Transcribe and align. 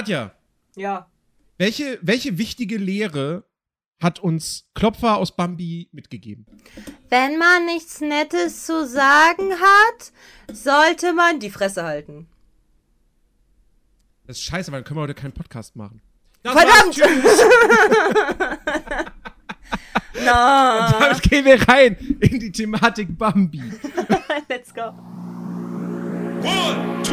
Katja, 0.00 0.32
Ja. 0.76 1.10
welche, 1.58 1.98
welche 2.00 2.38
wichtige 2.38 2.78
Lehre 2.78 3.44
hat 4.02 4.18
uns 4.18 4.64
Klopfer 4.74 5.18
aus 5.18 5.36
Bambi 5.36 5.90
mitgegeben? 5.92 6.46
Wenn 7.10 7.36
man 7.36 7.66
nichts 7.66 8.00
Nettes 8.00 8.64
zu 8.64 8.86
sagen 8.88 9.50
hat, 9.60 10.12
sollte 10.50 11.12
man 11.12 11.38
die 11.38 11.50
Fresse 11.50 11.84
halten. 11.84 12.30
Das 14.26 14.38
ist 14.38 14.44
scheiße, 14.44 14.72
weil 14.72 14.80
dann 14.80 14.88
können 14.88 15.00
wir 15.00 15.02
heute 15.02 15.12
keinen 15.12 15.34
Podcast 15.34 15.76
machen. 15.76 16.00
Das 16.44 16.54
Verdammt! 16.54 16.96
Na, 20.24 20.92
Damit 20.98 21.22
gehen 21.24 21.44
wir 21.44 21.60
rein 21.68 21.94
in 22.20 22.40
die 22.40 22.50
Thematik 22.50 23.18
Bambi. 23.18 23.62
let's 24.48 24.72
go. 24.72 24.94
One, 26.42 27.02
two, 27.02 27.12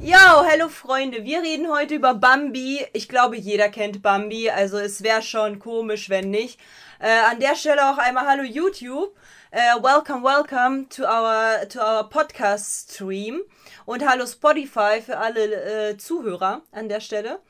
Yo, 0.00 0.18
hallo 0.18 0.68
Freunde, 0.68 1.24
wir 1.24 1.42
reden 1.42 1.70
heute 1.70 1.94
über 1.94 2.12
Bambi. 2.14 2.84
Ich 2.92 3.08
glaube, 3.08 3.36
jeder 3.36 3.68
kennt 3.68 4.02
Bambi, 4.02 4.50
also 4.50 4.76
es 4.78 5.02
wäre 5.02 5.22
schon 5.22 5.58
komisch, 5.58 6.10
wenn 6.10 6.28
nicht. 6.30 6.58
Äh, 6.98 7.10
an 7.30 7.40
der 7.40 7.54
Stelle 7.54 7.90
auch 7.90 7.98
einmal 7.98 8.26
hallo 8.26 8.42
YouTube. 8.42 9.16
Äh, 9.52 9.60
welcome, 9.82 10.22
welcome 10.22 10.88
to 10.88 11.04
our, 11.04 11.68
to 11.68 11.80
our 11.80 12.08
Podcast 12.08 12.92
Stream. 12.92 13.42
Und 13.86 14.04
hallo 14.04 14.26
Spotify 14.26 15.00
für 15.04 15.18
alle 15.18 15.90
äh, 15.90 15.96
Zuhörer 15.96 16.62
an 16.72 16.88
der 16.88 17.00
Stelle. 17.00 17.40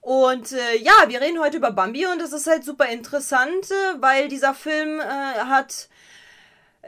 Und 0.00 0.52
äh, 0.52 0.76
ja, 0.78 0.92
wir 1.08 1.20
reden 1.20 1.40
heute 1.40 1.56
über 1.56 1.72
Bambi 1.72 2.06
und 2.06 2.20
das 2.20 2.32
ist 2.32 2.46
halt 2.46 2.64
super 2.64 2.88
interessant, 2.88 3.70
äh, 3.70 4.00
weil 4.00 4.28
dieser 4.28 4.54
Film 4.54 5.00
äh, 5.00 5.02
hat 5.02 5.88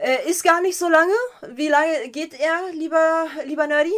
äh, 0.01 0.29
ist 0.29 0.43
gar 0.43 0.61
nicht 0.61 0.77
so 0.77 0.87
lange. 0.89 1.13
Wie 1.55 1.67
lange 1.67 2.09
geht 2.09 2.33
er, 2.33 2.71
lieber 2.73 3.27
lieber 3.45 3.67
Nerdy? 3.67 3.91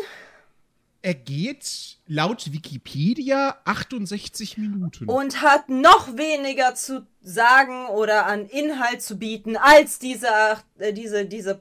Er 1.03 1.15
geht 1.15 1.97
laut 2.05 2.51
Wikipedia 2.51 3.57
68 3.65 4.57
Minuten. 4.59 5.09
und 5.09 5.41
hat 5.41 5.67
noch 5.69 6.15
weniger 6.15 6.75
zu 6.75 7.07
sagen 7.21 7.87
oder 7.87 8.27
an 8.27 8.45
Inhalt 8.47 9.01
zu 9.01 9.17
bieten 9.17 9.57
als 9.57 9.97
diese 9.97 10.27
äh, 10.77 10.93
diese 10.93 11.25
diese 11.25 11.59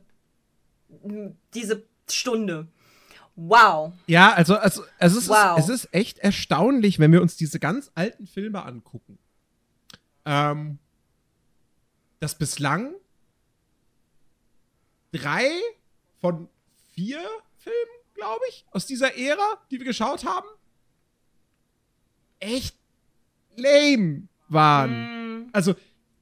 diese 1.54 1.84
Stunde. 2.10 2.66
Wow. 3.36 3.92
ja, 4.06 4.32
also, 4.34 4.56
also, 4.56 4.82
also 4.98 5.18
es, 5.18 5.28
Wow. 5.28 5.58
ist, 5.58 5.68
es 5.70 5.84
ist 5.84 5.94
echt 5.94 6.18
erstaunlich, 6.18 6.98
wenn 6.98 7.10
wir 7.12 7.22
uns 7.22 7.36
diese 7.36 7.58
ganz 7.58 7.90
alten 7.94 8.26
Filme 8.26 8.62
angucken. 8.64 9.18
Ähm, 10.26 10.78
dass 12.18 12.34
bislang 12.34 12.92
drei 15.12 15.48
von 16.20 16.48
vier 16.94 17.20
Filmen, 17.58 18.00
glaube 18.14 18.42
ich, 18.48 18.64
aus 18.70 18.86
dieser 18.86 19.16
Ära, 19.16 19.58
die 19.70 19.78
wir 19.78 19.86
geschaut 19.86 20.24
haben, 20.24 20.46
echt 22.38 22.74
lame 23.56 24.28
waren. 24.48 25.44
Mm, 25.44 25.50
Also, 25.52 25.74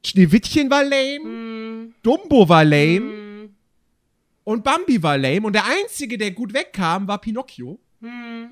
Schneewittchen 0.05 0.69
war 0.69 0.83
lame, 0.83 1.19
mm, 1.19 1.95
Dumbo 2.01 2.47
war 2.47 2.63
lame 2.63 2.99
mm, 2.99 3.55
und 4.45 4.63
Bambi 4.63 5.01
war 5.03 5.17
lame 5.17 5.45
und 5.47 5.53
der 5.53 5.65
einzige, 5.65 6.17
der 6.17 6.31
gut 6.31 6.53
wegkam, 6.53 7.07
war 7.07 7.19
Pinocchio. 7.19 7.79
mm. 7.99 8.45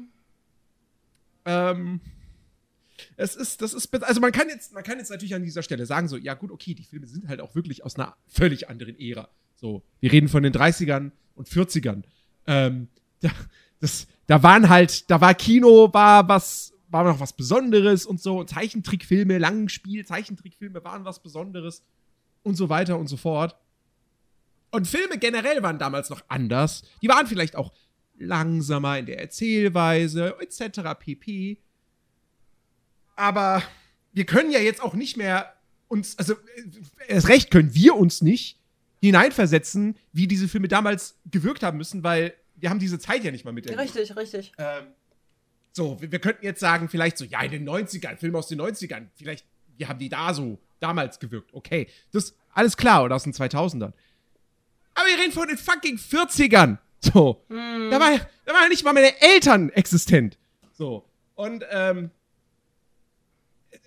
Ähm, 1.45 2.01
es 3.17 3.35
ist, 3.35 3.61
das 3.63 3.73
ist, 3.73 3.93
also 4.03 4.21
man 4.21 4.31
kann 4.31 4.47
jetzt, 4.47 4.73
man 4.73 4.83
kann 4.83 4.99
jetzt 4.99 5.09
natürlich 5.09 5.33
an 5.33 5.43
dieser 5.43 5.63
Stelle 5.63 5.85
sagen, 5.87 6.07
so, 6.07 6.17
ja 6.17 6.35
gut, 6.35 6.51
okay, 6.51 6.75
die 6.75 6.83
Filme 6.83 7.07
sind 7.07 7.27
halt 7.27 7.41
auch 7.41 7.55
wirklich 7.55 7.83
aus 7.83 7.95
einer 7.95 8.15
völlig 8.27 8.69
anderen 8.69 8.97
Ära. 8.99 9.27
So, 9.55 9.83
wir 9.99 10.11
reden 10.11 10.29
von 10.29 10.43
den 10.43 10.53
30ern 10.53 11.11
und 11.33 11.49
40ern. 11.49 12.03
Ähm, 12.45 12.87
da, 13.21 13.31
das, 13.79 14.07
da 14.27 14.43
waren 14.43 14.69
halt, 14.69 15.09
da 15.09 15.19
war 15.19 15.33
Kino, 15.33 15.91
war 15.91 16.29
was, 16.29 16.73
war 16.89 17.03
noch 17.03 17.19
was 17.19 17.33
Besonderes 17.33 18.05
und 18.05 18.21
so. 18.21 18.43
Zeichentrickfilme, 18.43 19.39
Langspiel, 19.39 20.05
Zeichentrickfilme 20.05 20.83
waren 20.83 21.03
was 21.03 21.21
Besonderes 21.21 21.83
und 22.43 22.55
so 22.55 22.69
weiter 22.69 22.99
und 22.99 23.07
so 23.07 23.17
fort. 23.17 23.57
Und 24.69 24.87
Filme 24.87 25.17
generell 25.17 25.63
waren 25.63 25.79
damals 25.79 26.11
noch 26.11 26.21
anders. 26.27 26.83
Die 27.01 27.07
waren 27.07 27.25
vielleicht 27.25 27.55
auch 27.55 27.73
langsamer 28.19 28.99
in 28.99 29.07
der 29.07 29.19
Erzählweise, 29.19 30.35
etc. 30.39 30.81
pp. 30.99 31.57
Aber 33.17 33.63
wir 34.13 34.25
können 34.25 34.51
ja 34.51 34.59
jetzt 34.59 34.81
auch 34.81 34.93
nicht 34.93 35.17
mehr 35.17 35.53
uns, 35.89 36.17
also 36.17 36.33
äh, 36.33 37.07
erst 37.09 37.27
recht 37.27 37.51
können 37.51 37.73
wir 37.73 37.95
uns 37.95 38.21
nicht 38.21 38.59
hineinversetzen, 39.01 39.97
wie 40.13 40.27
diese 40.27 40.47
Filme 40.47 40.67
damals 40.67 41.19
gewirkt 41.29 41.63
haben 41.63 41.77
müssen, 41.77 42.03
weil 42.03 42.33
wir 42.55 42.69
haben 42.69 42.79
diese 42.79 42.99
Zeit 42.99 43.23
ja 43.23 43.31
nicht 43.31 43.43
mal 43.43 43.51
miterlebt. 43.51 43.81
Richtig, 43.81 44.15
richtig. 44.15 44.51
Ähm, 44.57 44.85
so, 45.71 45.99
wir, 46.01 46.11
wir 46.11 46.19
könnten 46.19 46.43
jetzt 46.45 46.59
sagen, 46.59 46.89
vielleicht 46.89 47.17
so, 47.17 47.25
ja, 47.25 47.41
in 47.41 47.51
den 47.51 47.67
90ern, 47.69 48.17
Filme 48.17 48.37
aus 48.37 48.47
den 48.47 48.61
90ern, 48.61 49.07
vielleicht, 49.15 49.45
wie 49.77 49.85
haben 49.85 49.99
die 49.99 50.09
da 50.09 50.33
so 50.33 50.59
damals 50.79 51.19
gewirkt? 51.19 51.53
Okay, 51.53 51.87
das 52.11 52.35
alles 52.53 52.77
klar, 52.77 53.03
oder 53.03 53.15
aus 53.15 53.23
den 53.23 53.33
2000ern. 53.33 53.93
Aber 54.93 55.07
wir 55.07 55.17
reden 55.19 55.31
von 55.31 55.47
den 55.47 55.57
fucking 55.57 55.97
40ern. 55.97 56.77
So, 56.99 57.45
da, 57.49 57.99
war, 57.99 58.19
da 58.45 58.53
waren 58.53 58.69
nicht 58.69 58.83
mal 58.83 58.93
meine 58.93 59.21
Eltern 59.21 59.69
existent. 59.69 60.39
So, 60.73 61.07
und 61.35 61.63
ähm, 61.71 62.09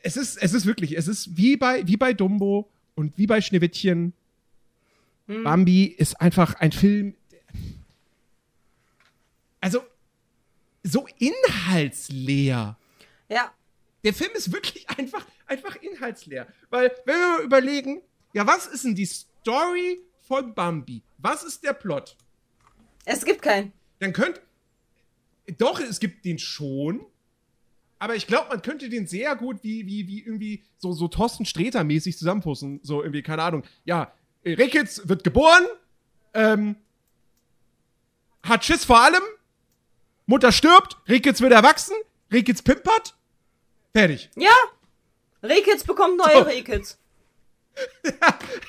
es 0.03 0.17
ist, 0.17 0.37
es 0.37 0.53
ist 0.53 0.67
wirklich, 0.67 0.97
es 0.97 1.09
ist 1.09 1.37
wie 1.37 1.57
bei, 1.57 1.87
wie 1.87 1.97
bei 1.97 2.13
Dumbo 2.13 2.71
und 2.95 3.17
wie 3.19 3.27
bei 3.27 3.41
Schneewittchen. 3.41 4.13
Bambi 5.27 5.85
ist 5.85 6.21
einfach 6.21 6.55
ein 6.55 6.73
Film, 6.73 7.15
also 9.61 9.85
so 10.83 11.07
inhaltsleer. 11.19 12.77
Ja. 13.29 13.55
Der 14.03 14.15
Film 14.15 14.31
ist 14.35 14.53
wirklich 14.53 14.89
einfach, 14.99 15.27
einfach 15.47 15.77
inhaltsleer. 15.77 16.47
Weil, 16.71 16.91
wenn 17.05 17.15
wir 17.15 17.29
mal 17.39 17.45
überlegen, 17.45 18.01
ja, 18.33 18.47
was 18.47 18.67
ist 18.67 18.85
denn 18.85 18.95
die 18.95 19.07
Story 19.07 20.01
von 20.27 20.55
Bambi? 20.55 21.03
Was 21.19 21.43
ist 21.43 21.63
der 21.63 21.75
Plot? 21.75 22.17
Es 23.05 23.25
gibt 23.25 23.43
keinen. 23.43 23.73
Dann 23.99 24.13
könnt. 24.13 24.41
Doch, 25.59 25.81
es 25.81 26.01
gibt 26.01 26.25
den 26.25 26.39
schon. 26.39 27.05
Aber 28.01 28.17
ich 28.17 28.27
glaube, 28.27 28.49
man 28.49 28.63
könnte 28.63 28.89
den 28.89 29.07
sehr 29.07 29.37
gut 29.37 29.63
wie, 29.63 29.87
wie, 29.87 30.09
wie 30.09 30.21
irgendwie 30.21 30.65
so, 30.79 30.93
so 30.93 31.07
Thorsten 31.07 31.45
Sträter-mäßig 31.45 32.17
zusammenfassen. 32.17 32.81
So 32.83 33.03
irgendwie, 33.03 33.23
keine 33.23 33.43
Ahnung. 33.43 33.63
Ja, 33.85 34.13
Ricketts 34.45 35.07
wird 35.07 35.23
geboren, 35.23 35.65
ähm, 36.33 36.77
hat 38.43 38.65
Schiss 38.65 38.87
vor 38.87 39.01
allem, 39.01 39.23
Mutter 40.27 40.51
stirbt, 40.51 40.97
Ricketts 41.09 41.43
wird 41.43 41.53
erwachsen, 41.53 41.95
Ricketts 42.33 42.63
pimpert, 42.63 43.15
fertig. 43.93 44.31
Ja. 44.35 44.55
Rehkitz 45.43 45.85
bekommt 45.85 46.17
neue 46.17 46.37
So. 46.37 46.43
Rehkitz. 46.43 46.99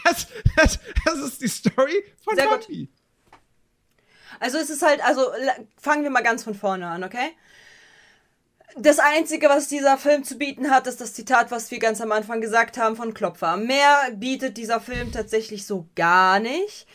das, 0.04 0.28
das, 0.56 0.80
das 1.06 1.20
ist 1.20 1.42
die 1.42 1.48
Story 1.48 2.04
von 2.24 2.36
Sehr. 2.36 2.48
Bambi. 2.50 2.90
Also 4.40 4.58
es 4.58 4.70
ist 4.70 4.82
halt, 4.82 5.02
also 5.04 5.28
fangen 5.78 6.04
wir 6.04 6.10
mal 6.10 6.22
ganz 6.24 6.44
von 6.44 6.56
vorne 6.56 6.88
an, 6.88 7.04
okay? 7.04 7.32
Das 8.78 9.00
Einzige, 9.00 9.50
was 9.50 9.68
dieser 9.68 9.98
Film 9.98 10.24
zu 10.24 10.38
bieten 10.38 10.70
hat, 10.70 10.88
ist 10.88 11.02
das 11.02 11.14
Zitat, 11.14 11.52
was 11.52 11.72
wir 11.72 11.80
ganz 11.80 12.00
am 12.00 12.12
Anfang 12.12 12.42
gesagt 12.42 12.78
haben 12.78 12.96
von 12.96 13.14
Klopfer. 13.14 13.58
Mehr 13.58 14.12
bietet 14.16 14.58
dieser 14.58 14.80
Film 14.80 15.12
tatsächlich 15.12 15.66
so 15.66 15.88
gar 15.96 16.40
nicht. 16.40 16.88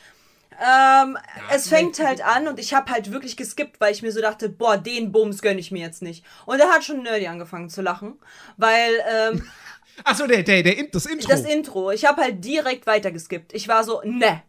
Ähm, 0.58 1.18
es 1.52 1.68
fängt 1.68 1.98
halt 1.98 2.24
an 2.24 2.48
und 2.48 2.58
ich 2.58 2.72
habe 2.72 2.90
halt 2.90 3.12
wirklich 3.12 3.36
geskippt, 3.36 3.78
weil 3.78 3.92
ich 3.92 4.02
mir 4.02 4.10
so 4.10 4.22
dachte, 4.22 4.48
boah, 4.48 4.78
den 4.78 5.12
Bums 5.12 5.42
gönn 5.42 5.58
ich 5.58 5.70
mir 5.70 5.82
jetzt 5.82 6.00
nicht. 6.00 6.24
Und 6.46 6.58
da 6.58 6.68
hat 6.70 6.82
schon 6.82 7.02
Nerdy 7.02 7.26
angefangen 7.26 7.68
zu 7.68 7.82
lachen, 7.82 8.14
weil 8.56 8.92
ähm, 9.10 9.46
Achso, 10.04 10.26
der, 10.26 10.42
der, 10.42 10.62
der, 10.62 10.84
das 10.84 11.06
Intro. 11.06 11.28
das 11.28 11.44
Intro, 11.44 11.90
ich 11.90 12.04
habe 12.04 12.22
halt 12.22 12.44
direkt 12.44 12.86
weitergeskippt. 12.86 13.52
Ich 13.54 13.68
war 13.68 13.84
so, 13.84 14.00
ne. 14.04 14.42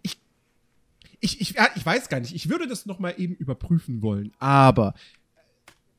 ich, 1.19 1.41
ich, 1.41 1.51
ja, 1.51 1.69
ich 1.75 1.85
weiß 1.85 2.09
gar 2.09 2.19
nicht. 2.19 2.35
Ich 2.35 2.50
würde 2.50 2.68
das 2.68 2.85
noch 2.85 3.00
mal 3.00 3.13
eben 3.18 3.35
überprüfen 3.35 4.01
wollen. 4.01 4.33
Aber 4.39 4.94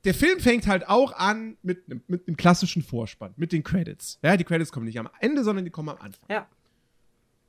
der 0.08 0.14
Film 0.14 0.40
fängt 0.40 0.66
halt 0.66 0.88
auch 0.88 1.12
an 1.12 1.58
mit 1.60 1.84
einem 1.84 2.02
mit 2.06 2.26
einem 2.26 2.38
klassischen 2.38 2.82
Vorspann, 2.82 3.34
mit 3.36 3.52
den 3.52 3.62
Credits. 3.62 4.18
Ja, 4.22 4.38
die 4.38 4.44
Credits 4.44 4.72
kommen 4.72 4.86
nicht 4.86 4.98
am 4.98 5.10
Ende, 5.20 5.44
sondern 5.44 5.66
die 5.66 5.70
kommen 5.70 5.90
am 5.90 5.98
Anfang. 5.98 6.24
Ja. 6.30 6.48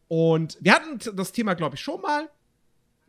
Und 0.10 0.58
wir 0.60 0.74
hatten 0.74 1.00
das 1.16 1.32
Thema, 1.32 1.54
glaube 1.54 1.78
ich, 1.78 1.82
schon 1.82 2.02
mal. 2.02 2.30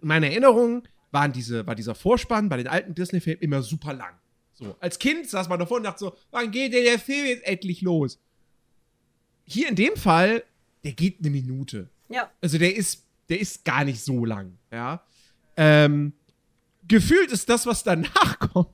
In 0.02 0.06
meiner 0.06 0.28
Erinnerung 0.28 0.86
waren 1.10 1.32
diese, 1.32 1.66
war 1.66 1.74
dieser 1.74 1.96
Vorspann 1.96 2.48
bei 2.48 2.58
den 2.58 2.68
alten 2.68 2.94
Disney-Filmen 2.94 3.42
immer 3.42 3.60
super 3.60 3.92
lang. 3.92 4.14
So, 4.52 4.76
als 4.78 5.00
Kind 5.00 5.28
saß 5.28 5.48
man 5.48 5.58
davor 5.58 5.78
und 5.78 5.82
dachte 5.82 5.98
so, 5.98 6.16
wann 6.30 6.52
geht 6.52 6.72
denn 6.72 6.84
der 6.84 7.00
Film 7.00 7.26
jetzt 7.26 7.44
endlich 7.44 7.82
los? 7.82 8.20
Hier 9.46 9.68
in 9.68 9.74
dem 9.74 9.96
Fall, 9.96 10.44
der 10.84 10.92
geht 10.92 11.18
eine 11.18 11.30
Minute. 11.30 11.90
Ja. 12.08 12.30
Also 12.40 12.56
der 12.56 12.76
ist, 12.76 13.04
der 13.28 13.40
ist 13.40 13.64
gar 13.64 13.82
nicht 13.82 14.00
so 14.00 14.24
lang, 14.24 14.58
ja. 14.70 15.04
Ähm, 15.56 16.12
gefühlt 16.86 17.32
ist 17.32 17.48
das, 17.48 17.66
was 17.66 17.82
danach 17.82 18.38
kommt, 18.52 18.70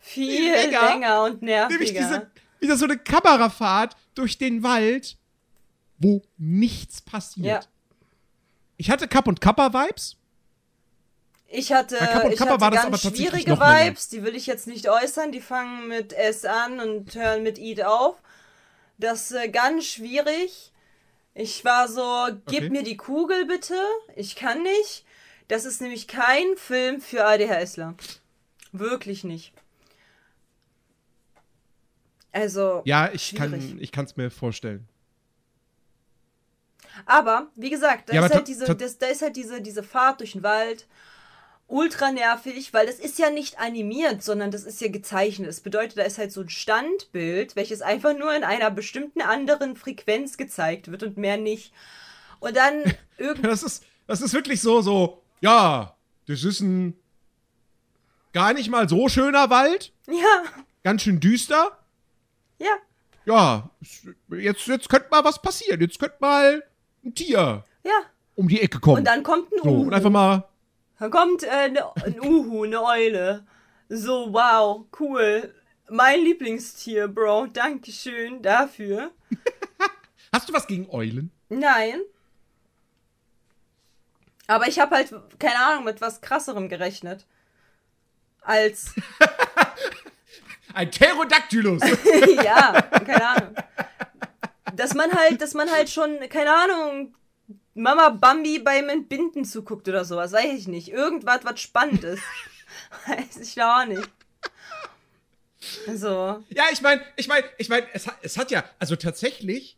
Viel 0.00 0.50
länger. 0.50 0.88
länger 0.88 1.22
und 1.24 1.42
nerviger. 1.42 1.68
nämlich 1.78 1.92
diese, 1.92 2.30
wieder 2.58 2.76
so 2.76 2.86
eine 2.86 2.98
Kamerafahrt 2.98 3.96
durch 4.14 4.38
den 4.38 4.62
Wald, 4.62 5.16
wo 5.98 6.22
nichts 6.38 7.00
passiert. 7.02 7.46
Ja. 7.46 7.60
Ich 8.76 8.90
hatte 8.90 9.06
Kapp 9.06 9.28
und 9.28 9.40
Kappa-Vibes. 9.40 10.16
Ich 11.52 11.72
hatte, 11.72 11.96
Bei 11.98 12.06
Kapp 12.06 12.24
und 12.24 12.32
ich 12.32 12.38
Kappa 12.38 12.64
hatte 12.64 12.76
ganz 12.76 13.02
schwierige. 13.02 13.58
Vibes, 13.58 14.08
die 14.08 14.22
will 14.22 14.36
ich 14.36 14.46
jetzt 14.46 14.66
nicht 14.66 14.88
äußern. 14.88 15.32
Die 15.32 15.40
fangen 15.40 15.88
mit 15.88 16.12
S 16.12 16.44
an 16.44 16.80
und 16.80 17.14
hören 17.14 17.42
mit 17.42 17.58
Eat 17.58 17.82
auf. 17.82 18.16
Das 18.98 19.32
äh, 19.32 19.48
ganz 19.48 19.84
schwierig. 19.84 20.72
Ich 21.34 21.64
war 21.64 21.88
so, 21.88 22.28
gib 22.46 22.60
Okay. 22.60 22.70
mir 22.70 22.82
die 22.82 22.96
Kugel 22.96 23.46
bitte. 23.46 23.74
Ich 24.16 24.36
kann 24.36 24.62
nicht. 24.62 25.04
Das 25.48 25.64
ist 25.64 25.80
nämlich 25.80 26.06
kein 26.06 26.56
Film 26.56 27.00
für 27.00 27.24
ADHSler. 27.26 27.94
Wirklich 28.72 29.24
nicht. 29.24 29.52
Also, 32.32 32.82
Ja, 32.84 33.10
ich 33.12 33.28
schwierig. 33.28 33.78
kann 33.78 33.88
kann's 33.92 34.16
mir 34.16 34.30
vorstellen. 34.30 34.88
Aber, 37.06 37.48
wie 37.56 37.70
gesagt, 37.70 38.08
da 38.08 38.14
Ja, 38.14 38.26
ist 38.26 38.34
halt, 38.34 38.48
diese, 38.48 38.74
das, 38.74 38.98
da 38.98 39.06
ist 39.06 39.22
halt 39.22 39.36
diese, 39.36 39.60
diese 39.60 39.82
Fahrt 39.82 40.20
durch 40.20 40.32
den 40.32 40.42
Wald 40.42 40.86
ultra 41.66 42.10
nervig, 42.10 42.74
weil 42.74 42.86
das 42.86 42.96
ist 42.96 43.18
ja 43.18 43.30
nicht 43.30 43.60
animiert, 43.60 44.22
sondern 44.24 44.50
das 44.50 44.64
ist 44.64 44.80
ja 44.80 44.88
gezeichnet. 44.88 45.48
Das 45.48 45.60
bedeutet, 45.60 45.98
da 45.98 46.02
ist 46.02 46.18
halt 46.18 46.32
so 46.32 46.40
ein 46.40 46.48
Standbild, 46.48 47.54
welches 47.54 47.80
einfach 47.80 48.16
nur 48.16 48.34
in 48.34 48.42
einer 48.42 48.70
bestimmten 48.72 49.22
anderen 49.22 49.76
Frequenz 49.76 50.36
gezeigt 50.36 50.90
wird 50.90 51.04
und 51.04 51.16
mehr 51.16 51.36
nicht. 51.36 51.72
Und 52.40 52.56
dann 52.56 52.82
irgendwie. 53.18 53.46
Das 53.46 53.62
ist, 53.62 53.84
das 54.08 54.20
ist 54.20 54.34
wirklich 54.34 54.60
so, 54.60 54.80
so, 54.82 55.22
ja, 55.40 55.96
das 56.26 56.42
ist 56.42 56.60
ein 56.60 56.96
gar 58.32 58.52
nicht 58.52 58.68
mal 58.68 58.88
so 58.88 59.08
schöner 59.08 59.50
Wald, 59.50 59.92
ja, 60.06 60.42
ganz 60.84 61.02
schön 61.02 61.20
düster. 61.20 61.76
Ja, 62.60 62.76
Ja, 63.24 63.70
jetzt, 64.30 64.66
jetzt 64.66 64.88
könnte 64.88 65.08
mal 65.10 65.24
was 65.24 65.40
passieren. 65.40 65.80
Jetzt 65.80 65.98
könnte 65.98 66.16
mal 66.20 66.62
ein 67.04 67.14
Tier 67.14 67.64
ja. 67.82 68.00
um 68.36 68.48
die 68.48 68.60
Ecke 68.60 68.80
kommen. 68.80 68.98
Und 68.98 69.04
dann 69.04 69.22
kommt 69.22 69.52
ein 69.52 69.58
so, 69.62 69.68
Uhu. 69.68 69.82
und 69.82 69.94
einfach 69.94 70.10
mal, 70.10 70.48
Dann 70.98 71.10
kommt 71.10 71.42
äh, 71.42 71.68
ne, 71.68 71.84
ein 72.04 72.20
Uhu, 72.20 72.64
eine 72.64 72.82
Eule. 72.82 73.46
So, 73.88 74.32
wow, 74.32 74.84
cool. 75.00 75.54
Mein 75.88 76.20
Lieblingstier, 76.20 77.08
Bro. 77.08 77.48
Dankeschön 77.48 78.42
dafür. 78.42 79.10
hast 80.32 80.48
du 80.48 80.52
was 80.52 80.66
gegen 80.66 80.88
Eulen? 80.90 81.32
Nein. 81.48 82.00
Aber 84.46 84.66
ich 84.68 84.78
habe 84.78 84.96
halt, 84.96 85.12
keine 85.38 85.58
Ahnung, 85.58 85.84
mit 85.84 86.00
was 86.00 86.20
krasserem 86.20 86.68
gerechnet. 86.68 87.26
Als, 88.42 88.94
Ein 90.74 90.90
Pterodactylus. 90.90 91.82
ja, 92.44 92.80
keine 92.82 93.28
Ahnung. 93.28 93.54
Dass 94.74 94.94
man 94.94 95.10
halt, 95.12 95.40
dass 95.40 95.54
man 95.54 95.70
halt 95.70 95.90
schon, 95.90 96.18
keine 96.28 96.54
Ahnung, 96.54 97.14
Mama 97.74 98.10
Bambi 98.10 98.58
beim 98.58 98.88
Entbinden 98.88 99.44
zuguckt 99.44 99.88
oder 99.88 100.04
sowas, 100.04 100.32
weiß 100.32 100.58
ich 100.58 100.68
nicht. 100.68 100.88
Irgendwas, 100.88 101.40
was 101.44 101.60
spannend 101.60 102.04
ist. 102.04 102.22
Weiß 103.06 103.36
ich 103.38 103.60
auch 103.62 103.84
nicht. 103.86 104.08
So. 105.94 106.42
ja, 106.48 106.64
ich 106.72 106.80
meine, 106.82 107.02
ich 107.16 107.28
meine, 107.28 107.44
ich 107.58 107.68
meine, 107.68 107.86
es, 107.92 108.06
hat- 108.06 108.18
es 108.22 108.36
hat 108.38 108.50
ja, 108.50 108.64
also 108.78 108.96
tatsächlich 108.96 109.76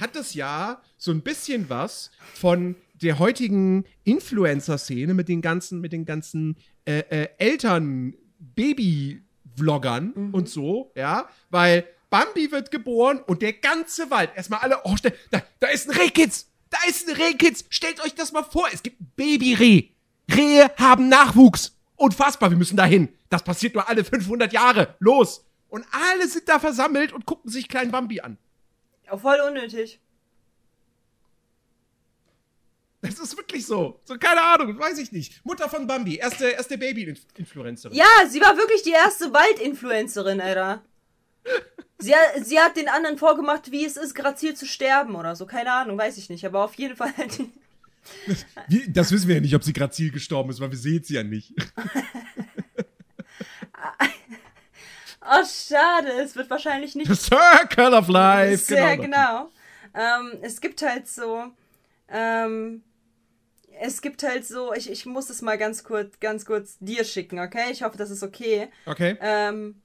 hat 0.00 0.14
es 0.16 0.34
ja 0.34 0.80
so 0.96 1.10
ein 1.10 1.22
bisschen 1.22 1.68
was 1.68 2.10
von 2.34 2.76
der 2.94 3.18
heutigen 3.18 3.84
Influencer-Szene 4.04 5.14
mit 5.14 5.28
den 5.28 5.40
ganzen, 5.42 5.80
mit 5.80 5.92
den 5.92 6.04
ganzen 6.04 6.56
äh, 6.84 7.00
äh, 7.00 7.28
Eltern, 7.38 8.14
Baby-Vloggern 9.60 10.12
Mhm. 10.14 10.34
und 10.34 10.48
so, 10.48 10.90
ja, 10.94 11.28
weil 11.50 11.86
Bambi 12.10 12.50
wird 12.50 12.70
geboren 12.70 13.20
und 13.26 13.42
der 13.42 13.52
ganze 13.52 14.10
Wald, 14.10 14.30
erstmal 14.34 14.60
alle, 14.60 14.80
oh, 14.84 14.96
stell- 14.96 15.14
da, 15.30 15.42
da 15.60 15.68
ist 15.68 15.88
ein 15.88 15.96
Rehkitz, 15.96 16.46
da 16.70 16.78
ist 16.88 17.08
ein 17.08 17.14
Rehkitz, 17.16 17.64
stellt 17.68 18.02
euch 18.04 18.14
das 18.14 18.32
mal 18.32 18.42
vor, 18.42 18.66
es 18.72 18.82
gibt 18.82 19.00
ein 19.00 19.12
Babyreh. 19.16 19.88
Rehe 20.34 20.70
haben 20.78 21.08
Nachwuchs. 21.08 21.76
Unfassbar, 21.96 22.50
wir 22.50 22.56
müssen 22.56 22.76
dahin. 22.76 23.08
Das 23.28 23.42
passiert 23.42 23.74
nur 23.74 23.88
alle 23.88 24.04
500 24.04 24.52
Jahre. 24.52 24.94
Los. 25.00 25.44
Und 25.68 25.84
alle 25.92 26.26
sind 26.28 26.48
da 26.48 26.58
versammelt 26.58 27.12
und 27.12 27.26
gucken 27.26 27.50
sich 27.50 27.68
kleinen 27.68 27.90
Bambi 27.90 28.20
an. 28.20 28.38
Auch 29.08 29.20
voll 29.20 29.38
unnötig. 29.46 30.00
Das 33.02 33.18
ist 33.18 33.36
wirklich 33.36 33.64
so. 33.66 34.00
So, 34.04 34.18
keine 34.18 34.42
Ahnung, 34.42 34.78
weiß 34.78 34.98
ich 34.98 35.10
nicht. 35.10 35.44
Mutter 35.44 35.68
von 35.70 35.86
Bambi, 35.86 36.16
erste, 36.16 36.48
erste 36.50 36.76
Baby-Influencerin. 36.76 37.96
Ja, 37.96 38.04
sie 38.28 38.40
war 38.40 38.56
wirklich 38.58 38.82
die 38.82 38.90
erste 38.90 39.32
Waldinfluencerin, 39.32 40.40
Alter. 40.40 40.82
Sie, 41.98 42.14
hat- 42.14 42.44
sie 42.44 42.58
hat 42.60 42.76
den 42.76 42.88
anderen 42.88 43.16
vorgemacht, 43.16 43.70
wie 43.70 43.84
es 43.86 43.96
ist, 43.96 44.14
grazil 44.14 44.54
zu 44.54 44.66
sterben 44.66 45.14
oder 45.16 45.34
so. 45.34 45.46
Keine 45.46 45.72
Ahnung, 45.72 45.96
weiß 45.96 46.18
ich 46.18 46.28
nicht. 46.28 46.44
Aber 46.44 46.62
auf 46.64 46.74
jeden 46.74 46.94
Fall. 46.96 47.12
das 48.88 49.10
wissen 49.12 49.28
wir 49.28 49.36
ja 49.36 49.40
nicht, 49.40 49.54
ob 49.54 49.64
sie 49.64 49.72
grazil 49.72 50.10
gestorben 50.10 50.50
ist, 50.50 50.60
weil 50.60 50.70
wir 50.70 50.78
sehen 50.78 51.02
sie 51.02 51.14
ja 51.14 51.22
nicht. 51.22 51.54
Oh, 55.22 55.44
schade. 55.44 56.08
Es 56.22 56.34
wird 56.34 56.50
wahrscheinlich 56.50 56.94
nicht 56.94 57.08
The 57.08 57.14
Circle 57.14 57.92
of 57.94 58.08
Life. 58.08 58.64
Sehr 58.64 58.96
genau. 58.96 59.50
genau. 59.94 60.32
Ähm, 60.32 60.38
es 60.42 60.60
gibt 60.60 60.82
halt 60.82 61.06
so. 61.06 61.44
Ähm, 62.08 62.82
es 63.80 64.02
gibt 64.02 64.22
halt 64.22 64.46
so. 64.46 64.72
Ich, 64.74 64.90
ich 64.90 65.06
muss 65.06 65.30
es 65.30 65.42
mal 65.42 65.58
ganz 65.58 65.84
kurz, 65.84 66.20
ganz 66.20 66.44
kurz 66.44 66.76
dir 66.80 67.04
schicken, 67.04 67.38
okay? 67.40 67.70
Ich 67.70 67.82
hoffe, 67.82 67.96
das 67.96 68.10
ist 68.10 68.22
okay. 68.22 68.68
Okay. 68.86 69.16
Ähm, 69.20 69.80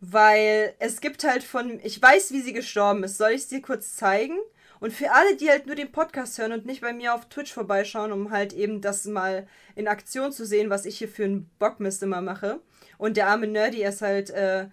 weil 0.00 0.74
es 0.78 1.00
gibt 1.00 1.24
halt 1.24 1.42
von. 1.42 1.80
Ich 1.82 2.00
weiß, 2.00 2.32
wie 2.32 2.42
sie 2.42 2.52
gestorben 2.52 3.02
ist. 3.02 3.16
Soll 3.16 3.30
ich 3.30 3.42
es 3.42 3.48
dir 3.48 3.62
kurz 3.62 3.96
zeigen? 3.96 4.36
Und 4.80 4.92
für 4.92 5.10
alle, 5.12 5.36
die 5.36 5.48
halt 5.48 5.66
nur 5.66 5.76
den 5.76 5.92
Podcast 5.92 6.36
hören 6.38 6.52
und 6.52 6.66
nicht 6.66 6.82
bei 6.82 6.92
mir 6.92 7.14
auf 7.14 7.28
Twitch 7.28 7.52
vorbeischauen, 7.52 8.12
um 8.12 8.30
halt 8.30 8.52
eben 8.52 8.82
das 8.82 9.06
mal 9.06 9.46
in 9.74 9.88
Aktion 9.88 10.30
zu 10.30 10.44
sehen, 10.44 10.68
was 10.68 10.84
ich 10.84 10.98
hier 10.98 11.08
für 11.08 11.24
einen 11.24 11.50
Bockmist 11.58 12.02
immer 12.02 12.20
mache. 12.20 12.60
Und 12.98 13.16
der 13.16 13.28
arme 13.28 13.46
Nerdy 13.46 13.82
es 13.82 14.02
halt 14.02 14.28
äh, 14.30 14.66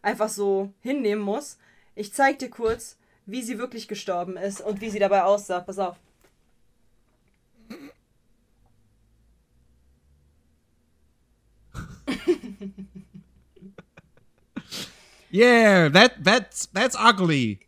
einfach 0.00 0.30
so 0.30 0.72
hinnehmen 0.80 1.22
muss. 1.22 1.58
Ich 1.94 2.14
zeig 2.14 2.38
dir 2.38 2.48
kurz, 2.48 2.96
wie 3.26 3.42
sie 3.42 3.58
wirklich 3.58 3.88
gestorben 3.88 4.38
ist 4.38 4.62
und 4.62 4.80
wie 4.80 4.88
sie 4.88 4.98
dabei 4.98 5.24
aussah. 5.24 5.60
Pass 5.60 5.78
auf. 5.78 5.96
Yeah, 15.30 15.90
that, 15.90 16.24
that's, 16.24 16.68
that's 16.72 16.96
ugly. 16.96 17.60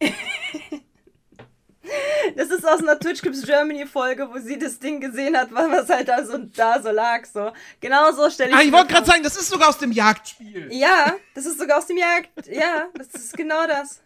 Das 2.36 2.50
ist 2.50 2.64
aus 2.64 2.80
einer 2.80 2.98
Twitch 2.98 3.20
Clips 3.20 3.42
Germany 3.42 3.86
Folge, 3.86 4.28
wo 4.30 4.38
sie 4.38 4.58
das 4.58 4.78
Ding 4.78 5.00
gesehen 5.00 5.36
hat, 5.36 5.52
was 5.52 5.88
halt 5.88 6.08
da 6.08 6.24
so, 6.24 6.38
da 6.38 6.80
so 6.80 6.90
lag. 6.90 7.24
So. 7.26 7.52
Genau 7.80 8.12
so 8.12 8.30
stelle 8.30 8.50
ich 8.50 8.56
Ah, 8.56 8.62
ich 8.62 8.72
wollte 8.72 8.92
gerade 8.92 9.06
sagen, 9.06 9.22
das 9.22 9.36
ist 9.36 9.48
sogar 9.48 9.68
aus 9.68 9.78
dem 9.78 9.90
Jagdspiel. 9.92 10.68
Ja, 10.72 11.16
das 11.34 11.46
ist 11.46 11.58
sogar 11.58 11.78
aus 11.78 11.86
dem 11.86 11.96
Jagd. 11.96 12.46
Ja, 12.46 12.88
das 12.94 13.08
ist 13.08 13.36
genau 13.36 13.66
das. 13.66 14.00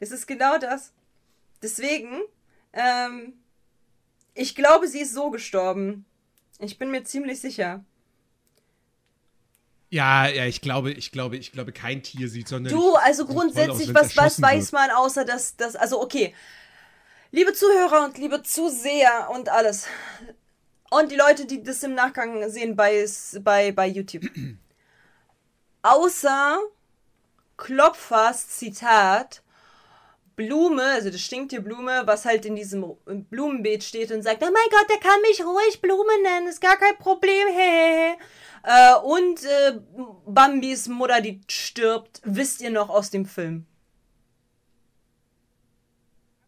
Das 0.00 0.10
ist 0.10 0.26
genau 0.26 0.58
das. 0.58 0.92
Deswegen, 1.62 2.22
ähm, 2.72 3.34
ich 4.34 4.54
glaube, 4.54 4.88
sie 4.88 5.00
ist 5.00 5.12
so 5.12 5.30
gestorben. 5.30 6.06
Ich 6.58 6.78
bin 6.78 6.90
mir 6.90 7.04
ziemlich 7.04 7.40
sicher. 7.40 7.84
Ja, 9.88 10.26
ja, 10.26 10.46
ich 10.46 10.60
glaube, 10.60 10.90
ich 10.92 11.12
glaube, 11.12 11.36
ich 11.36 11.52
glaube, 11.52 11.72
kein 11.72 12.02
Tier 12.02 12.28
sieht 12.28 12.48
sonderlich 12.48 12.78
Du, 12.78 12.96
also 12.96 13.24
grundsätzlich, 13.24 13.90
aus, 13.90 13.94
was, 13.94 14.16
was 14.16 14.42
weiß 14.42 14.72
man, 14.72 14.90
außer 14.90 15.24
dass 15.24 15.56
das, 15.56 15.76
also 15.76 16.00
okay. 16.00 16.34
Liebe 17.30 17.52
Zuhörer 17.52 18.04
und 18.04 18.18
liebe 18.18 18.42
Zuseher 18.42 19.28
und 19.32 19.48
alles. 19.48 19.86
Und 20.90 21.10
die 21.10 21.16
Leute, 21.16 21.46
die 21.46 21.62
das 21.62 21.82
im 21.82 21.94
Nachgang 21.94 22.48
sehen 22.50 22.76
bei, 22.76 23.04
bei, 23.40 23.72
bei 23.72 23.86
YouTube. 23.86 24.24
Außer 25.82 26.58
Klopfers 27.56 28.48
Zitat, 28.48 29.42
Blume, 30.36 30.82
also 30.82 31.10
das 31.10 31.20
stinkt 31.20 31.52
die 31.52 31.60
Blume, 31.60 32.02
was 32.04 32.24
halt 32.26 32.44
in 32.44 32.56
diesem 32.56 32.84
Blumenbeet 33.06 33.82
steht 33.82 34.12
und 34.12 34.22
sagt, 34.22 34.42
oh 34.42 34.50
mein 34.52 34.70
Gott, 34.70 34.90
der 34.90 34.98
kann 34.98 35.20
mich 35.22 35.42
ruhig 35.42 35.80
Blume 35.80 36.22
nennen, 36.22 36.48
ist 36.48 36.60
gar 36.60 36.76
kein 36.76 36.96
Problem, 36.98 37.48
hehehe. 37.54 38.16
Äh, 38.66 38.96
und 38.96 39.44
äh, 39.44 39.78
Bambis 40.26 40.88
Mutter, 40.88 41.20
die 41.20 41.40
stirbt, 41.46 42.20
wisst 42.24 42.60
ihr 42.60 42.70
noch 42.70 42.88
aus 42.88 43.10
dem 43.10 43.24
Film. 43.24 43.64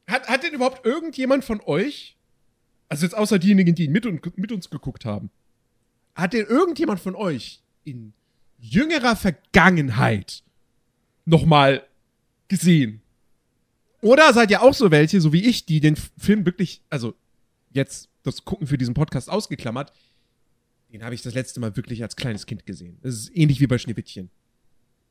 Hat, 0.08 0.28
hat 0.28 0.42
denn 0.42 0.52
überhaupt 0.52 0.84
irgendjemand 0.84 1.44
von 1.44 1.60
euch, 1.60 2.16
also 2.88 3.06
jetzt 3.06 3.14
außer 3.14 3.38
diejenigen, 3.38 3.76
die 3.76 3.86
mit, 3.86 4.04
und, 4.04 4.36
mit 4.36 4.50
uns 4.50 4.68
geguckt 4.68 5.04
haben, 5.04 5.30
hat 6.16 6.32
denn 6.32 6.46
irgendjemand 6.46 6.98
von 6.98 7.14
euch 7.14 7.62
in 7.84 8.12
jüngerer 8.58 9.14
Vergangenheit 9.14 10.42
nochmal 11.24 11.86
gesehen? 12.48 13.00
Oder 14.00 14.32
seid 14.32 14.50
ihr 14.50 14.62
auch 14.62 14.74
so 14.74 14.90
welche, 14.90 15.20
so 15.20 15.32
wie 15.32 15.44
ich, 15.44 15.66
die 15.66 15.78
den 15.78 15.94
Film 15.94 16.44
wirklich, 16.44 16.82
also 16.90 17.14
jetzt 17.70 18.08
das 18.24 18.44
Gucken 18.44 18.66
für 18.66 18.76
diesen 18.76 18.94
Podcast 18.94 19.30
ausgeklammert, 19.30 19.92
den 20.92 21.04
habe 21.04 21.14
ich 21.14 21.22
das 21.22 21.34
letzte 21.34 21.60
Mal 21.60 21.76
wirklich 21.76 22.02
als 22.02 22.16
kleines 22.16 22.46
Kind 22.46 22.66
gesehen. 22.66 22.98
Das 23.02 23.14
ist 23.14 23.36
ähnlich 23.36 23.60
wie 23.60 23.66
bei 23.66 23.78
Schneewittchen. 23.78 24.30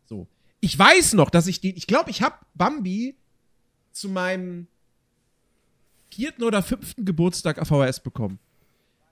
So. 0.06 0.28
Ich 0.60 0.78
weiß 0.78 1.14
noch, 1.14 1.30
dass 1.30 1.48
ich 1.48 1.62
den, 1.62 1.76
ich 1.76 1.88
glaube, 1.88 2.10
ich 2.10 2.22
habe 2.22 2.36
Bambi 2.56 3.16
zu 3.92 4.10
meinem 4.10 4.68
vierten 6.10 6.44
oder 6.44 6.64
fünften 6.64 7.06
Geburtstag 7.06 7.60
auf 7.60 7.68
VHS 7.68 8.00
bekommen. 8.00 8.40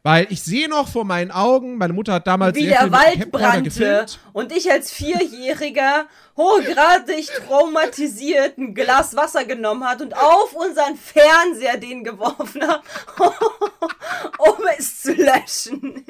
Weil 0.01 0.27
ich 0.29 0.43
sehe 0.43 0.69
noch 0.69 0.87
vor 0.87 1.03
meinen 1.03 1.31
Augen, 1.31 1.77
meine 1.79 1.91
Mutter 1.91 2.13
hat 2.13 2.27
damals 2.27 2.55
Wie 2.55 2.67
der 2.67 2.91
Wald 2.91 3.31
brannte 3.31 3.63
gefilmt. 3.63 4.19
und 4.33 4.51
ich 4.51 4.69
als 4.71 4.91
Vierjähriger 4.91 6.05
hochgradig 6.37 7.25
traumatisiert 7.47 8.55
ein 8.59 8.75
Glas 8.75 9.15
Wasser 9.15 9.45
genommen 9.45 9.83
hat 9.83 10.03
und 10.03 10.15
auf 10.15 10.53
unseren 10.53 10.95
Fernseher 10.95 11.77
den 11.77 12.03
geworfen 12.03 12.61
hat, 12.67 12.83
um 14.37 14.63
es 14.77 15.01
zu 15.01 15.13
löschen. 15.13 16.05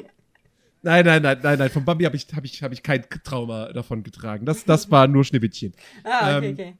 Nein, 0.86 1.04
nein, 1.04 1.20
nein, 1.20 1.40
nein, 1.42 1.58
nein. 1.58 1.68
Von 1.68 1.84
Bambi 1.84 2.04
habe 2.04 2.14
ich, 2.14 2.28
hab 2.32 2.44
ich, 2.44 2.62
hab 2.62 2.70
ich 2.70 2.80
kein 2.80 3.04
Trauma 3.24 3.72
davon 3.72 4.04
getragen. 4.04 4.46
Das, 4.46 4.64
das 4.64 4.88
war 4.88 5.08
nur 5.08 5.24
Schneewittchen. 5.24 5.74
Ah, 6.04 6.36
okay, 6.36 6.46
Ähm, 6.46 6.52
okay. 6.54 6.74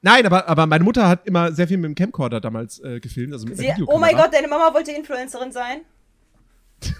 Nein, 0.00 0.24
aber, 0.24 0.48
aber 0.48 0.66
meine 0.66 0.82
Mutter 0.82 1.06
hat 1.06 1.26
immer 1.26 1.52
sehr 1.52 1.68
viel 1.68 1.76
mit 1.76 1.90
dem 1.90 1.94
Camcorder 1.94 2.40
damals 2.40 2.78
äh, 2.80 3.00
gefilmt. 3.00 3.34
Also 3.34 3.46
mit 3.46 3.58
Sie, 3.58 3.70
oh 3.86 3.98
mein. 3.98 4.16
Gott, 4.16 4.32
deine 4.32 4.48
Mama 4.48 4.72
wollte 4.72 4.92
Influencerin 4.92 5.52
sein? 5.52 5.82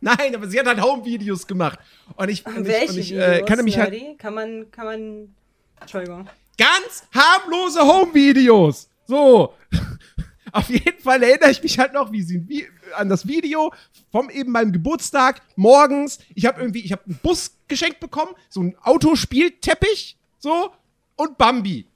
Nein, 0.00 0.32
aber 0.36 0.46
sie 0.46 0.60
hat 0.60 0.66
halt 0.66 0.80
Home-Videos 0.80 1.44
gemacht. 1.48 1.80
Und 2.14 2.28
ich, 2.28 2.46
und 2.46 2.68
Welche 2.68 2.84
ich, 2.84 2.90
und 2.90 2.98
ich 2.98 3.10
Videos, 3.10 3.38
äh, 3.38 3.42
kann 3.42 3.64
mich 3.64 3.76
halt? 3.76 4.18
Kann 4.20 4.34
man, 4.34 4.70
kann 4.70 4.84
man... 4.84 5.34
Entschuldigung. 5.80 6.28
ganz 6.56 7.04
harmlose 7.12 7.80
Home-Videos. 7.80 8.88
So. 9.06 9.54
Auf 10.52 10.68
jeden 10.68 11.00
Fall 11.00 11.22
erinnere 11.22 11.50
ich 11.50 11.62
mich 11.62 11.78
halt 11.78 11.92
noch 11.92 12.12
wie 12.12 12.22
sie, 12.22 12.48
wie, 12.48 12.66
an 12.96 13.08
das 13.08 13.26
Video 13.26 13.72
vom 14.10 14.30
eben 14.30 14.52
meinem 14.52 14.72
Geburtstag 14.72 15.42
morgens. 15.56 16.18
Ich 16.34 16.46
habe 16.46 16.60
irgendwie, 16.60 16.80
ich 16.80 16.92
habe 16.92 17.02
einen 17.06 17.18
Bus 17.22 17.56
geschenkt 17.68 18.00
bekommen, 18.00 18.32
so 18.48 18.62
ein 18.62 18.76
Autospielteppich, 18.82 20.16
so 20.38 20.72
und 21.16 21.38
Bambi. 21.38 21.86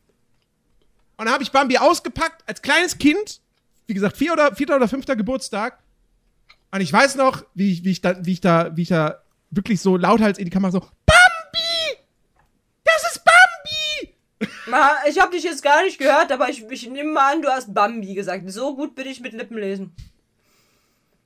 Und 1.16 1.26
dann 1.26 1.34
habe 1.34 1.42
ich 1.42 1.52
Bambi 1.52 1.78
ausgepackt 1.78 2.42
als 2.46 2.62
kleines 2.62 2.98
Kind, 2.98 3.40
wie 3.86 3.94
gesagt, 3.94 4.16
vier 4.16 4.32
oder 4.32 4.54
vierter 4.54 4.76
oder 4.76 4.88
fünfter 4.88 5.16
Geburtstag. 5.16 5.78
Und 6.70 6.80
ich 6.80 6.92
weiß 6.92 7.16
noch, 7.16 7.44
wie 7.54 7.72
ich, 7.72 7.84
wie 7.84 7.92
ich 7.92 8.00
da, 8.00 8.24
wie 8.24 8.32
ich 8.32 8.40
da, 8.40 8.76
wie 8.76 8.82
ich 8.82 8.88
da 8.88 9.22
wirklich 9.50 9.80
so 9.80 9.96
lauthals 9.96 10.38
in 10.38 10.44
die 10.44 10.50
Kamera 10.50 10.72
so 10.72 10.80
Bambi, 10.80 11.98
das 12.82 13.12
ist 13.12 13.22
Bambi. 13.24 14.14
Ma, 14.76 14.90
ich 15.08 15.20
habe 15.20 15.30
dich 15.30 15.44
jetzt 15.44 15.62
gar 15.62 15.84
nicht 15.84 15.98
gehört, 15.98 16.32
aber 16.32 16.48
ich, 16.48 16.64
ich 16.68 16.88
nehme 16.88 17.12
mal 17.12 17.34
an, 17.34 17.42
du 17.42 17.48
hast 17.48 17.72
Bambi 17.72 18.12
gesagt. 18.14 18.50
So 18.50 18.74
gut 18.74 18.96
bin 18.96 19.06
ich 19.06 19.20
mit 19.20 19.32
Lippenlesen. 19.32 19.92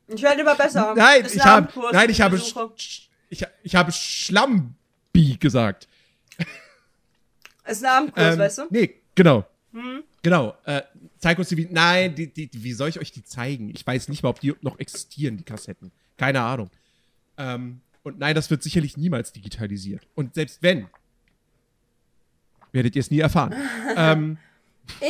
Ich 0.08 0.22
werde 0.22 0.42
immer 0.42 0.54
besser. 0.54 0.94
Nein, 0.94 1.26
ich 1.26 1.42
habe, 1.42 1.68
nein, 1.92 2.10
ich 2.10 2.20
habe, 2.20 2.36
ich, 3.30 3.46
ich 3.62 3.74
habe 3.74 3.90
Schlambi 3.92 5.36
gesagt. 5.40 5.88
Ist 7.66 7.84
ein 7.84 7.90
Abendkurs, 7.90 8.34
Ähm, 8.34 8.38
weißt 8.38 8.58
du? 8.58 8.62
Nee, 8.70 8.94
genau. 9.14 9.46
Hm? 9.72 10.02
Genau. 10.22 10.54
Äh, 10.64 10.82
zeig 11.18 11.38
uns 11.38 11.48
die, 11.48 11.56
Vi- 11.56 11.68
nein, 11.70 12.14
die, 12.14 12.26
die, 12.26 12.50
wie 12.52 12.72
soll 12.74 12.90
ich 12.90 12.98
euch 12.98 13.12
die 13.12 13.22
zeigen? 13.24 13.70
Ich 13.70 13.86
weiß 13.86 14.08
nicht 14.08 14.22
mal, 14.22 14.28
ob 14.30 14.40
die 14.40 14.54
noch 14.60 14.78
existieren, 14.78 15.36
die 15.38 15.44
Kassetten. 15.44 15.90
Keine 16.18 16.40
Ahnung. 16.42 16.70
Ähm, 17.38 17.80
und 18.02 18.18
nein, 18.18 18.34
das 18.34 18.50
wird 18.50 18.62
sicherlich 18.62 18.96
niemals 18.98 19.32
digitalisiert. 19.32 20.06
Und 20.14 20.34
selbst 20.34 20.62
wenn, 20.62 20.88
werdet 22.72 22.96
ihr 22.96 23.00
es 23.00 23.10
nie 23.10 23.20
erfahren. 23.20 23.54
ähm, 23.96 24.38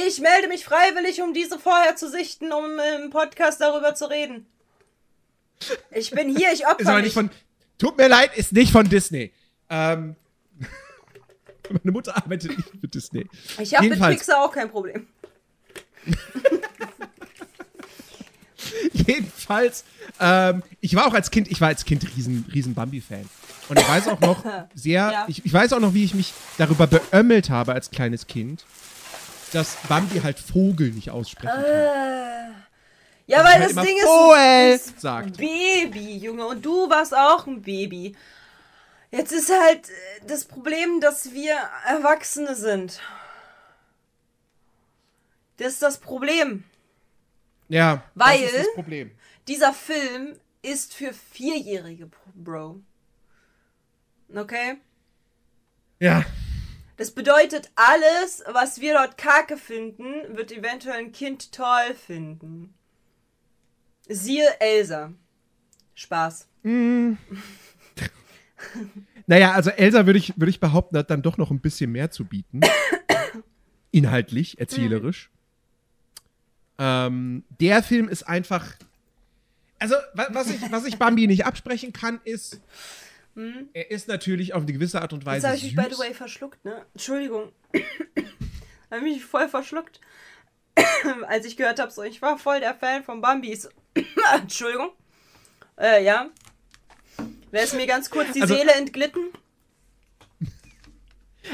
Ich 0.06 0.20
melde 0.20 0.48
mich 0.48 0.64
freiwillig, 0.64 1.22
um 1.22 1.32
diese 1.32 1.58
vorher 1.58 1.96
zu 1.96 2.10
sichten, 2.10 2.52
um 2.52 2.64
im 3.00 3.10
Podcast 3.10 3.60
darüber 3.60 3.94
zu 3.94 4.10
reden. 4.10 4.46
Ich 5.90 6.10
bin 6.10 6.36
hier, 6.36 6.52
ich 6.52 6.60
ist 6.60 6.64
aber 6.66 6.80
opfer 6.80 7.00
nicht 7.00 7.14
von, 7.14 7.30
tut 7.78 7.96
mir 7.96 8.08
leid, 8.08 8.36
ist 8.36 8.52
nicht 8.52 8.70
von 8.72 8.88
Disney. 8.88 9.32
Ähm, 9.70 10.16
meine 11.70 11.92
Mutter 11.92 12.16
arbeitet 12.16 12.56
nicht 12.56 12.70
für 12.80 12.88
Disney. 12.88 13.26
Ich 13.58 13.74
habe 13.76 13.88
mit 13.88 14.00
Pixar 14.00 14.44
auch 14.44 14.52
kein 14.52 14.70
Problem. 14.70 15.06
Jedenfalls, 18.92 19.84
ähm, 20.20 20.62
ich 20.80 20.94
war 20.94 21.06
auch 21.06 21.14
als 21.14 21.30
Kind, 21.30 21.48
ich 21.50 21.60
war 21.60 21.68
als 21.68 21.84
Kind 21.84 22.04
riesen, 22.16 22.44
riesen 22.52 22.74
Bambi-Fan. 22.74 23.28
Und 23.68 23.78
ich 23.78 23.88
weiß 23.88 24.08
auch 24.08 24.20
noch 24.20 24.44
sehr, 24.74 25.10
Ja. 25.10 25.24
ich, 25.28 25.44
ich 25.44 25.52
weiß 25.52 25.72
auch 25.72 25.80
noch, 25.80 25.94
wie 25.94 26.04
ich 26.04 26.14
mich 26.14 26.32
darüber 26.56 26.86
beömmelt 26.86 27.50
habe 27.50 27.72
als 27.72 27.90
kleines 27.90 28.26
Kind, 28.26 28.64
dass 29.52 29.76
Bambi 29.88 30.20
halt 30.20 30.38
Vogel 30.38 30.90
nicht 30.90 31.10
aussprechen 31.10 31.48
kann. 31.54 31.64
Äh, 31.64 32.48
ja, 33.26 33.44
weil 33.44 33.60
halt 33.60 33.76
das 33.76 33.84
Ding 33.84 33.98
Vogel 34.02 34.72
ist, 34.74 34.86
ist 34.86 35.00
sagt. 35.00 35.36
Baby, 35.36 36.16
Junge. 36.16 36.46
Und 36.46 36.64
du 36.64 36.88
warst 36.88 37.14
auch 37.14 37.46
ein 37.46 37.60
Baby. 37.62 38.16
Jetzt 39.10 39.32
ist 39.32 39.50
halt 39.50 39.88
äh, 39.88 39.92
das 40.26 40.44
Problem, 40.44 41.00
dass 41.00 41.32
wir 41.32 41.54
Erwachsene 41.86 42.54
sind. 42.54 43.00
Das 45.58 45.72
ist 45.74 45.82
das 45.82 45.98
Problem. 45.98 46.64
Ja, 47.68 48.02
Weil- 48.14 48.42
das 48.42 48.52
ist 48.52 48.66
das 48.66 48.74
Problem. 48.74 49.10
Dieser 49.46 49.72
Film 49.72 50.36
ist 50.62 50.94
für 50.94 51.12
Vierjährige, 51.12 52.10
Bro. 52.34 52.80
Okay? 54.34 54.76
Ja, 56.00 56.24
Das 56.96 57.12
bedeutet, 57.12 57.70
alles, 57.76 58.42
was 58.48 58.80
wir 58.80 58.94
dort 58.94 59.16
kacke 59.16 59.56
finden, 59.56 60.36
wird 60.36 60.50
eventuell 60.50 60.98
ein 60.98 61.12
Kind 61.12 61.52
toll 61.52 61.94
finden. 61.94 62.74
Siehe 64.08 64.48
Elsa. 64.58 65.12
Spaß. 65.94 66.48
naja, 69.26 69.52
also 69.52 69.70
Elsa 69.70 70.06
würde 70.06 70.18
ich, 70.18 70.36
würde 70.36 70.50
ich 70.50 70.58
behaupten, 70.60 70.96
hat 70.98 71.10
dann 71.10 71.22
doch 71.22 71.36
noch 71.36 71.50
ein 71.52 71.60
bisschen 71.60 71.92
mehr 71.92 72.10
zu 72.10 72.24
bieten. 72.24 72.60
Inhaltlich, 73.92 74.58
erzählerisch. 74.58 75.30
Ähm, 76.78 77.44
der 77.60 77.82
Film 77.82 78.08
ist 78.08 78.22
einfach. 78.24 78.74
Also, 79.78 79.94
wa- 80.14 80.28
was 80.30 80.48
ich, 80.50 80.60
was 80.72 80.84
ich 80.86 80.98
Bambi 80.98 81.26
nicht 81.26 81.44
absprechen 81.46 81.92
kann, 81.92 82.20
ist. 82.24 82.60
Er 83.72 83.90
ist 83.92 84.08
natürlich 84.08 84.52
auf 84.54 84.62
eine 84.62 84.72
gewisse 84.72 85.00
Art 85.00 85.12
und 85.12 85.20
Jetzt 85.20 85.26
Weise. 85.26 85.46
habe 85.46 85.56
ich 85.56 85.62
mich, 85.62 85.76
by 85.76 85.84
the 85.88 85.98
way, 86.00 86.12
verschluckt, 86.12 86.64
ne? 86.64 86.84
Entschuldigung. 86.92 87.52
habe 88.90 89.02
mich 89.02 89.24
voll 89.24 89.48
verschluckt. 89.48 90.00
Als 91.28 91.46
ich 91.46 91.56
gehört 91.56 91.78
habe, 91.78 91.92
so, 91.92 92.02
ich 92.02 92.20
war 92.20 92.36
voll 92.38 92.58
der 92.58 92.74
Fan 92.74 93.04
von 93.04 93.20
Bambis. 93.20 93.68
Entschuldigung. 94.34 94.90
Äh, 95.78 96.04
ja. 96.04 96.28
Da 97.52 97.58
ist 97.60 97.74
mir 97.74 97.86
ganz 97.86 98.10
kurz 98.10 98.32
die 98.32 98.42
Also- 98.42 98.56
Seele 98.56 98.72
entglitten. 98.72 99.28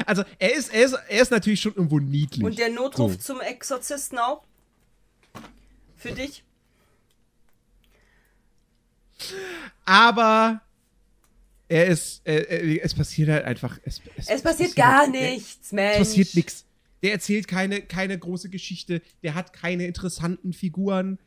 Also, 0.07 0.23
er 0.39 0.53
ist, 0.55 0.73
er, 0.73 0.83
ist, 0.85 0.93
er 1.07 1.21
ist 1.21 1.31
natürlich 1.31 1.61
schon 1.61 1.75
irgendwo 1.75 1.99
niedlich. 1.99 2.43
Und 2.43 2.57
der 2.57 2.69
Notruf 2.69 3.13
So. 3.13 3.17
zum 3.19 3.41
Exorzisten 3.41 4.17
auch. 4.17 4.43
Für 6.05 6.11
dich. 6.11 6.43
Aber 9.85 10.61
er 11.67 11.87
ist. 11.87 12.21
Äh, 12.27 12.77
es 12.79 12.93
passiert 12.93 13.29
halt 13.29 13.45
einfach. 13.45 13.79
Es, 13.83 14.01
Es 14.27 14.41
passiert 14.43 14.75
gar 14.75 14.99
halt- 14.99 15.11
nichts, 15.11 15.71
Mensch. 15.71 15.93
Es 15.93 16.09
passiert 16.09 16.35
nichts. 16.35 16.65
Der 17.01 17.11
erzählt 17.13 17.47
keine, 17.47 17.81
keine 17.81 18.17
große 18.19 18.49
Geschichte. 18.49 19.01
Der 19.23 19.33
hat 19.35 19.51
keine 19.53 19.85
interessanten 19.87 20.53
Figuren. 20.53 21.17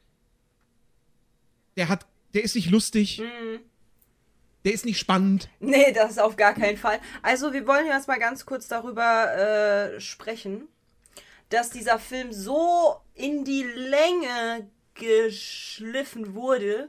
Der 1.77 1.89
hat. 1.89 2.07
Der 2.35 2.45
ist 2.45 2.55
nicht 2.55 2.71
lustig. 2.71 3.19
Mhm. 3.21 3.61
Der 4.65 4.75
ist 4.75 4.85
nicht 4.85 4.99
spannend. 4.99 5.49
Nee, 5.61 5.93
das 5.93 6.13
ist 6.13 6.19
auf 6.21 6.37
gar 6.37 6.53
keinen 6.55 6.77
Fall. 6.77 7.01
Also, 7.23 7.53
wir 7.53 7.67
wollen 7.67 7.87
jetzt 7.87 8.07
mal 8.07 8.19
ganz 8.19 8.45
kurz 8.45 8.69
darüber 8.69 9.35
äh, 9.95 10.01
sprechen, 10.01 10.69
dass 11.49 11.71
dieser 11.71 11.99
Film 11.99 12.33
so 12.33 13.01
in 13.19 13.45
die 13.45 13.63
Länge 13.65 14.69
geschliffen 14.95 16.35
wurde, 16.35 16.89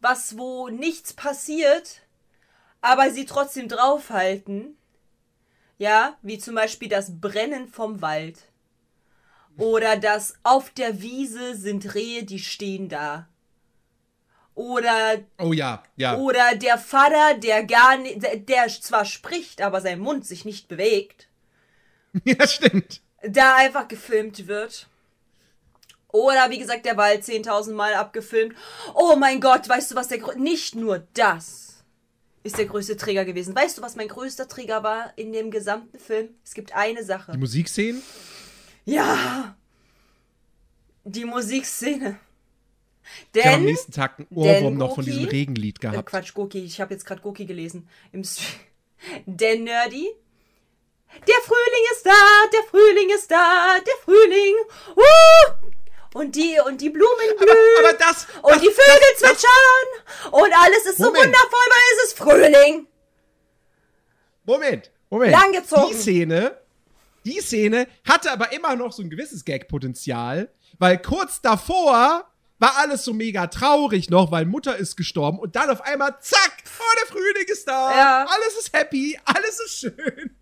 was 0.00 0.36
wo 0.38 0.68
nichts 0.68 1.12
passiert, 1.12 2.02
aber 2.80 3.10
sie 3.10 3.26
trotzdem 3.26 3.68
draufhalten. 3.68 4.76
Ja, 5.78 6.16
wie 6.22 6.38
zum 6.38 6.54
Beispiel 6.54 6.88
das 6.88 7.20
Brennen 7.20 7.68
vom 7.68 8.02
Wald. 8.02 8.38
Oder 9.56 9.96
das 9.96 10.34
auf 10.42 10.70
der 10.70 11.00
Wiese 11.02 11.54
sind 11.56 11.94
Rehe, 11.94 12.24
die 12.24 12.38
stehen 12.38 12.88
da. 12.88 13.28
Oder 14.54 15.20
Oh 15.38 15.52
ja, 15.52 15.82
ja. 15.96 16.16
oder 16.18 16.54
der 16.56 16.76
Vater, 16.78 17.38
der 17.38 17.64
gar 17.64 17.96
nicht, 17.96 18.22
der, 18.22 18.36
der 18.36 18.68
zwar 18.68 19.04
spricht, 19.04 19.62
aber 19.62 19.80
sein 19.80 19.98
Mund 19.98 20.26
sich 20.26 20.44
nicht 20.44 20.68
bewegt, 20.68 21.28
Ja, 22.24 22.46
stimmt. 22.46 23.00
da 23.22 23.56
einfach 23.56 23.88
gefilmt 23.88 24.46
wird. 24.46 24.88
Oder 26.12 26.50
wie 26.50 26.58
gesagt, 26.58 26.84
der 26.86 26.96
Wald 26.96 27.24
10.000 27.24 27.72
Mal 27.72 27.94
abgefilmt. 27.94 28.54
Oh 28.94 29.16
mein 29.16 29.40
Gott, 29.40 29.68
weißt 29.68 29.90
du 29.90 29.94
was 29.96 30.08
der 30.08 30.20
grö- 30.20 30.36
nicht 30.36 30.74
nur 30.74 31.06
das 31.14 31.84
ist 32.44 32.58
der 32.58 32.66
größte 32.66 32.96
Träger 32.96 33.24
gewesen. 33.24 33.54
Weißt 33.54 33.78
du, 33.78 33.82
was 33.82 33.94
mein 33.96 34.08
größter 34.08 34.48
Träger 34.48 34.82
war 34.82 35.12
in 35.16 35.32
dem 35.32 35.50
gesamten 35.50 35.98
Film? 35.98 36.30
Es 36.44 36.54
gibt 36.54 36.74
eine 36.74 37.04
Sache. 37.04 37.32
Die 37.32 37.38
Musikszenen? 37.38 38.02
Ja. 38.84 39.56
Die 41.04 41.24
Musikszene. 41.24 42.18
Ich 43.32 43.40
habe 43.44 43.54
am 43.54 43.60
Denn, 43.60 43.64
nächsten 43.66 43.92
Tag 43.92 44.18
einen 44.18 44.28
denn 44.30 44.38
Ohrwurm 44.38 44.76
noch 44.76 44.94
von 44.96 45.04
diesem 45.04 45.24
Regenlied 45.24 45.78
äh, 45.78 45.80
gehabt. 45.90 46.08
Quatsch, 46.08 46.34
Goki, 46.34 46.64
ich 46.64 46.80
habe 46.80 46.94
jetzt 46.94 47.04
gerade 47.04 47.20
Goki 47.22 47.46
gelesen. 47.46 47.88
Im 48.12 48.24
Stream. 48.24 48.48
Denn 49.26 49.64
Nerdy. 49.64 50.08
Der 51.14 51.34
Frühling 51.44 51.84
ist 51.94 52.06
da, 52.06 52.10
der 52.52 52.62
Frühling 52.70 53.10
ist 53.14 53.30
da, 53.30 53.76
der 53.86 53.94
Frühling. 54.04 54.54
Uh! 54.96 55.66
Und 56.14 56.36
die, 56.36 56.58
und 56.66 56.80
die 56.80 56.90
Blumen 56.90 57.36
blühen. 57.38 57.56
aber 57.78 57.92
das, 57.94 58.26
und 58.42 58.52
das, 58.52 58.60
die 58.60 58.68
Vögel 58.68 59.00
das, 59.20 59.30
zwitschern. 59.30 60.30
und 60.32 60.52
alles 60.54 60.84
ist 60.86 60.98
so 60.98 61.04
Moment. 61.04 61.24
wundervoll, 61.24 61.66
weil 61.70 61.96
es 61.96 62.04
ist 62.08 62.18
Frühling. 62.18 62.86
Moment, 64.44 64.90
Moment. 65.10 65.32
Langgezogen. 65.32 65.88
Die 65.88 65.94
Szene, 65.94 66.58
die 67.24 67.40
Szene 67.40 67.86
hatte 68.08 68.30
aber 68.32 68.52
immer 68.52 68.74
noch 68.76 68.92
so 68.92 69.02
ein 69.02 69.10
gewisses 69.10 69.44
Gag-Potenzial, 69.44 70.50
weil 70.78 71.00
kurz 71.00 71.40
davor 71.40 72.28
war 72.58 72.76
alles 72.78 73.04
so 73.04 73.12
mega 73.12 73.46
traurig 73.48 74.10
noch, 74.10 74.30
weil 74.30 74.44
Mutter 74.44 74.76
ist 74.76 74.96
gestorben 74.96 75.38
und 75.38 75.56
dann 75.56 75.70
auf 75.70 75.80
einmal 75.82 76.16
zack, 76.20 76.52
oh, 76.78 76.82
der 77.00 77.06
Frühling 77.08 77.46
ist 77.48 77.66
da, 77.66 77.96
Ja. 77.96 78.26
alles 78.28 78.58
ist 78.58 78.72
happy, 78.76 79.18
alles 79.24 79.60
ist 79.60 79.78
schön. 79.80 80.36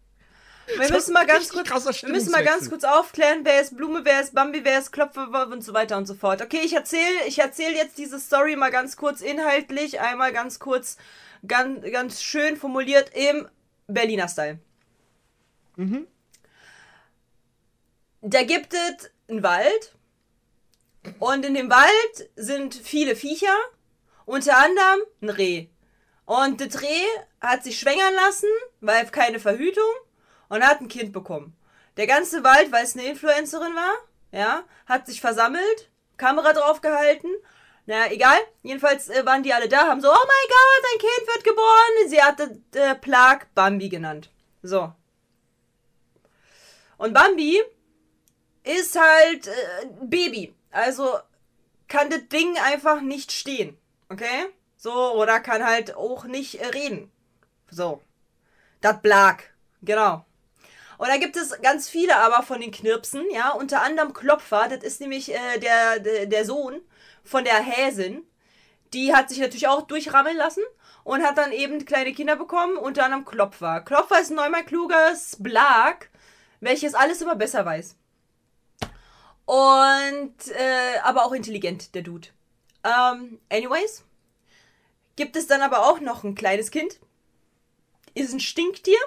Wir 0.79 0.91
müssen 0.91 1.13
mal 1.13 1.27
ganz 1.27 1.49
kurz, 1.49 2.03
wir 2.03 2.09
müssen 2.11 2.31
mal 2.33 2.45
ganz 2.45 2.69
kurz 2.69 2.85
aufklären, 2.85 3.41
wer 3.45 3.61
ist 3.61 3.77
Blume, 3.77 4.05
wer 4.05 4.21
ist 4.21 4.35
Bambi, 4.35 4.65
wer 4.65 4.79
ist 4.79 4.93
Klopfer 4.93 5.49
und 5.51 5.63
so 5.63 5.73
weiter 5.75 5.97
und 5.97 6.07
so 6.07 6.15
fort. 6.15 6.43
Okay, 6.43 6.61
ich 6.65 6.75
erzähle 6.75 7.27
ich 7.27 7.39
erzähl 7.39 7.75
jetzt 7.75 7.99
diese 7.99 8.19
Story 8.19 8.57
mal 8.57 8.71
ganz 8.71 8.97
kurz 8.97 9.21
inhaltlich, 9.21 10.01
einmal 10.01 10.33
ganz 10.33 10.59
kurz, 10.59 10.97
ganz, 11.47 11.85
ganz 11.91 12.23
schön 12.23 12.57
formuliert 12.57 13.11
im 13.15 13.49
Berliner 13.87 14.29
Style. 14.29 14.59
Da 18.23 18.43
gibt 18.43 18.75
es 18.75 19.11
einen 19.29 19.43
Wald 19.43 19.95
und 21.19 21.45
in 21.45 21.55
dem 21.55 21.71
Wald 21.71 22.31
sind 22.37 22.75
viele 22.75 23.17
Viecher, 23.17 23.57
unter 24.27 24.57
anderem 24.59 25.01
ein 25.23 25.31
Reh. 25.31 25.67
Und 26.27 26.61
das 26.61 26.83
Reh 26.83 27.07
hat 27.41 27.65
sich 27.65 27.79
schwängern 27.79 28.15
lassen, 28.15 28.49
weil 28.81 29.07
keine 29.07 29.41
Verhütung 29.41 29.91
und 30.51 30.63
hat 30.63 30.83
ein 30.83 30.89
Kind 30.89 31.13
bekommen. 31.13 31.57
Der 31.97 32.07
ganze 32.07 32.45
Wald, 32.45 32.71
weil 32.71 32.85
es 32.85 32.95
eine 32.95 33.07
Influencerin 33.07 33.75
war, 33.75 33.95
ja, 34.33 34.65
hat 34.87 35.07
sich 35.07 35.21
versammelt, 35.21 35.91
Kamera 36.19 36.53
draufgehalten. 36.53 37.31
Naja, 37.87 38.13
egal. 38.13 38.39
Jedenfalls 38.63 39.09
äh, 39.09 39.25
waren 39.25 39.43
die 39.43 39.55
alle 39.55 39.69
da, 39.69 39.89
haben 39.89 40.01
so, 40.01 40.09
oh 40.09 40.13
mein 40.13 40.49
Gott, 40.49 40.93
ein 40.93 40.99
Kind 40.99 41.35
wird 41.35 41.45
geboren. 41.45 42.09
Sie 42.09 42.23
hatte 42.23 42.61
äh, 42.79 42.95
Plag 42.95 43.47
Bambi 43.55 43.89
genannt. 43.89 44.31
So. 44.63 44.93
Und 46.99 47.15
Bambi 47.15 47.61
ist 48.63 49.01
halt 49.01 49.47
äh, 49.47 49.87
Baby. 50.03 50.55
Also 50.71 51.19
kann 51.89 52.11
das 52.11 52.29
Ding 52.29 52.57
einfach 52.59 53.01
nicht 53.01 53.33
stehen. 53.33 53.79
Okay? 54.09 54.47
So, 54.77 54.93
oder 55.15 55.41
kann 55.41 55.65
halt 55.65 55.97
auch 55.97 56.25
nicht 56.25 56.61
äh, 56.61 56.67
reden. 56.67 57.11
So. 57.71 58.03
Das 58.81 59.01
Blag. 59.01 59.43
Genau. 59.83 60.25
Und 61.01 61.09
da 61.09 61.17
gibt 61.17 61.35
es 61.35 61.59
ganz 61.63 61.89
viele 61.89 62.15
aber 62.17 62.43
von 62.43 62.61
den 62.61 62.73
Knirpsen, 62.73 63.25
ja, 63.33 63.53
unter 63.53 63.81
anderem 63.81 64.13
Klopfer, 64.13 64.69
das 64.69 64.85
ist 64.85 65.01
nämlich 65.01 65.33
äh, 65.33 65.59
der, 65.59 65.99
der, 65.99 66.27
der 66.27 66.45
Sohn 66.45 66.83
von 67.25 67.43
der 67.43 67.59
Häsin. 67.59 68.23
Die 68.93 69.15
hat 69.15 69.31
sich 69.31 69.39
natürlich 69.39 69.67
auch 69.67 69.81
durchrammeln 69.81 70.37
lassen 70.37 70.63
und 71.03 71.23
hat 71.23 71.39
dann 71.39 71.53
eben 71.53 71.83
kleine 71.87 72.13
Kinder 72.13 72.37
bekommen, 72.37 72.77
unter 72.77 73.07
anderem 73.07 73.25
Klopfer. 73.25 73.81
Klopfer 73.81 74.21
ist 74.21 74.29
ein 74.29 74.37
neunmal 74.37 74.63
kluges 74.63 75.37
Blag, 75.39 76.11
welches 76.61 76.93
alles 76.93 77.23
immer 77.23 77.35
besser 77.35 77.65
weiß. 77.65 77.97
Und, 79.47 80.35
äh, 80.49 80.99
aber 81.03 81.25
auch 81.25 81.33
intelligent, 81.33 81.95
der 81.95 82.03
Dude. 82.03 82.29
Ähm, 82.85 83.41
anyways, 83.49 84.05
gibt 85.17 85.35
es 85.37 85.47
dann 85.47 85.63
aber 85.63 85.89
auch 85.89 86.01
noch 86.01 86.25
ein 86.25 86.35
kleines 86.35 86.71
Kind. 86.71 87.01
Ist 88.13 88.35
ein 88.35 88.41
Stinktier 88.41 88.99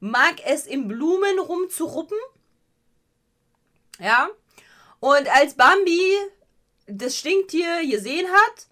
mag 0.00 0.36
es 0.44 0.66
in 0.66 0.88
Blumen 0.88 1.38
rumzuruppen. 1.38 2.18
Ja. 3.98 4.28
Und 5.00 5.28
als 5.34 5.54
Bambi 5.54 6.16
das 6.86 7.16
Stinktier 7.16 7.86
gesehen 7.88 8.26
hat, 8.26 8.66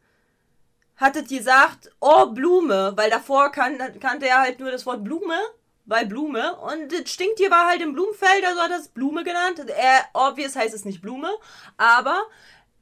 hat 0.96 1.16
es 1.16 1.28
gesagt, 1.28 1.90
oh 2.00 2.26
Blume, 2.26 2.92
weil 2.96 3.10
davor 3.10 3.52
kan 3.52 3.78
kannte 4.00 4.26
er 4.26 4.40
halt 4.40 4.58
nur 4.60 4.70
das 4.70 4.86
Wort 4.86 5.04
Blume, 5.04 5.38
weil 5.84 6.06
Blume. 6.06 6.56
Und 6.56 6.92
das 6.92 7.10
Stinktier 7.10 7.50
war 7.50 7.66
halt 7.66 7.82
im 7.82 7.92
Blumenfeld, 7.92 8.44
also 8.44 8.60
hat 8.60 8.70
er 8.70 8.78
es 8.78 8.88
Blume 8.88 9.22
genannt. 9.22 9.58
Er, 9.68 10.06
obvious 10.14 10.56
heißt 10.56 10.74
es 10.74 10.84
nicht 10.84 11.02
Blume, 11.02 11.30
aber 11.76 12.26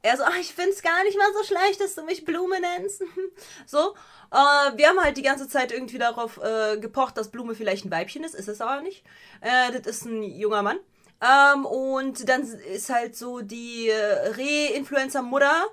er 0.05 0.17
so, 0.17 0.23
ach, 0.23 0.37
ich 0.39 0.53
find's 0.53 0.83
gar 0.83 1.03
nicht 1.03 1.17
mal 1.17 1.33
so 1.33 1.43
schlecht, 1.43 1.81
dass 1.81 1.95
du 1.95 2.03
mich 2.03 2.25
Blume 2.25 2.59
nennst. 2.59 3.01
so, 3.65 3.95
äh, 4.31 4.77
wir 4.77 4.87
haben 4.87 4.99
halt 4.99 5.17
die 5.17 5.23
ganze 5.23 5.47
Zeit 5.47 5.71
irgendwie 5.71 5.97
darauf 5.97 6.39
äh, 6.43 6.77
gepocht, 6.77 7.17
dass 7.17 7.31
Blume 7.31 7.55
vielleicht 7.55 7.85
ein 7.85 7.91
Weibchen 7.91 8.23
ist, 8.23 8.35
ist 8.35 8.47
es 8.47 8.61
aber 8.61 8.81
nicht. 8.81 9.03
Äh, 9.41 9.71
das 9.71 9.87
ist 9.87 10.05
ein 10.05 10.21
junger 10.21 10.61
Mann. 10.61 10.79
Ähm, 11.21 11.65
und 11.65 12.29
dann 12.29 12.43
ist 12.43 12.89
halt 12.91 13.15
so 13.15 13.41
die 13.41 13.89
äh, 13.89 14.29
Reh-Influencer-Mutter 14.29 15.69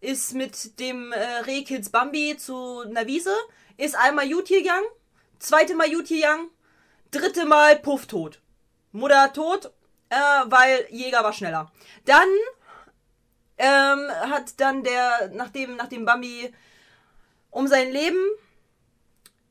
ist 0.00 0.34
mit 0.34 0.78
dem 0.78 1.12
äh, 1.12 1.18
Rehkids 1.46 1.90
Bambi 1.90 2.36
zu 2.36 2.80
einer 2.80 3.06
Wiese, 3.06 3.34
ist 3.78 3.96
einmal 3.96 4.28
gut 4.28 4.46
gegangen, 4.46 4.86
zweite 5.40 5.74
Mal 5.74 5.90
gut 5.90 6.08
gegangen, 6.08 6.50
dritte 7.10 7.46
Mal 7.46 7.80
puff 7.80 8.06
tot. 8.06 8.40
Mutter 8.92 9.32
tot, 9.32 9.72
äh, 10.08 10.16
weil 10.44 10.86
Jäger 10.90 11.24
war 11.24 11.32
schneller. 11.32 11.72
Dann 12.04 12.28
ähm, 13.62 14.10
hat 14.30 14.60
dann 14.60 14.82
der, 14.82 15.30
nachdem, 15.32 15.76
nachdem 15.76 16.04
Bambi 16.04 16.52
um 17.50 17.68
sein 17.68 17.92
Leben 17.92 18.18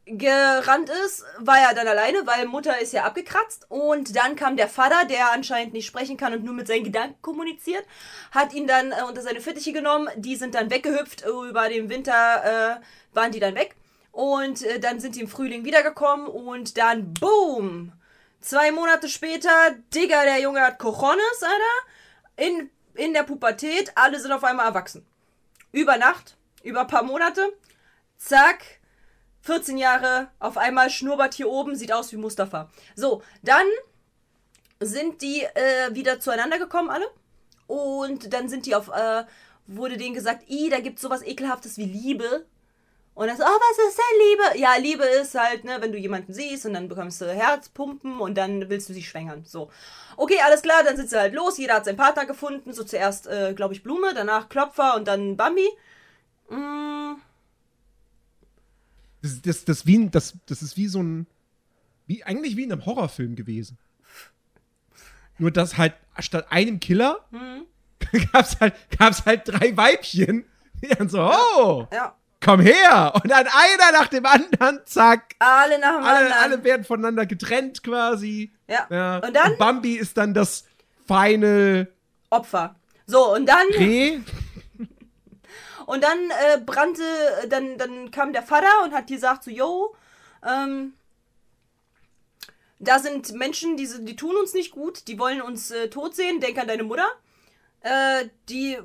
gerannt 0.06 0.90
ist, 1.06 1.24
war 1.40 1.60
er 1.60 1.74
dann 1.74 1.88
alleine, 1.88 2.26
weil 2.26 2.46
Mutter 2.46 2.80
ist 2.80 2.92
ja 2.92 3.06
abgekratzt. 3.06 3.68
Und 3.70 4.16
dann 4.18 4.36
kam 4.36 4.58
der 4.58 4.68
Vater, 4.68 5.06
der 5.06 5.32
anscheinend 5.32 5.74
nicht 5.74 5.86
sprechen 5.86 6.18
kann 6.18 6.34
und 6.34 6.44
nur 6.44 6.54
mit 6.54 6.68
seinen 6.68 6.84
Gedanken 6.84 7.22
kommuniziert, 7.22 7.86
hat 8.32 8.54
ihn 8.54 8.68
dann 8.68 8.92
äh, 8.92 9.04
unter 9.08 9.22
seine 9.22 9.40
Fittiche 9.40 9.72
genommen. 9.72 10.10
Die 10.18 10.36
sind 10.36 10.56
dann 10.56 10.70
weggehüpft. 10.70 11.24
Über 11.26 11.70
den 11.70 11.90
Winter 11.90 12.82
äh, 12.82 13.16
waren 13.16 13.32
die 13.32 13.40
dann 13.40 13.56
weg. 13.56 13.76
Und 14.12 14.64
äh, 14.64 14.80
dann 14.80 15.00
sind 15.00 15.16
die 15.16 15.22
im 15.22 15.30
Frühling 15.30 15.64
wiedergekommen 15.64 16.28
und 16.28 16.78
dann 16.78 17.14
boom! 17.14 17.94
Zwei 18.42 18.72
Monate 18.72 19.08
später, 19.08 19.76
Digga, 19.94 20.24
der 20.24 20.42
Junge 20.42 20.62
hat 20.62 20.80
Cojones, 20.80 21.44
Alter. 21.44 22.48
In, 22.48 22.72
in 22.96 23.14
der 23.14 23.24
Pubertät, 23.24 23.92
alle 23.96 24.20
sind 24.20 24.32
auf 24.32 24.44
einmal 24.44 24.68
erwachsen. 24.68 25.06
Über 25.72 25.98
Nacht, 25.98 26.38
über 26.64 26.82
ein 26.82 26.88
paar 26.88 27.04
Monate, 27.04 27.54
zack, 28.18 28.64
14 29.42 29.78
Jahre, 29.78 30.30
auf 30.40 30.58
einmal 30.58 30.90
Schnurrbart 30.90 31.34
hier 31.34 31.50
oben, 31.50 31.76
sieht 31.76 31.92
aus 31.92 32.12
wie 32.12 32.18
Mustafa. 32.18 32.70
So, 32.96 33.24
dann 33.42 33.66
sind 34.80 35.22
die 35.22 35.44
äh, 35.44 35.94
wieder 35.94 36.20
zueinander 36.20 36.60
gekommen, 36.60 36.90
alle. 36.90 37.06
Und 37.68 38.34
dann 38.34 38.50
sind 38.50 38.66
die 38.66 38.76
auf, 38.76 38.90
äh, 38.90 39.24
wurde 39.68 39.98
denen 39.98 40.14
gesagt, 40.14 40.50
i, 40.50 40.70
da 40.70 40.80
gibt's 40.80 41.02
sowas 41.02 41.24
ekelhaftes 41.24 41.78
wie 41.78 41.86
Liebe. 41.86 42.46
Und 43.14 43.28
dann 43.28 43.38
so, 43.38 43.44
oh, 43.44 43.48
was 43.48 43.88
ist 43.90 43.98
denn 43.98 44.54
Liebe? 44.54 44.60
Ja, 44.64 44.76
Liebe 44.78 45.04
ist 45.04 45.36
halt, 45.36 45.66
ne, 45.66 45.78
wenn 45.82 45.92
du 45.92 45.98
jemanden 45.98 46.34
siehst 46.34 46.66
und 46.66 46.74
dann 46.74 46.88
bekommst 46.88 47.20
du 47.22 47.26
Herzpumpen 47.32 48.20
und 48.20 48.36
dann 48.36 48.70
willst 48.70 48.88
du 48.90 48.94
sie 48.94 49.04
schwängern. 49.04 49.44
So. 49.46 49.70
Okay, 50.18 50.40
alles 50.46 50.62
klar, 50.62 50.84
dann 50.84 50.96
sind 50.96 51.10
sie 51.10 51.20
halt 51.20 51.34
los. 51.34 51.58
Jeder 51.58 51.76
hat 51.76 51.86
seinen 51.86 51.98
Partner 51.98 52.26
gefunden. 52.26 52.74
So 52.74 52.84
zuerst, 52.84 53.28
äh, 53.28 53.54
glaube 53.54 53.74
ich, 53.74 53.84
Blume, 53.84 54.14
danach 54.14 54.48
Klopfer 54.50 54.96
und 54.96 55.08
dann 55.08 55.36
Bambi. 55.36 55.68
Mm, 56.50 57.16
Das, 59.22 59.42
das, 59.42 59.66
das, 59.66 59.86
wie, 59.86 60.10
das, 60.10 60.34
das 60.48 60.62
ist 60.62 60.78
wie 60.78 60.88
so 60.88 61.02
ein. 61.04 61.28
Wie, 62.08 62.24
eigentlich 62.24 62.58
wie 62.58 62.64
in 62.64 62.72
einem 62.72 62.86
Horrorfilm 62.86 63.36
gewesen. 63.36 63.78
Nur 65.38 65.52
dass 65.52 65.78
halt 65.78 65.94
statt 66.20 66.48
einem 66.50 66.80
Killer 66.80 67.26
Mhm. 67.32 67.66
gab's 68.34 68.60
halt, 68.60 68.74
gab's 68.98 69.26
halt 69.26 69.48
drei 69.48 69.76
Weibchen. 69.78 70.46
Die 70.82 70.88
dann 70.88 71.10
so, 71.10 71.22
oh, 71.22 71.88
ja. 71.94 72.16
Komm 72.44 72.60
her. 72.60 73.14
Und 73.16 73.30
dann 73.30 73.48
einer 73.48 73.92
nach 74.00 74.08
dem 74.08 74.26
anderen, 74.26 74.82
zack. 74.86 75.36
Alle 75.40 75.80
nach 75.80 75.98
dem 75.98 76.04
Alle, 76.06 76.18
anderen. 76.18 76.34
alle 76.34 76.64
werden 76.64 76.84
voneinander 76.84 77.26
getrennt 77.26 77.84
quasi. 77.84 78.52
ja. 78.68 78.88
Ja. 78.90 79.18
Und 79.20 79.36
dann 79.36 79.58
Bambi 79.58 79.94
ist 79.96 80.18
dann 80.18 80.34
das 80.34 80.66
Final 81.08 81.92
Opfer. 82.30 82.76
So, 83.06 83.34
und 83.34 83.46
dann 83.46 83.68
Reh. 83.78 84.20
Und 85.86 86.04
dann 86.04 86.20
äh, 86.30 86.60
brannte, 86.66 87.04
dann, 87.50 87.78
dann 87.78 88.12
kam 88.12 88.32
der 88.32 88.44
Vater 88.44 88.84
und 88.86 88.94
hat 88.94 89.08
gesagt 89.08 89.44
so, 89.44 89.52
yo, 89.52 89.94
ähm, 90.48 90.94
da 92.80 92.98
sind 93.00 93.34
Menschen, 93.34 93.76
die, 93.76 93.90
die 94.00 94.16
tun 94.16 94.38
uns 94.38 94.54
nicht 94.54 94.72
gut, 94.72 95.08
die 95.08 95.20
wollen 95.20 95.42
uns 95.42 95.70
äh, 95.72 95.90
tot 95.90 96.16
sehen, 96.16 96.40
denk 96.40 96.58
an 96.58 96.68
deine 96.68 96.84
Mutter. 96.84 97.08
Äh, 97.82 98.30
die 98.48 98.78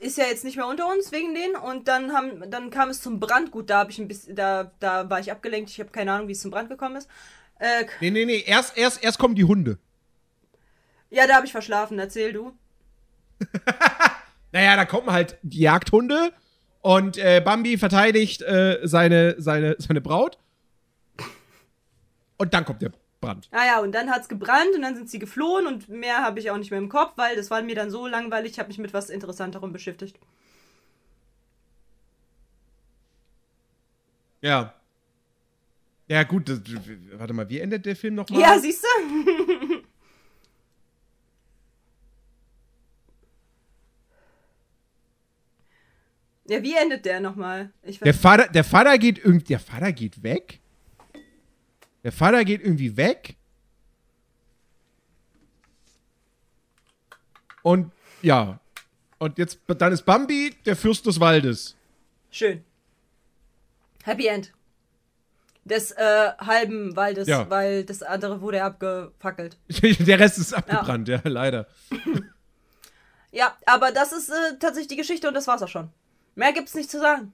ist 0.00 0.18
ja 0.18 0.24
jetzt 0.24 0.44
nicht 0.44 0.56
mehr 0.56 0.66
unter 0.66 0.90
uns 0.90 1.12
wegen 1.12 1.34
denen 1.34 1.56
und 1.56 1.88
dann 1.88 2.12
haben 2.12 2.50
dann 2.50 2.70
kam 2.70 2.90
es 2.90 3.00
zum 3.00 3.20
Brand. 3.20 3.50
Gut, 3.50 3.70
da 3.70 3.78
habe 3.78 3.90
ich 3.90 3.98
ein 3.98 4.08
bisschen 4.08 4.36
da 4.36 4.72
da 4.80 5.08
war 5.08 5.20
ich 5.20 5.30
abgelenkt. 5.32 5.70
Ich 5.70 5.80
habe 5.80 5.90
keine 5.90 6.12
Ahnung, 6.12 6.28
wie 6.28 6.32
es 6.32 6.40
zum 6.40 6.50
Brand 6.50 6.68
gekommen 6.68 6.96
ist. 6.96 7.08
Äh, 7.58 7.84
Nee, 8.00 8.10
nee, 8.10 8.24
nee. 8.24 8.42
Erst, 8.46 8.76
erst, 8.76 9.02
erst 9.04 9.18
kommen 9.18 9.34
die 9.34 9.44
Hunde. 9.44 9.78
ja, 11.10 11.26
da 11.26 11.36
habe 11.36 11.46
ich 11.46 11.52
verschlafen. 11.52 11.98
Erzähl 11.98 12.32
du. 12.32 12.52
Naja, 14.52 14.76
da 14.76 14.84
kommen 14.84 15.10
halt 15.10 15.36
die 15.42 15.58
Jagdhunde 15.58 16.32
und 16.80 17.18
äh, 17.18 17.40
Bambi 17.44 17.76
verteidigt 17.76 18.40
äh, 18.42 18.78
seine, 18.84 19.34
seine, 19.38 19.74
seine 19.80 20.00
Braut. 20.00 20.38
Und 22.36 22.54
dann 22.54 22.64
kommt 22.64 22.80
der 22.80 22.92
Brand. 23.24 23.48
Ah 23.50 23.66
ja, 23.66 23.80
und 23.80 23.92
dann 23.92 24.10
hat's 24.10 24.28
gebrannt 24.28 24.74
und 24.74 24.82
dann 24.82 24.96
sind 24.96 25.10
sie 25.10 25.18
geflohen 25.18 25.66
und 25.66 25.88
mehr 25.88 26.18
habe 26.22 26.38
ich 26.40 26.50
auch 26.50 26.56
nicht 26.56 26.70
mehr 26.70 26.78
im 26.78 26.88
Kopf, 26.88 27.12
weil 27.16 27.36
das 27.36 27.50
war 27.50 27.62
mir 27.62 27.74
dann 27.74 27.90
so 27.90 28.06
langweilig, 28.06 28.52
ich 28.52 28.58
habe 28.58 28.68
mich 28.68 28.78
mit 28.78 28.92
was 28.94 29.10
Interessanterem 29.10 29.72
beschäftigt. 29.72 30.18
Ja. 34.40 34.74
Ja, 36.06 36.22
gut, 36.22 36.50
das, 36.50 36.60
warte 37.12 37.32
mal, 37.32 37.48
wie 37.48 37.60
endet 37.60 37.86
der 37.86 37.96
Film 37.96 38.14
nochmal? 38.16 38.40
Ja, 38.40 38.58
siehst 38.58 38.84
du? 38.84 38.88
ja, 46.52 46.62
wie 46.62 46.74
endet 46.74 47.06
der 47.06 47.20
nochmal? 47.20 47.72
Der 48.04 48.12
Vater, 48.12 48.48
der 48.48 48.64
Vater 48.64 48.98
geht 48.98 49.16
irgendwie, 49.18 49.46
der 49.46 49.60
Vater 49.60 49.92
geht 49.92 50.22
weg. 50.22 50.60
Der 52.04 52.12
Vater 52.12 52.44
geht 52.44 52.62
irgendwie 52.62 52.96
weg. 52.96 53.36
Und 57.62 57.90
ja. 58.22 58.60
Und 59.18 59.38
jetzt, 59.38 59.60
dann 59.66 59.92
ist 59.92 60.02
Bambi 60.02 60.54
der 60.66 60.76
Fürst 60.76 61.06
des 61.06 61.18
Waldes. 61.18 61.76
Schön. 62.30 62.62
Happy 64.02 64.26
End. 64.26 64.52
Des 65.64 65.92
äh, 65.92 66.32
halben 66.38 66.94
Waldes, 66.94 67.26
Ja. 67.26 67.48
weil 67.48 67.84
das 67.84 68.02
andere 68.02 68.42
wurde 68.42 68.62
abgefackelt. 68.62 69.56
der 69.82 70.18
Rest 70.20 70.36
ist 70.36 70.52
abgebrannt, 70.52 71.08
ja, 71.08 71.20
leider. 71.24 71.66
Ja, 73.32 73.56
aber 73.66 73.90
das 73.90 74.12
ist 74.12 74.28
äh, 74.30 74.58
tatsächlich 74.60 74.86
die 74.86 74.96
Geschichte 74.96 75.26
und 75.26 75.34
das 75.34 75.48
war's 75.48 75.60
auch 75.60 75.68
schon. 75.68 75.90
Mehr 76.36 76.52
gibt's 76.52 76.72
nicht 76.72 76.88
zu 76.88 77.00
sagen. 77.00 77.32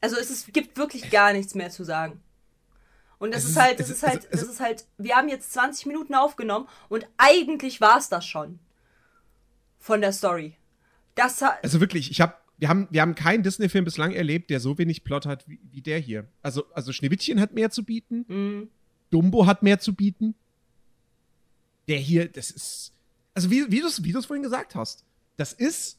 Also 0.00 0.14
es 0.16 0.30
ist, 0.30 0.52
gibt 0.54 0.78
wirklich 0.78 1.10
gar 1.10 1.32
nichts 1.32 1.56
mehr 1.56 1.70
zu 1.70 1.82
sagen. 1.82 2.22
Und 3.20 3.32
das 3.32 3.44
Es 3.44 3.50
ist, 3.50 3.56
ist- 3.56 3.62
halt, 3.62 3.78
das 3.80 3.86
es 3.86 3.92
ist 3.92 4.02
ist- 4.02 4.08
halt, 4.08 4.24
es- 4.24 4.30
das 4.30 4.42
es- 4.42 4.48
ist 4.48 4.60
halt, 4.60 4.84
wir 4.98 5.14
haben 5.14 5.28
jetzt 5.28 5.52
20 5.52 5.86
Minuten 5.86 6.14
aufgenommen 6.16 6.66
und 6.88 7.06
eigentlich 7.18 7.80
war's 7.80 8.08
das 8.08 8.26
schon. 8.26 8.58
Von 9.78 10.00
der 10.00 10.12
Story. 10.12 10.56
Das 11.14 11.40
Also 11.42 11.80
wirklich, 11.80 12.10
ich 12.10 12.20
hab, 12.20 12.44
wir 12.58 12.68
haben, 12.68 12.88
wir 12.90 13.00
haben 13.02 13.14
keinen 13.14 13.42
Disney-Film 13.42 13.84
bislang 13.84 14.12
erlebt, 14.12 14.50
der 14.50 14.58
so 14.60 14.76
wenig 14.78 15.04
Plot 15.04 15.26
hat 15.26 15.46
wie, 15.48 15.60
wie 15.70 15.80
der 15.82 15.98
hier. 15.98 16.26
Also, 16.42 16.64
also 16.72 16.92
Schneewittchen 16.92 17.40
hat 17.40 17.52
mehr 17.54 17.70
zu 17.70 17.84
bieten, 17.84 18.24
mh, 18.26 18.66
Dumbo 19.10 19.46
hat 19.46 19.62
mehr 19.62 19.78
zu 19.80 19.94
bieten. 19.94 20.34
Der 21.88 21.98
hier, 21.98 22.28
das 22.28 22.50
ist, 22.50 22.92
also 23.34 23.50
wie, 23.50 23.70
wie 23.70 23.80
du 23.80 23.86
es 23.86 24.02
wie 24.04 24.12
du's 24.12 24.26
vorhin 24.26 24.42
gesagt 24.42 24.74
hast, 24.74 25.04
das 25.36 25.52
ist 25.52 25.98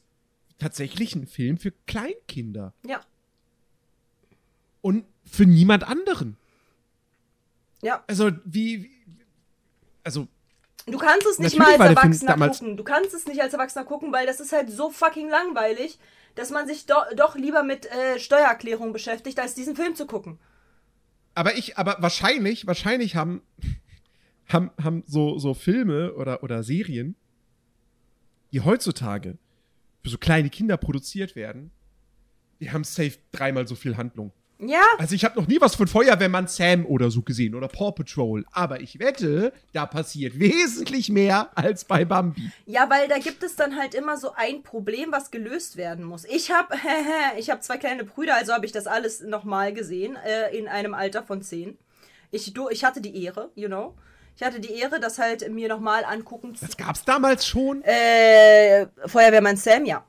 tatsächlich 0.58 1.14
ein 1.14 1.26
Film 1.26 1.56
für 1.58 1.72
Kleinkinder 1.86 2.72
ja, 2.86 3.00
und 4.80 5.04
für 5.24 5.44
niemand 5.46 5.84
anderen. 5.84 6.36
Ja. 7.82 8.02
Also 8.06 8.30
wie, 8.44 8.90
also 10.02 10.28
Du 10.86 10.98
kannst 10.98 11.26
es 11.26 11.38
nicht 11.38 11.56
mal 11.56 11.80
als 11.80 11.80
Erwachsener 11.80 12.48
gucken. 12.48 12.76
Du 12.76 12.82
kannst 12.82 13.14
es 13.14 13.26
nicht 13.26 13.40
als 13.40 13.52
Erwachsener 13.52 13.84
gucken, 13.84 14.12
weil 14.12 14.26
das 14.26 14.40
ist 14.40 14.52
halt 14.52 14.68
so 14.68 14.90
fucking 14.90 15.28
langweilig, 15.28 15.98
dass 16.34 16.50
man 16.50 16.66
sich 16.66 16.86
do 16.86 16.94
doch 17.16 17.36
lieber 17.36 17.62
mit 17.62 17.86
äh, 17.86 18.18
Steuererklärung 18.18 18.92
beschäftigt, 18.92 19.38
als 19.38 19.54
diesen 19.54 19.76
Film 19.76 19.94
zu 19.94 20.06
gucken. 20.06 20.38
Aber 21.34 21.56
ich, 21.56 21.78
aber 21.78 21.96
wahrscheinlich, 22.00 22.66
wahrscheinlich 22.66 23.14
haben, 23.14 23.42
haben, 24.48 24.70
haben 24.82 25.04
so, 25.06 25.38
so 25.38 25.54
Filme 25.54 26.14
oder, 26.14 26.42
oder 26.42 26.62
Serien, 26.62 27.14
die 28.52 28.60
heutzutage 28.60 29.38
für 30.02 30.10
so 30.10 30.18
kleine 30.18 30.50
Kinder 30.50 30.76
produziert 30.76 31.36
werden, 31.36 31.70
die 32.60 32.70
haben 32.70 32.84
safe 32.84 33.18
dreimal 33.30 33.66
so 33.66 33.76
viel 33.76 33.96
Handlung. 33.96 34.32
Ja, 34.64 34.82
Also 34.98 35.16
ich 35.16 35.24
habe 35.24 35.40
noch 35.40 35.48
nie 35.48 35.60
was 35.60 35.74
von 35.74 35.88
Feuerwehrmann 35.88 36.46
Sam 36.46 36.86
oder 36.86 37.10
so 37.10 37.22
gesehen 37.22 37.56
oder 37.56 37.66
Paw 37.66 37.90
Patrol, 37.90 38.44
aber 38.52 38.80
ich 38.80 39.00
wette, 39.00 39.52
da 39.72 39.86
passiert 39.86 40.38
wesentlich 40.38 41.08
mehr 41.08 41.50
als 41.56 41.84
bei 41.84 42.04
Bambi. 42.04 42.52
Ja, 42.66 42.88
weil 42.88 43.08
da 43.08 43.18
gibt 43.18 43.42
es 43.42 43.56
dann 43.56 43.76
halt 43.76 43.94
immer 43.94 44.16
so 44.16 44.32
ein 44.36 44.62
Problem, 44.62 45.10
was 45.10 45.32
gelöst 45.32 45.76
werden 45.76 46.04
muss. 46.04 46.24
Ich 46.26 46.52
habe 46.52 46.76
ich 47.38 47.50
hab 47.50 47.62
zwei 47.64 47.76
kleine 47.76 48.04
Brüder, 48.04 48.36
also 48.36 48.52
habe 48.52 48.64
ich 48.64 48.72
das 48.72 48.86
alles 48.86 49.20
nochmal 49.22 49.72
gesehen, 49.72 50.16
äh, 50.24 50.56
in 50.56 50.68
einem 50.68 50.94
Alter 50.94 51.24
von 51.24 51.42
zehn. 51.42 51.76
Ich, 52.30 52.54
du, 52.54 52.68
ich 52.68 52.84
hatte 52.84 53.00
die 53.00 53.24
Ehre, 53.24 53.50
you 53.56 53.66
know. 53.66 53.94
Ich 54.36 54.42
hatte 54.42 54.60
die 54.60 54.72
Ehre, 54.72 55.00
das 55.00 55.18
halt 55.18 55.50
mir 55.50 55.68
nochmal 55.68 56.04
angucken 56.04 56.54
zu. 56.54 56.64
Das 56.64 56.76
gab's 56.76 57.04
damals 57.04 57.46
schon. 57.46 57.82
Äh, 57.82 58.86
Feuerwehrmann 59.06 59.56
Sam, 59.56 59.84
ja. 59.84 60.04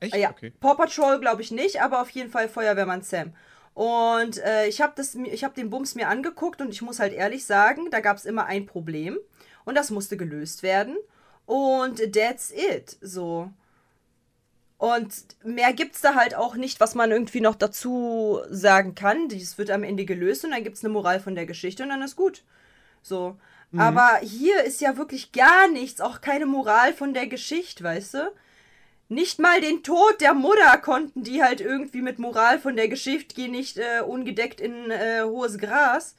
Echt? 0.00 0.16
Ja, 0.16 0.30
Okay. 0.30 0.52
Paw 0.60 0.74
Patrol 0.74 1.20
glaube 1.20 1.42
ich 1.42 1.50
nicht, 1.50 1.80
aber 1.82 2.00
auf 2.00 2.10
jeden 2.10 2.30
Fall 2.30 2.48
Feuerwehrmann 2.48 3.02
Sam. 3.02 3.34
Und 3.74 4.38
äh, 4.38 4.66
ich 4.66 4.80
habe 4.80 5.00
hab 5.02 5.54
den 5.54 5.70
Bums 5.70 5.94
mir 5.94 6.08
angeguckt 6.08 6.60
und 6.60 6.70
ich 6.70 6.82
muss 6.82 6.98
halt 6.98 7.12
ehrlich 7.12 7.44
sagen, 7.46 7.90
da 7.90 8.00
gab 8.00 8.16
es 8.16 8.24
immer 8.24 8.46
ein 8.46 8.66
Problem 8.66 9.18
und 9.64 9.74
das 9.76 9.90
musste 9.90 10.16
gelöst 10.16 10.62
werden. 10.62 10.96
Und 11.46 12.12
that's 12.12 12.50
it. 12.50 12.96
So. 13.00 13.50
Und 14.78 15.12
mehr 15.44 15.72
gibt's 15.72 16.00
da 16.00 16.14
halt 16.14 16.34
auch 16.34 16.56
nicht, 16.56 16.80
was 16.80 16.94
man 16.94 17.10
irgendwie 17.10 17.40
noch 17.40 17.54
dazu 17.54 18.40
sagen 18.48 18.94
kann. 18.94 19.28
Dies 19.28 19.58
wird 19.58 19.70
am 19.70 19.82
Ende 19.82 20.04
gelöst 20.06 20.44
und 20.44 20.52
dann 20.52 20.64
gibt's 20.64 20.82
eine 20.82 20.92
Moral 20.92 21.20
von 21.20 21.34
der 21.34 21.46
Geschichte 21.46 21.82
und 21.82 21.90
dann 21.90 22.02
ist 22.02 22.16
gut. 22.16 22.44
So. 23.02 23.36
Aber 23.76 24.18
hier 24.22 24.64
ist 24.64 24.80
ja 24.80 24.96
wirklich 24.96 25.32
gar 25.32 25.68
nichts, 25.68 26.00
auch 26.00 26.20
keine 26.20 26.46
Moral 26.46 26.92
von 26.92 27.14
der 27.14 27.28
Geschichte, 27.28 27.84
weißt 27.84 28.14
du? 28.14 28.32
Nicht 29.10 29.40
mal 29.40 29.60
den 29.60 29.82
Tod 29.82 30.20
der 30.20 30.34
Mutter 30.34 30.78
konnten 30.78 31.24
die 31.24 31.42
halt 31.42 31.60
irgendwie 31.60 32.00
mit 32.00 32.20
Moral 32.20 32.60
von 32.60 32.76
der 32.76 32.86
Geschichte 32.86 33.34
gehen, 33.34 33.50
nicht 33.50 33.76
äh, 33.76 34.02
ungedeckt 34.06 34.60
in 34.60 34.92
äh, 34.92 35.22
hohes 35.24 35.58
Gras, 35.58 36.14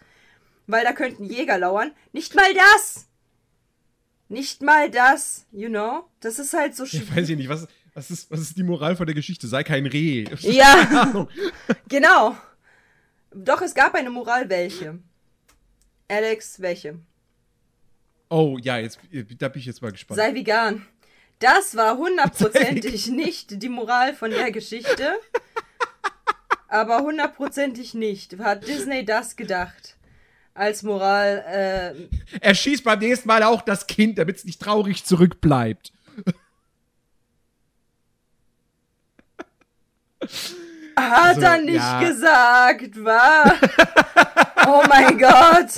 weil 0.68 0.84
da 0.84 0.92
könnten 0.92 1.24
Jäger 1.24 1.58
lauern. 1.58 1.94
Nicht 2.12 2.36
mal 2.36 2.54
das! 2.54 3.08
Nicht 4.28 4.62
mal 4.62 4.92
das, 4.92 5.46
you 5.54 5.70
know? 5.70 6.04
Das 6.20 6.38
ist 6.38 6.52
halt 6.52 6.76
so 6.76 6.86
schwierig. 6.86 7.16
weiß 7.16 7.30
ich 7.30 7.38
nicht, 7.38 7.48
was, 7.48 7.66
was, 7.94 8.12
ist, 8.12 8.30
was 8.30 8.42
ist 8.42 8.58
die 8.58 8.64
Moral 8.64 8.98
von 8.98 9.06
der 9.06 9.16
Geschichte? 9.16 9.48
Sei 9.48 9.64
kein 9.64 9.86
Reh. 9.86 10.26
Ja. 10.42 11.28
Genau. 11.88 12.36
Doch, 13.34 13.62
es 13.62 13.74
gab 13.74 13.96
eine 13.96 14.10
Moral, 14.10 14.50
welche? 14.50 15.00
Alex, 16.10 16.60
welche? 16.60 17.00
Oh, 18.28 18.58
ja, 18.62 18.78
jetzt, 18.80 19.00
da 19.38 19.48
bin 19.48 19.62
ich 19.62 19.66
jetzt 19.66 19.82
mal 19.82 19.94
gespannt. 19.94 20.20
Sei 20.20 20.34
vegan. 20.34 20.86
Das 21.42 21.76
war 21.76 21.98
hundertprozentig 21.98 23.08
nicht 23.08 23.62
die 23.62 23.70
Moral 23.70 24.14
von 24.14 24.32
der 24.32 24.52
Geschichte. 24.52 25.16
Aber 26.68 27.00
hundertprozentig 27.00 27.94
nicht. 27.94 28.40
Hat 28.40 28.68
Disney 28.68 29.04
das 29.04 29.36
gedacht? 29.36 29.98
Als 30.54 30.84
Moral, 30.84 31.44
äh, 31.48 32.40
Er 32.42 32.56
schießt 32.56 32.84
beim 32.84 33.00
nächsten 33.00 33.28
Mal 33.28 33.44
auch 33.44 33.62
das 33.62 33.88
Kind, 33.88 34.18
damit 34.18 34.38
es 34.38 34.46
nicht 34.46 34.62
traurig 34.62 35.04
zurückbleibt. 35.04 35.92
hat 40.96 41.38
Also, 41.38 41.42
er 41.42 41.58
nicht 41.62 41.76
ja. 41.76 42.02
gesagt, 42.02 43.04
wa? 43.04 43.54
oh 44.68 44.84
mein 44.88 45.18
Gott. 45.18 45.74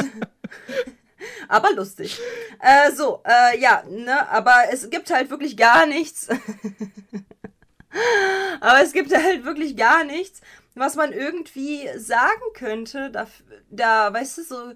Aber 1.53 1.71
lustig. 1.71 2.19
Äh, 2.59 2.91
so, 2.93 3.21
äh, 3.25 3.59
ja, 3.59 3.83
ne, 3.87 4.27
aber 4.27 4.55
es 4.71 4.89
gibt 4.89 5.11
halt 5.11 5.29
wirklich 5.29 5.55
gar 5.55 5.85
nichts. 5.85 6.27
aber 8.59 8.81
es 8.81 8.91
gibt 8.91 9.15
halt 9.15 9.45
wirklich 9.45 9.77
gar 9.77 10.03
nichts, 10.03 10.41
was 10.73 10.95
man 10.95 11.13
irgendwie 11.13 11.87
sagen 11.95 12.41
könnte. 12.55 13.11
Da, 13.11 13.27
da 13.69 14.11
weißt 14.11 14.39
du, 14.39 14.43
so, 14.43 14.71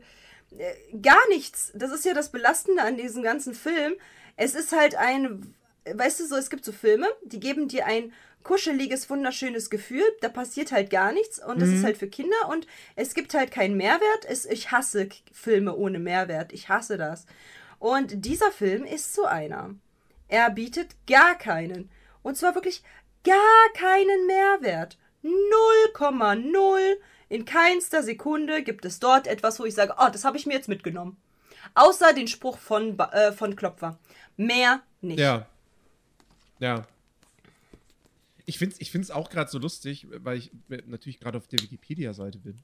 äh, 0.56 0.76
gar 1.02 1.28
nichts. 1.30 1.72
Das 1.74 1.92
ist 1.92 2.06
ja 2.06 2.14
das 2.14 2.32
Belastende 2.32 2.84
an 2.84 2.96
diesem 2.96 3.24
ganzen 3.24 3.56
Film. 3.56 3.96
Es 4.36 4.54
ist 4.54 4.72
halt 4.72 4.94
ein, 4.94 5.56
weißt 5.92 6.20
du, 6.20 6.28
so, 6.28 6.36
es 6.36 6.52
gibt 6.52 6.64
so 6.64 6.72
Filme, 6.72 7.08
die 7.24 7.40
geben 7.40 7.68
dir 7.68 7.88
ein 7.88 8.14
kuscheliges, 8.48 9.10
wunderschönes 9.10 9.70
Gefühl. 9.70 10.06
Da 10.22 10.30
passiert 10.30 10.72
halt 10.72 10.90
gar 10.90 11.12
nichts 11.12 11.46
und 11.46 11.62
das 11.62 11.68
ist 11.68 11.84
halt 11.84 11.98
für 11.98 12.08
Kinder 12.08 12.48
und 12.50 12.66
es 12.96 13.14
gibt 13.14 13.34
halt 13.34 13.52
keinen 13.52 13.76
Mehrwert. 13.76 14.26
Es, 14.26 14.46
ich 14.46 14.72
hasse 14.72 15.10
Filme 15.34 15.76
ohne 15.76 16.00
Mehrwert. 16.00 16.54
Ich 16.54 16.70
hasse 16.70 16.98
das. 16.98 17.26
Und 17.78 18.26
dieser 18.26 18.52
Film 18.52 18.86
ist 18.86 19.14
so 19.14 19.26
einer. 19.26 19.76
Er 20.30 20.50
bietet 20.50 20.96
gar 21.08 21.38
keinen. 21.38 21.90
Und 22.24 22.38
zwar 22.38 22.56
wirklich 22.56 22.84
gar 23.26 23.34
keinen 23.74 24.26
Mehrwert. 24.28 24.98
0,0. 25.24 26.80
In 27.28 27.44
keinster 27.44 28.02
Sekunde 28.02 28.64
gibt 28.64 28.86
es 28.86 29.00
dort 29.00 29.28
etwas, 29.28 29.60
wo 29.60 29.66
ich 29.66 29.76
sage, 29.76 29.96
oh, 30.00 30.08
das 30.10 30.24
habe 30.24 30.38
ich 30.38 30.46
mir 30.46 30.54
jetzt 30.54 30.70
mitgenommen. 30.70 31.18
Außer 31.76 32.14
den 32.14 32.30
Spruch 32.30 32.58
von, 32.58 32.98
äh, 32.98 33.34
von 33.34 33.58
Klopfer. 33.58 34.00
Mehr 34.38 34.82
nicht. 35.02 35.20
Ja. 35.20 35.48
Ja. 36.60 36.88
Ich 38.50 38.58
finde 38.58 38.74
es 38.76 38.82
ich 38.82 38.90
find's 38.92 39.12
auch 39.12 39.30
gerade 39.30 39.52
so 39.52 39.60
lustig, 39.60 40.08
weil 40.10 40.38
ich 40.38 40.52
natürlich 40.88 41.20
gerade 41.20 41.38
auf 41.38 41.48
der 41.48 41.60
Wikipedia-Seite 41.62 42.40
bin. 42.40 42.64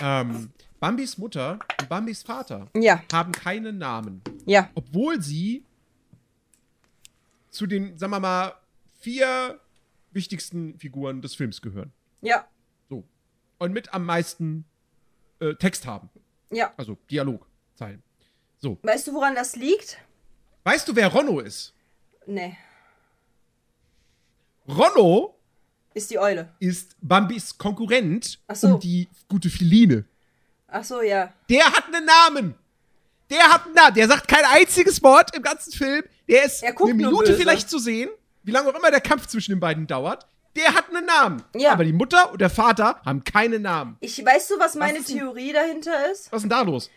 Ähm, 0.00 0.50
Bambis 0.80 1.18
Mutter 1.18 1.58
und 1.78 1.88
Bambis 1.90 2.22
Vater 2.22 2.68
Ja, 2.74 3.02
haben 3.12 3.32
keinen 3.32 3.76
Namen. 3.78 4.22
ja. 4.46 4.70
Obwohl 4.74 5.20
sie 5.20 5.64
zu 7.50 7.66
den, 7.66 7.98
sagen 7.98 8.12
wir 8.12 8.20
mal, 8.20 8.54
vier 9.00 9.60
wichtigsten 10.12 10.78
Figuren 10.78 11.20
des 11.20 11.34
Films 11.34 11.60
gehören. 11.60 11.92
Ja, 12.22 12.48
So. 12.88 13.04
Und 13.58 13.72
mit 13.72 13.92
am 13.92 14.06
meisten 14.06 14.64
äh, 15.40 15.54
Text 15.56 15.86
haben. 15.86 16.08
ja. 16.50 16.72
Also 16.78 16.96
Dialogzeilen. 17.10 18.02
So. 18.58 18.78
Weißt 18.82 19.06
du, 19.08 19.12
woran 19.14 19.34
das 19.34 19.56
liegt? 19.56 19.98
Weißt 20.64 20.88
du, 20.88 20.96
wer 20.96 21.08
Ronno 21.08 21.40
ist? 21.40 21.74
Nee. 22.26 22.56
Ronno 24.76 25.34
Ist 25.94 26.10
die 26.10 26.18
Eule. 26.18 26.48
ist 26.60 26.96
Bambis 27.00 27.56
Konkurrent 27.58 28.38
Ach 28.46 28.56
so. 28.56 28.74
um 28.74 28.80
die 28.80 29.08
gute 29.28 29.50
Filine. 29.50 30.04
Ach 30.68 30.84
so, 30.84 31.02
ja. 31.02 31.32
Der 31.48 31.64
hat 31.66 31.84
einen 31.92 32.04
Namen. 32.06 32.54
Der 33.30 33.52
hat 33.52 33.64
einen 33.66 33.74
Namen. 33.74 33.94
Der 33.94 34.06
sagt 34.08 34.28
kein 34.28 34.44
einziges 34.44 35.02
Wort 35.02 35.34
im 35.36 35.42
ganzen 35.42 35.72
Film. 35.72 36.04
Der 36.28 36.44
ist 36.44 36.62
eine 36.64 36.94
Minute 36.94 37.34
vielleicht 37.34 37.68
zu 37.68 37.78
sehen. 37.78 38.08
Wie 38.42 38.52
lange 38.52 38.70
auch 38.70 38.74
immer 38.78 38.90
der 38.90 39.00
Kampf 39.00 39.26
zwischen 39.26 39.52
den 39.52 39.60
beiden 39.60 39.86
dauert. 39.86 40.26
Der 40.56 40.74
hat 40.74 40.88
einen 40.94 41.06
Namen. 41.06 41.42
Ja. 41.56 41.72
Aber 41.72 41.84
die 41.84 41.92
Mutter 41.92 42.32
und 42.32 42.40
der 42.40 42.50
Vater 42.50 43.00
haben 43.04 43.22
keinen 43.24 43.62
Namen. 43.62 43.96
Ich 44.00 44.24
weißt 44.24 44.50
du, 44.50 44.58
was 44.58 44.74
meine 44.74 44.94
denn- 45.02 45.04
Theorie 45.18 45.52
dahinter 45.52 46.10
ist? 46.10 46.30
Was 46.32 46.38
ist 46.38 46.42
denn 46.42 46.50
da 46.50 46.62
los? 46.62 46.90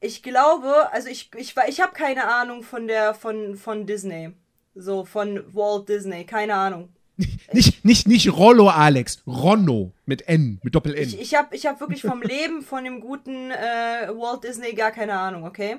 Ich 0.00 0.22
glaube, 0.22 0.92
also 0.92 1.08
ich 1.08 1.30
ich 1.36 1.54
ich 1.68 1.80
habe 1.80 1.92
keine 1.92 2.28
Ahnung 2.32 2.62
von 2.62 2.86
der 2.86 3.14
von 3.14 3.56
von 3.56 3.84
Disney. 3.86 4.32
So 4.80 5.04
von 5.04 5.42
Walt 5.54 5.88
Disney, 5.88 6.24
keine 6.24 6.54
Ahnung. 6.54 6.88
Nicht, 7.52 7.84
nicht, 7.84 8.06
nicht 8.06 8.32
Rollo, 8.32 8.68
Alex. 8.68 9.22
Ronno. 9.26 9.90
Mit 10.06 10.28
N. 10.28 10.60
Mit 10.62 10.76
Doppel-N. 10.76 11.02
Ich, 11.02 11.18
ich 11.20 11.34
habe 11.34 11.56
ich 11.56 11.66
hab 11.66 11.80
wirklich 11.80 12.02
vom 12.02 12.22
Leben 12.22 12.62
von 12.62 12.84
dem 12.84 13.00
guten 13.00 13.50
äh, 13.50 14.08
Walt 14.14 14.44
Disney 14.44 14.72
gar 14.74 14.92
keine 14.92 15.14
Ahnung, 15.18 15.44
okay? 15.44 15.78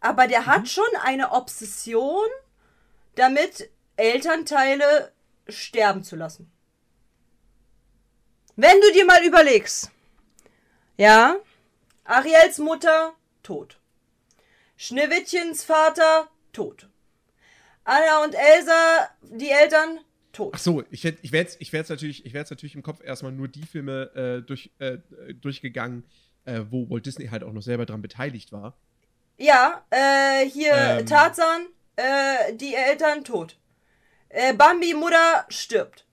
Aber 0.00 0.26
der 0.28 0.40
Mhm. 0.42 0.46
hat 0.46 0.68
schon 0.68 0.84
eine 1.04 1.32
Obsession 1.32 2.24
damit, 3.16 3.68
Elternteile 3.96 5.12
sterben 5.46 6.02
zu 6.04 6.16
lassen. 6.16 6.50
Wenn 8.56 8.80
du 8.80 8.92
dir 8.92 9.04
mal 9.04 9.22
überlegst, 9.24 9.90
ja, 10.96 11.36
Ariels 12.04 12.58
Mutter 12.58 13.12
tot, 13.42 13.78
Schneewittchens 14.76 15.64
Vater 15.64 16.28
tot, 16.54 16.88
Anna 17.84 18.24
und 18.24 18.34
Elsa, 18.34 19.08
die 19.22 19.50
Eltern 19.50 19.98
tot. 20.32 20.52
Ach 20.54 20.58
so, 20.58 20.82
ich, 20.90 21.04
hätt- 21.04 21.18
ich 21.22 21.32
wäre 21.32 21.42
jetzt, 21.44 21.60
ich 21.60 21.72
wär 21.72 21.80
jetzt, 21.80 21.88
natürlich, 21.90 22.24
ich 22.24 22.32
wär 22.32 22.40
jetzt 22.40 22.50
natürlich 22.50 22.74
im 22.74 22.82
Kopf 22.82 23.02
erstmal 23.02 23.32
nur 23.32 23.48
die 23.48 23.66
Filme 23.66 24.10
äh, 24.14 24.46
durch, 24.46 24.70
äh, 24.78 24.98
durchgegangen, 25.40 26.04
äh, 26.44 26.60
wo 26.70 26.88
Walt 26.90 27.06
Disney 27.06 27.26
halt 27.28 27.42
auch 27.44 27.52
noch 27.52 27.62
selber 27.62 27.84
dran 27.86 28.02
beteiligt 28.02 28.52
war. 28.52 28.76
Ja, 29.38 29.84
äh, 29.90 30.46
hier 30.46 30.72
Ähm. 30.74 31.06
Tarzan, 31.06 31.66
äh, 31.96 32.54
die 32.54 32.74
Eltern 32.74 33.24
tot. 33.24 33.56
Äh, 34.28 34.54
Bambi, 34.54 34.94
Mutter 34.94 35.44
stirbt. 35.48 36.06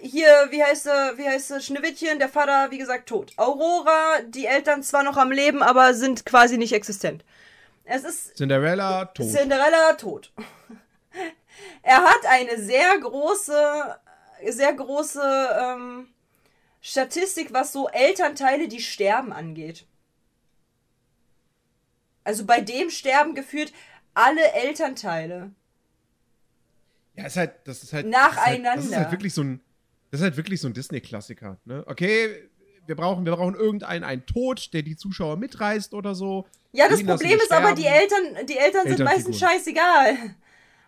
Hier, 0.00 0.48
wie 0.50 0.64
heißt 0.64 0.84
sie, 0.84 0.88
wie 1.18 1.28
heißt 1.28 1.48
sie, 1.48 1.60
Schneewittchen, 1.60 2.18
der 2.18 2.30
Vater, 2.30 2.70
wie 2.70 2.78
gesagt, 2.78 3.06
tot. 3.08 3.32
Aurora, 3.36 4.22
die 4.26 4.46
Eltern 4.46 4.82
zwar 4.82 5.02
noch 5.04 5.18
am 5.18 5.30
Leben, 5.30 5.62
aber 5.62 5.92
sind 5.92 6.24
quasi 6.24 6.56
nicht 6.56 6.72
existent. 6.72 7.22
Es 7.92 8.04
ist 8.04 8.36
Cinderella, 8.36 9.06
tot. 9.06 9.28
Cinderella 9.28 9.94
tot. 9.94 10.32
er 11.82 12.04
hat 12.04 12.24
eine 12.28 12.56
sehr 12.62 12.96
große, 13.00 13.98
sehr 14.48 14.72
große 14.74 15.48
ähm, 15.60 16.06
Statistik, 16.80 17.52
was 17.52 17.72
so 17.72 17.88
Elternteile, 17.88 18.68
die 18.68 18.80
sterben, 18.80 19.32
angeht. 19.32 19.86
Also 22.22 22.46
bei 22.46 22.60
dem 22.60 22.90
sterben 22.90 23.34
gefühlt 23.34 23.72
alle 24.14 24.52
Elternteile. 24.52 25.50
Ja, 27.16 27.26
ist 27.26 27.36
halt, 27.36 27.54
das 27.64 27.82
ist 27.82 27.92
halt. 27.92 28.06
Nacheinander. 28.06 28.76
Das 28.76 28.84
ist 28.84 28.84
halt, 28.84 28.84
das 28.84 28.84
ist 28.84 28.96
halt 28.96 29.10
wirklich 29.10 29.34
so 29.34 29.42
ein. 29.42 29.60
Das 30.12 30.20
ist 30.20 30.24
halt 30.24 30.36
wirklich 30.36 30.60
so 30.60 30.68
ein 30.68 30.74
Disney-Klassiker. 30.74 31.58
Ne? 31.64 31.82
Okay, 31.88 32.48
wir 32.86 32.94
brauchen, 32.94 33.24
wir 33.24 33.32
brauchen 33.32 33.56
irgendeinen 33.56 34.04
einen 34.04 34.26
Tod, 34.26 34.72
der 34.74 34.82
die 34.82 34.96
Zuschauer 34.96 35.36
mitreißt 35.36 35.92
oder 35.92 36.14
so. 36.14 36.46
Ja, 36.72 36.88
das 36.88 37.04
Problem 37.04 37.38
ist 37.38 37.50
aber, 37.52 37.72
die 37.74 37.82
sterben. 37.82 38.00
Eltern, 38.36 38.46
die 38.46 38.56
Eltern 38.58 38.88
sind 38.88 39.00
meistens 39.04 39.38
scheißegal. 39.38 40.16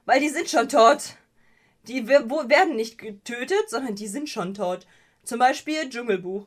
Weil 0.05 0.21
die 0.21 0.29
sind 0.29 0.49
schon 0.49 0.69
tot. 0.69 1.17
Die 1.89 2.07
werden 2.09 2.77
nicht 2.77 2.99
getötet, 2.99 3.69
sondern 3.69 3.95
die 3.97 4.07
sind 4.07 4.29
schon 4.29 4.55
tot. 4.55 4.87
Zum 5.25 5.39
Beispiel 5.39 5.89
Dschungelbuch. 5.89 6.47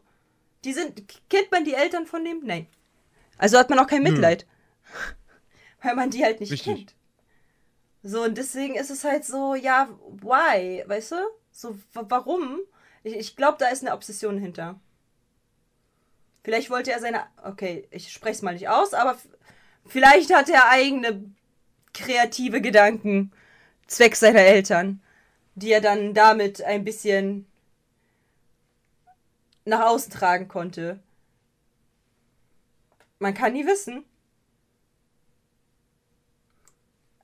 Die 0.64 0.74
sind. 0.74 1.04
Kennt 1.30 1.52
man 1.52 1.66
die 1.66 1.74
Eltern 1.74 2.06
von 2.06 2.24
dem? 2.24 2.42
Nein. 2.44 2.68
Also 3.38 3.58
hat 3.58 3.70
man 3.70 3.80
auch 3.80 3.88
kein 3.88 4.04
Mitleid. 4.04 4.46
Weil 5.82 5.96
man 5.96 6.10
die 6.10 6.24
halt 6.24 6.40
nicht 6.40 6.52
Richtig. 6.52 6.74
kennt. 6.76 6.96
So, 8.04 8.24
und 8.24 8.38
deswegen 8.38 8.76
ist 8.76 8.90
es 8.92 9.04
halt 9.04 9.26
so, 9.26 9.56
ja, 9.56 9.90
why? 10.22 10.84
Weißt 10.88 11.12
du? 11.12 11.16
So, 11.52 11.76
wa- 11.94 12.06
warum? 12.08 12.60
Ich, 13.04 13.16
ich 13.16 13.36
glaube, 13.36 13.58
da 13.60 13.68
ist 13.68 13.82
eine 13.84 13.94
Obsession 13.94 14.38
hinter. 14.38 14.80
Vielleicht 16.46 16.70
wollte 16.70 16.92
er 16.92 17.00
seine. 17.00 17.26
Okay, 17.44 17.88
ich 17.90 18.14
spreche 18.14 18.36
es 18.36 18.42
mal 18.44 18.54
nicht 18.54 18.70
aus, 18.70 18.94
aber 18.94 19.18
vielleicht 19.88 20.32
hat 20.32 20.48
er 20.48 20.70
eigene 20.70 21.24
kreative 21.92 22.62
Gedanken 22.62 23.32
zwecks 23.88 24.20
seiner 24.20 24.42
Eltern, 24.42 25.02
die 25.56 25.72
er 25.72 25.82
dann 25.82 26.14
damit 26.14 26.62
ein 26.62 26.84
bisschen 26.86 27.48
nach 29.66 29.88
außen 29.88 30.12
tragen 30.12 30.48
konnte. 30.48 31.00
Man 33.18 33.34
kann 33.34 33.54
nie 33.54 33.66
wissen. 33.66 34.06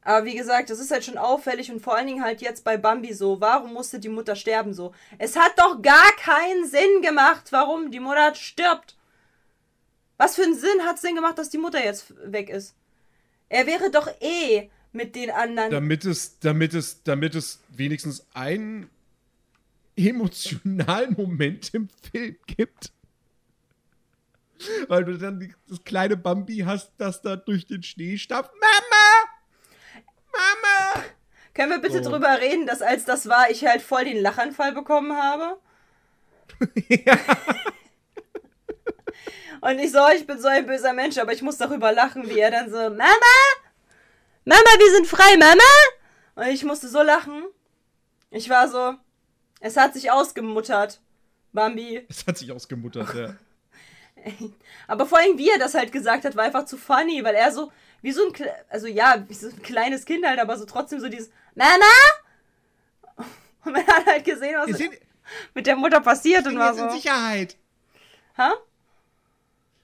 Aber 0.02 0.26
wie 0.26 0.36
gesagt, 0.36 0.72
das 0.72 0.80
ist 0.80 0.90
halt 0.90 1.06
schon 1.06 1.20
auffällig 1.20 1.72
und 1.72 1.80
vor 1.80 1.96
allen 1.96 2.08
Dingen 2.08 2.24
halt 2.24 2.42
jetzt 2.42 2.64
bei 2.64 2.76
Bambi 2.76 3.14
so. 3.14 3.40
Warum 3.40 3.74
musste 3.74 4.00
die 4.00 4.10
Mutter 4.10 4.36
sterben 4.36 4.74
so? 4.74 4.96
Es 5.20 5.36
hat 5.36 5.60
doch 5.60 5.80
gar 5.84 6.12
keinen 6.14 6.66
Sinn 6.66 7.04
gemacht, 7.04 7.52
warum 7.52 7.92
die 7.92 8.00
Mutter 8.00 8.34
stirbt. 8.34 8.96
Was 10.22 10.36
für 10.36 10.44
einen 10.44 10.54
Sinn 10.56 10.84
hat 10.84 10.98
es 10.98 11.02
denn 11.02 11.16
gemacht, 11.16 11.40
dass 11.40 11.50
die 11.50 11.58
Mutter 11.58 11.84
jetzt 11.84 12.14
weg 12.32 12.52
ist? 12.52 12.76
Er 13.50 13.66
wäre 13.66 13.90
doch 13.90 14.08
eh 14.20 14.70
mit 14.92 15.16
den 15.16 15.32
anderen. 15.32 15.72
Damit 15.72 16.06
es, 16.06 16.38
damit 16.38 16.76
es, 16.76 17.02
damit 17.02 17.34
es 17.34 17.60
wenigstens 17.70 18.28
einen 18.36 18.88
emotionalen 19.96 21.16
Moment 21.18 21.74
im 21.74 21.90
Film 22.12 22.36
gibt. 22.46 22.92
Weil 24.90 25.06
du 25.06 25.18
dann 25.18 25.56
das 25.68 25.84
kleine 25.84 26.18
Bambi 26.18 26.60
hast, 26.60 26.92
das 27.00 27.24
da 27.24 27.36
durch 27.36 27.66
den 27.66 27.82
Schnee 27.82 28.16
stapft. 28.20 28.52
Mama! 28.54 29.32
Mama! 30.32 31.04
Können 31.56 31.72
wir 31.72 31.80
bitte 31.80 32.04
So. 32.04 32.12
drüber 32.12 32.40
reden, 32.40 32.68
dass 32.68 32.84
als 32.84 33.06
das 33.06 33.28
war, 33.28 33.50
ich 33.50 33.66
halt 33.66 33.82
voll 33.82 34.06
den 34.06 34.22
Lachanfall 34.22 34.74
bekommen 34.74 35.14
habe? 35.14 35.58
Und 39.62 39.80
ich 39.80 39.91
so, 39.91 40.00
ich 40.15 40.26
bin 40.26 40.39
so 40.39 40.47
ein 40.47 40.65
böser 40.65 40.93
Mensch, 40.93 41.17
aber 41.17 41.34
ich 41.34 41.41
muss 41.41 41.58
darüber 41.58 41.91
lachen, 41.91 42.28
wie 42.28 42.39
er 42.39 42.52
dann 42.52 42.69
so, 42.71 42.78
Mama! 42.78 43.36
Mama, 44.43 44.69
wir 44.80 44.91
sind 44.91 45.08
frei, 45.08 45.38
Mama! 45.38 45.62
Und 46.36 46.47
ich 46.47 46.63
musste 46.63 46.88
so 46.88 47.02
lachen. 47.04 47.43
Ich 48.32 48.50
war 48.50 48.67
so, 48.67 48.95
es 49.60 49.78
hat 49.78 49.93
sich 49.93 50.10
ausgemuttert, 50.12 51.00
Bambi. 51.54 52.06
Es 52.10 52.26
hat 52.26 52.38
sich 52.38 52.52
ausgemuttert, 52.52 53.13
ja. 53.13 53.36
Aber 54.88 55.06
vor 55.06 55.19
allem, 55.19 55.38
wie 55.38 55.50
er 55.50 55.60
das 55.60 55.74
halt 55.76 55.91
gesagt 55.91 56.26
hat, 56.26 56.36
war 56.36 56.43
einfach 56.45 56.65
zu 56.65 56.78
funny, 56.78 57.24
weil 57.24 57.36
er 57.36 57.52
so, 57.52 57.71
wie 58.02 58.12
so 58.12 58.26
ein, 58.26 58.34
Kle- 58.34 58.54
also 58.69 58.88
ja, 58.88 59.24
wie 59.28 59.34
so 59.34 59.47
ein 59.47 59.62
kleines 59.62 60.06
Kind 60.06 60.26
halt, 60.26 60.39
aber 60.39 60.58
so 60.58 60.65
trotzdem 60.65 61.00
so 61.00 61.08
dieses, 61.10 61.30
Mama! 61.56 63.26
Und 63.63 63.74
man 63.74 63.86
hat 63.86 64.06
halt 64.08 64.24
gesehen, 64.26 64.56
was 64.58 64.80
mit 65.54 65.67
der 65.67 65.76
Mutter 65.76 66.02
passiert 66.02 66.47
und 66.47 66.58
war 66.58 66.71
jetzt 66.71 66.82
in 66.82 66.89
so, 66.89 66.95
Sicherheit. 66.95 67.58
ha? 68.38 68.54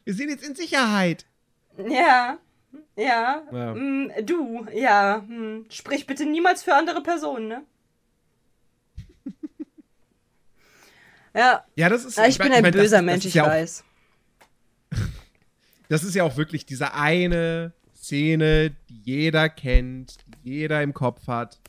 Wir 0.07 0.13
sind 0.13 0.29
jetzt 0.29 0.47
in 0.47 0.55
Sicherheit. 0.55 1.25
Ja, 1.77 2.37
ja, 2.95 3.43
Ja. 3.51 3.73
mm, 3.75 4.09
du, 4.23 4.65
ja, 4.73 5.21
hm. 5.27 5.65
sprich 5.69 6.07
bitte 6.07 6.25
niemals 6.25 6.63
für 6.63 6.73
andere 6.73 7.03
Personen, 7.03 7.49
ne? 7.49 7.63
ja, 11.35 11.65
Ja, 11.75 11.89
das 11.89 12.05
ist. 12.05 12.17
ja, 12.17 12.25
ich 12.25 12.37
bin 12.37 12.47
mein- 12.49 12.63
ein 12.63 12.71
das- 12.71 12.81
böser 12.81 12.97
das 12.97 13.05
Mensch, 13.05 13.25
ist 13.25 13.29
ich 13.29 13.33
ja 13.35 13.43
auch, 13.43 13.47
weiß. 13.49 13.83
Das 15.89 16.03
ist 16.05 16.15
ja 16.15 16.23
auch 16.23 16.37
wirklich 16.37 16.65
diese 16.65 16.93
eine 16.93 17.73
Szene, 17.93 18.71
die 18.89 19.01
jeder 19.03 19.49
kennt, 19.49 20.17
die 20.43 20.51
jeder 20.51 20.81
im 20.83 20.93
Kopf 20.93 21.27
hat. 21.27 21.59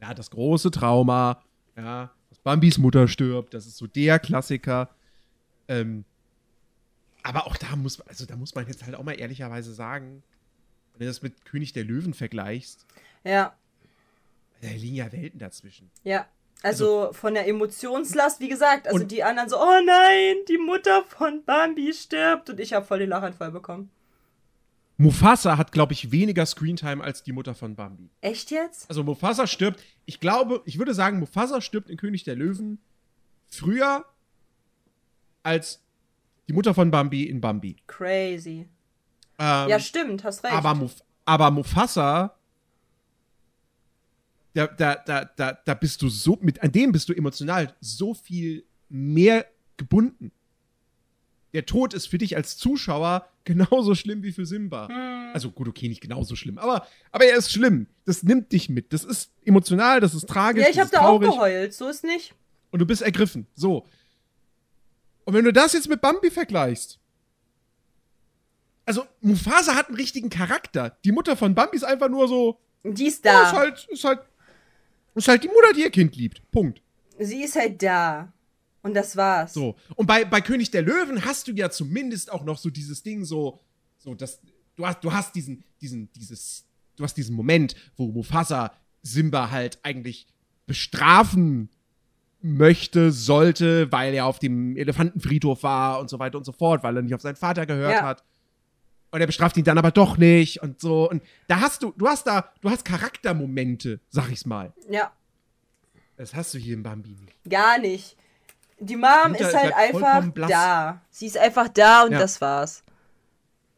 Ja, 0.00 0.14
das 0.14 0.30
große 0.30 0.70
Trauma. 0.70 1.42
Ja, 1.76 2.10
dass 2.30 2.38
Bambis 2.38 2.78
Mutter 2.78 3.06
stirbt. 3.06 3.52
Das 3.54 3.66
ist 3.66 3.76
so 3.76 3.86
der 3.86 4.18
Klassiker. 4.18 4.88
Ähm, 5.68 6.04
aber 7.22 7.46
auch 7.46 7.56
da 7.56 7.76
muss, 7.76 8.00
also 8.02 8.26
da 8.26 8.36
muss 8.36 8.54
man 8.54 8.66
jetzt 8.66 8.84
halt 8.84 8.94
auch 8.94 9.02
mal 9.02 9.12
ehrlicherweise 9.18 9.72
sagen, 9.74 10.22
wenn 10.94 11.00
du 11.00 11.06
das 11.06 11.22
mit 11.22 11.44
König 11.44 11.72
der 11.72 11.84
Löwen 11.84 12.14
vergleichst, 12.14 12.86
Ja, 13.24 13.54
da 14.62 14.68
liegen 14.68 14.96
ja 14.96 15.10
Welten 15.12 15.38
dazwischen. 15.38 15.90
ja. 16.04 16.26
Also, 16.62 17.14
von 17.14 17.32
der 17.32 17.48
Emotionslast, 17.48 18.38
wie 18.40 18.48
gesagt, 18.50 18.86
also 18.86 19.02
die 19.02 19.24
anderen 19.24 19.48
so, 19.48 19.58
oh 19.58 19.80
nein, 19.82 20.36
die 20.46 20.58
Mutter 20.58 21.04
von 21.04 21.42
Bambi 21.46 21.90
stirbt 21.94 22.50
und 22.50 22.60
ich 22.60 22.74
habe 22.74 22.84
voll 22.84 22.98
den 22.98 23.08
Lachanfall 23.08 23.50
bekommen. 23.50 23.90
Mufasa 24.98 25.56
hat, 25.56 25.72
glaube 25.72 25.94
ich, 25.94 26.12
weniger 26.12 26.44
Screentime 26.44 27.02
als 27.02 27.22
die 27.22 27.32
Mutter 27.32 27.54
von 27.54 27.76
Bambi. 27.76 28.10
Echt 28.20 28.50
jetzt? 28.50 28.90
Also 28.90 29.02
Mufasa 29.02 29.46
stirbt, 29.46 29.82
ich 30.04 30.20
glaube, 30.20 30.60
ich 30.66 30.76
würde 30.78 30.92
sagen, 30.92 31.18
Mufasa 31.18 31.62
stirbt 31.62 31.88
in 31.88 31.96
König 31.96 32.24
der 32.24 32.36
Löwen 32.36 32.78
früher 33.48 34.04
als 35.42 35.82
die 36.50 36.54
Mutter 36.54 36.74
von 36.74 36.90
Bambi 36.90 37.24
in 37.28 37.40
Bambi. 37.40 37.76
Crazy. 37.86 38.66
Ähm, 39.38 39.68
ja, 39.68 39.78
stimmt, 39.78 40.24
hast 40.24 40.42
recht. 40.42 40.52
aber, 40.52 40.74
Muf 40.74 40.96
aber 41.24 41.48
Mufasa, 41.52 42.34
da, 44.52 44.66
da, 44.66 44.96
da, 44.96 45.24
da, 45.24 45.52
da 45.64 45.74
bist 45.74 46.02
du 46.02 46.08
so, 46.08 46.36
mit, 46.40 46.60
an 46.60 46.72
dem 46.72 46.90
bist 46.90 47.08
du 47.08 47.12
emotional 47.12 47.72
so 47.80 48.14
viel 48.14 48.64
mehr 48.88 49.46
gebunden. 49.76 50.32
Der 51.54 51.66
Tod 51.66 51.94
ist 51.94 52.06
für 52.06 52.18
dich 52.18 52.36
als 52.36 52.56
Zuschauer 52.56 53.28
genauso 53.44 53.94
schlimm 53.94 54.24
wie 54.24 54.32
für 54.32 54.44
Simba. 54.44 54.88
Hm. 54.88 55.30
Also 55.32 55.52
gut, 55.52 55.68
okay, 55.68 55.88
nicht 55.88 56.00
genauso 56.00 56.34
schlimm, 56.34 56.58
aber, 56.58 56.84
aber 57.12 57.26
er 57.26 57.36
ist 57.36 57.52
schlimm. 57.52 57.86
Das 58.06 58.24
nimmt 58.24 58.50
dich 58.50 58.68
mit. 58.68 58.92
Das 58.92 59.04
ist 59.04 59.30
emotional, 59.44 60.00
das 60.00 60.14
ist 60.14 60.28
tragisch. 60.28 60.64
ja, 60.64 60.70
ich 60.70 60.80
habe 60.80 60.90
da 60.90 61.02
auch 61.02 61.20
geheult, 61.20 61.74
so 61.74 61.88
ist 61.88 62.02
nicht. 62.02 62.34
und 62.72 62.80
du 62.80 62.86
bist 62.86 63.02
ergriffen. 63.02 63.46
So. 63.54 63.86
Und 65.30 65.36
wenn 65.36 65.44
du 65.44 65.52
das 65.52 65.74
jetzt 65.74 65.88
mit 65.88 66.00
Bambi 66.00 66.28
vergleichst. 66.28 66.98
Also, 68.84 69.06
Mufasa 69.20 69.76
hat 69.76 69.86
einen 69.86 69.96
richtigen 69.96 70.28
Charakter. 70.28 70.98
Die 71.04 71.12
Mutter 71.12 71.36
von 71.36 71.54
Bambi 71.54 71.76
ist 71.76 71.84
einfach 71.84 72.08
nur 72.08 72.26
so. 72.26 72.58
Die 72.82 73.06
ist 73.06 73.24
Ja, 73.24 73.44
ist 73.44 73.52
da. 73.52 73.56
halt, 73.58 73.88
ist 73.92 74.02
halt. 74.02 74.20
Ist 75.14 75.28
halt 75.28 75.44
die 75.44 75.46
Mutter, 75.46 75.72
die 75.72 75.82
ihr 75.82 75.90
Kind 75.90 76.16
liebt. 76.16 76.42
Punkt. 76.50 76.82
Sie 77.20 77.44
ist 77.44 77.54
halt 77.54 77.80
da. 77.80 78.32
Und 78.82 78.94
das 78.94 79.16
war's. 79.16 79.54
So. 79.54 79.76
Und 79.94 80.06
bei, 80.06 80.24
bei 80.24 80.40
König 80.40 80.72
der 80.72 80.82
Löwen 80.82 81.24
hast 81.24 81.46
du 81.46 81.52
ja 81.52 81.70
zumindest 81.70 82.32
auch 82.32 82.42
noch 82.42 82.58
so 82.58 82.68
dieses 82.68 83.04
Ding, 83.04 83.24
so, 83.24 83.60
so, 83.98 84.16
das, 84.16 84.40
du 84.74 84.84
hast, 84.84 85.04
du 85.04 85.12
hast 85.12 85.32
diesen, 85.36 85.62
diesen, 85.80 86.10
dieses, 86.10 86.64
du 86.96 87.04
hast 87.04 87.14
diesen 87.14 87.36
Moment, 87.36 87.76
wo 87.96 88.08
Mufasa 88.08 88.72
Simba 89.02 89.52
halt 89.52 89.78
eigentlich 89.84 90.26
bestrafen 90.66 91.70
möchte, 92.42 93.10
sollte, 93.12 93.90
weil 93.92 94.14
er 94.14 94.26
auf 94.26 94.38
dem 94.38 94.76
Elefantenfriedhof 94.76 95.62
war 95.62 96.00
und 96.00 96.08
so 96.10 96.18
weiter 96.18 96.38
und 96.38 96.44
so 96.44 96.52
fort, 96.52 96.82
weil 96.82 96.96
er 96.96 97.02
nicht 97.02 97.14
auf 97.14 97.20
seinen 97.20 97.36
Vater 97.36 97.66
gehört 97.66 97.92
Ja. 97.94 98.02
hat. 98.02 98.24
Und 99.12 99.20
er 99.20 99.26
bestraft 99.26 99.56
ihn 99.56 99.64
dann 99.64 99.76
aber 99.78 99.90
doch 99.90 100.16
nicht 100.18 100.62
und 100.62 100.80
so. 100.80 101.10
Und 101.10 101.22
da 101.48 101.60
hast 101.60 101.82
du, 101.82 101.92
du 101.96 102.06
hast 102.06 102.26
da, 102.26 102.50
du 102.60 102.70
hast 102.70 102.84
Charaktermomente, 102.84 104.00
sag 104.08 104.30
ich's 104.30 104.46
mal. 104.46 104.72
Ja, 104.88 105.10
Das 106.16 106.34
hast 106.34 106.54
du 106.54 106.58
hier 106.58 106.74
in 106.74 106.82
Bambi 106.82 107.10
nicht. 107.20 107.32
gar 107.48 107.78
nicht. 107.78 108.16
Die 108.78 108.96
Mom 108.96 109.08
Mutter 109.32 109.48
ist 109.48 109.54
halt 109.54 109.74
bleibt 109.74 109.94
einfach 109.94 110.48
da. 110.48 111.00
Sie 111.10 111.26
ist 111.26 111.36
einfach 111.36 111.68
da 111.68 112.04
und 112.04 112.12
Ja. 112.12 112.18
das 112.20 112.40
war's. 112.40 112.82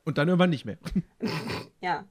Und 0.05 0.19
dann 0.19 0.29
irgendwann 0.29 0.51
nicht 0.51 0.65
mehr. 0.65 0.79
Ja, 1.81 2.05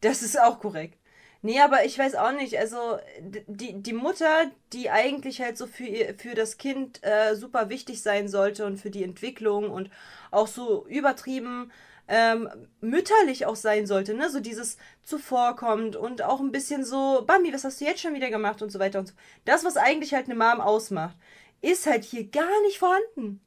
das 0.00 0.22
ist 0.22 0.40
auch 0.40 0.60
korrekt. 0.60 0.96
Nee, 1.42 1.60
aber 1.60 1.84
ich 1.86 1.98
weiß 1.98 2.16
auch 2.16 2.32
nicht, 2.32 2.58
also 2.58 2.98
die, 3.46 3.82
die 3.82 3.92
Mutter, 3.94 4.50
die 4.74 4.90
eigentlich 4.90 5.40
halt 5.40 5.56
so 5.56 5.66
für, 5.66 5.84
ihr, 5.84 6.14
für 6.18 6.34
das 6.34 6.58
Kind 6.58 7.02
äh, 7.02 7.34
super 7.34 7.70
wichtig 7.70 8.02
sein 8.02 8.28
sollte 8.28 8.66
und 8.66 8.76
für 8.76 8.90
die 8.90 9.04
Entwicklung 9.04 9.70
und 9.70 9.90
auch 10.30 10.46
so 10.46 10.86
übertrieben 10.86 11.72
ähm, 12.08 12.48
mütterlich 12.80 13.46
auch 13.46 13.56
sein 13.56 13.86
sollte, 13.86 14.14
ne? 14.14 14.28
So 14.28 14.40
dieses 14.40 14.76
zuvorkommt 15.04 15.96
und 15.96 16.22
auch 16.22 16.40
ein 16.40 16.52
bisschen 16.52 16.84
so, 16.84 17.24
Bambi, 17.26 17.54
was 17.54 17.64
hast 17.64 17.80
du 17.80 17.84
jetzt 17.84 18.00
schon 18.00 18.14
wieder 18.14 18.30
gemacht 18.30 18.62
und 18.62 18.70
so 18.70 18.80
weiter 18.80 18.98
und 18.98 19.06
so. 19.08 19.14
Das, 19.44 19.64
was 19.64 19.76
eigentlich 19.76 20.12
halt 20.12 20.26
eine 20.26 20.34
Mom 20.34 20.60
ausmacht, 20.60 21.16
ist 21.62 21.86
halt 21.86 22.04
hier 22.04 22.24
gar 22.28 22.60
nicht 22.62 22.78
vorhanden. 22.78 23.40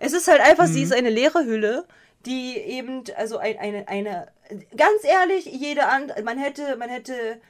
Es 0.00 0.12
ist 0.12 0.26
halt 0.26 0.40
einfach, 0.40 0.66
sie 0.66 0.82
ist 0.82 0.92
eine 0.92 1.10
leere 1.10 1.44
Hülle, 1.44 1.86
die 2.24 2.56
eben, 2.56 3.04
also 3.16 3.38
ein, 3.38 3.58
eine, 3.58 3.88
eine, 3.88 4.28
ganz 4.76 5.04
ehrlich, 5.04 5.46
jede 5.46 5.86
andere, 5.86 6.22
man 6.22 6.38
hätte, 6.38 6.76
man 6.76 6.88
hätte 6.88 7.40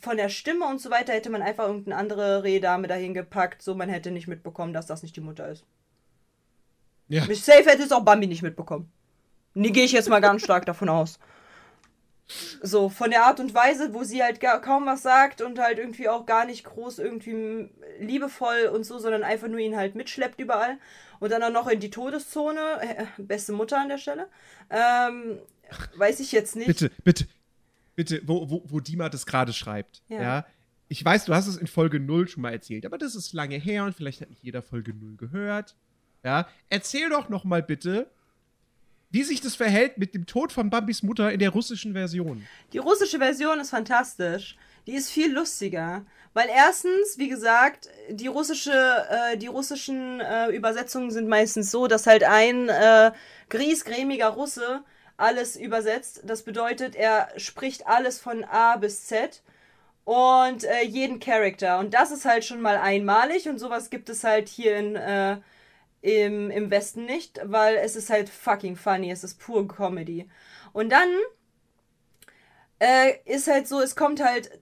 von 0.00 0.16
der 0.16 0.28
Stimme 0.28 0.66
und 0.66 0.80
so 0.80 0.90
weiter, 0.90 1.12
hätte 1.12 1.30
man 1.30 1.42
einfach 1.42 1.66
irgendeine 1.66 1.96
andere 1.96 2.42
Rehdame 2.42 2.88
dahin 2.88 3.14
gepackt, 3.14 3.62
so 3.62 3.74
man 3.74 3.88
hätte 3.88 4.10
nicht 4.10 4.28
mitbekommen, 4.28 4.72
dass 4.72 4.86
das 4.86 5.02
nicht 5.02 5.16
die 5.16 5.20
Mutter 5.20 5.48
ist. 5.48 5.64
Ja. 7.08 7.24
Mit 7.26 7.38
Safe 7.38 7.64
hätte 7.64 7.84
es 7.84 7.92
auch 7.92 8.04
Bambi 8.04 8.26
nicht 8.26 8.42
mitbekommen. 8.42 8.90
Nee, 9.54 9.70
gehe 9.70 9.84
ich 9.84 9.92
jetzt 9.92 10.08
mal 10.08 10.20
ganz 10.20 10.42
stark 10.42 10.66
davon 10.66 10.88
aus. 10.88 11.18
So, 12.62 12.90
von 12.90 13.10
der 13.10 13.24
Art 13.24 13.40
und 13.40 13.54
Weise, 13.54 13.94
wo 13.94 14.04
sie 14.04 14.22
halt 14.22 14.40
gar, 14.40 14.60
kaum 14.60 14.84
was 14.84 15.02
sagt 15.02 15.40
und 15.40 15.58
halt 15.58 15.78
irgendwie 15.78 16.10
auch 16.10 16.26
gar 16.26 16.44
nicht 16.44 16.64
groß 16.64 16.98
irgendwie 16.98 17.70
liebevoll 17.98 18.66
und 18.66 18.84
so, 18.84 18.98
sondern 18.98 19.24
einfach 19.24 19.48
nur 19.48 19.60
ihn 19.60 19.76
halt 19.76 19.94
mitschleppt 19.94 20.38
überall. 20.38 20.76
Und 21.20 21.32
dann 21.32 21.42
auch 21.42 21.50
noch 21.50 21.68
in 21.68 21.80
die 21.80 21.90
Todeszone. 21.90 22.60
Äh, 22.80 23.06
beste 23.16 23.52
Mutter 23.52 23.80
an 23.80 23.88
der 23.88 23.98
Stelle. 23.98 24.28
Ähm, 24.68 25.38
weiß 25.96 26.20
ich 26.20 26.32
jetzt 26.32 26.56
nicht. 26.56 26.66
Bitte, 26.66 26.90
bitte, 27.04 27.26
bitte, 27.96 28.22
wo, 28.24 28.48
wo, 28.50 28.62
wo 28.66 28.80
Dima 28.80 29.08
das 29.08 29.26
gerade 29.26 29.52
schreibt. 29.52 30.02
Ja. 30.08 30.22
Ja. 30.22 30.46
Ich 30.88 31.04
weiß, 31.04 31.26
du 31.26 31.34
hast 31.34 31.46
es 31.46 31.56
in 31.56 31.66
Folge 31.66 32.00
0 32.00 32.28
schon 32.28 32.42
mal 32.42 32.52
erzählt, 32.52 32.86
aber 32.86 32.96
das 32.96 33.14
ist 33.14 33.32
lange 33.34 33.56
her 33.56 33.84
und 33.84 33.94
vielleicht 33.94 34.20
hat 34.22 34.30
nicht 34.30 34.42
jeder 34.42 34.62
Folge 34.62 34.94
0 34.94 35.16
gehört. 35.16 35.76
Ja. 36.24 36.48
Erzähl 36.70 37.10
doch 37.10 37.28
noch 37.28 37.44
mal 37.44 37.62
bitte, 37.62 38.10
wie 39.10 39.22
sich 39.22 39.40
das 39.40 39.54
verhält 39.54 39.98
mit 39.98 40.14
dem 40.14 40.26
Tod 40.26 40.52
von 40.52 40.70
Bambis 40.70 41.02
Mutter 41.02 41.32
in 41.32 41.38
der 41.38 41.50
russischen 41.50 41.92
Version. 41.92 42.46
Die 42.72 42.78
russische 42.78 43.18
Version 43.18 43.58
ist 43.60 43.70
fantastisch. 43.70 44.56
Die 44.86 44.94
ist 44.94 45.10
viel 45.10 45.32
lustiger. 45.32 46.04
Weil 46.34 46.48
erstens, 46.54 47.16
wie 47.16 47.28
gesagt, 47.28 47.88
die 48.10 48.26
russische, 48.26 48.72
äh, 48.72 49.36
die 49.36 49.46
russischen 49.46 50.20
äh, 50.20 50.50
Übersetzungen 50.50 51.10
sind 51.10 51.28
meistens 51.28 51.70
so, 51.70 51.86
dass 51.86 52.06
halt 52.06 52.22
ein 52.22 52.68
äh, 52.68 53.12
griesgrämiger 53.48 54.28
Russe 54.28 54.82
alles 55.18 55.56
übersetzt. 55.56 56.22
Das 56.24 56.42
bedeutet, 56.42 56.96
er 56.96 57.28
spricht 57.36 57.86
alles 57.86 58.18
von 58.18 58.44
A 58.44 58.76
bis 58.76 59.04
Z 59.06 59.42
und 60.04 60.64
äh, 60.64 60.82
jeden 60.84 61.20
Charakter. 61.20 61.78
Und 61.78 61.92
das 61.92 62.10
ist 62.10 62.24
halt 62.24 62.44
schon 62.44 62.62
mal 62.62 62.78
einmalig 62.78 63.48
und 63.48 63.58
sowas 63.58 63.90
gibt 63.90 64.08
es 64.08 64.24
halt 64.24 64.48
hier 64.48 64.76
in, 64.76 64.96
äh, 64.96 65.36
im, 66.00 66.50
im 66.50 66.70
Westen 66.70 67.04
nicht, 67.04 67.40
weil 67.44 67.76
es 67.76 67.96
ist 67.96 68.08
halt 68.08 68.30
fucking 68.30 68.76
funny, 68.76 69.10
es 69.10 69.24
ist 69.24 69.38
pure 69.38 69.66
Comedy. 69.66 70.30
Und 70.72 70.90
dann 70.90 71.08
äh, 72.78 73.14
ist 73.24 73.48
halt 73.48 73.68
so, 73.68 73.80
es 73.80 73.96
kommt 73.96 74.22
halt, 74.22 74.60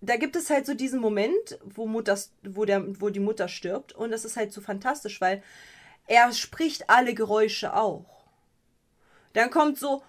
da 0.00 0.16
gibt 0.16 0.36
es 0.36 0.50
halt 0.50 0.66
so 0.66 0.74
diesen 0.74 1.00
Moment, 1.00 1.58
wo, 1.64 1.86
Mutters, 1.86 2.32
wo, 2.42 2.64
der, 2.64 3.00
wo 3.00 3.10
die 3.10 3.20
Mutter 3.20 3.48
stirbt 3.48 3.92
und 3.92 4.10
das 4.10 4.24
ist 4.24 4.36
halt 4.36 4.52
so 4.52 4.60
fantastisch, 4.60 5.20
weil 5.20 5.42
er 6.06 6.32
spricht 6.32 6.90
alle 6.90 7.14
Geräusche 7.14 7.74
auch. 7.76 8.11
Dann 9.34 9.50
kommt 9.50 9.78
so 9.78 10.02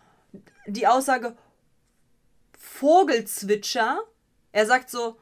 die 0.68 0.88
Aussage 0.88 1.36
Vogelzwitscher. 2.58 4.02
Er 4.52 4.66
sagt 4.66 4.90
so 4.90 5.18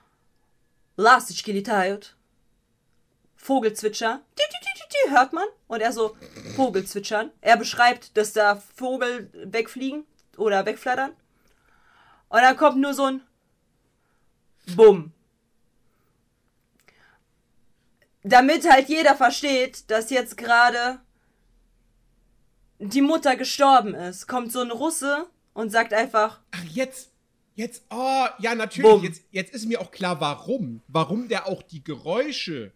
Lasichki 0.95 1.51
litayut. 1.51 2.15
Vogelzwitscher. 3.35 4.21
Hört 5.09 5.33
man? 5.33 5.47
Und 5.67 5.81
er 5.81 5.91
so 5.91 6.15
Vogelzwitschern. 6.55 7.31
Er 7.41 7.57
beschreibt, 7.57 8.15
dass 8.15 8.33
da 8.33 8.55
Vogel 8.75 9.29
wegfliegen 9.33 10.05
oder 10.37 10.65
wegflattern. 10.65 11.11
Und 12.29 12.41
dann 12.41 12.55
kommt 12.55 12.77
nur 12.77 12.93
so 12.93 13.05
ein 13.05 13.21
Bumm. 14.75 15.11
Damit 18.23 18.69
halt 18.69 18.87
jeder 18.87 19.15
versteht, 19.15 19.89
dass 19.89 20.11
jetzt 20.11 20.37
gerade 20.37 20.99
die 22.81 23.01
Mutter 23.01 23.35
gestorben 23.35 23.93
ist, 23.93 24.27
kommt 24.27 24.51
so 24.51 24.59
ein 24.61 24.71
Russe 24.71 25.27
und 25.53 25.71
sagt 25.71 25.93
einfach, 25.93 26.41
Ach, 26.51 26.63
jetzt, 26.65 27.11
jetzt, 27.55 27.83
oh, 27.91 28.25
ja, 28.39 28.55
natürlich, 28.55 28.89
Bumm. 28.91 29.03
jetzt, 29.03 29.23
jetzt 29.31 29.53
ist 29.53 29.65
mir 29.67 29.79
auch 29.79 29.91
klar, 29.91 30.19
warum. 30.19 30.81
Warum 30.87 31.27
der 31.27 31.47
auch 31.47 31.61
die 31.61 31.83
Geräusche 31.83 32.71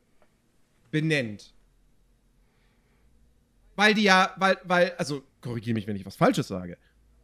benennt. 0.91 1.53
Weil 3.75 3.93
die 3.93 4.03
ja, 4.03 4.33
weil, 4.37 4.57
weil, 4.63 4.93
also, 4.97 5.23
korrigiere 5.41 5.73
mich, 5.73 5.87
wenn 5.87 5.95
ich 5.95 6.05
was 6.05 6.15
Falsches 6.15 6.47
sage, 6.47 6.77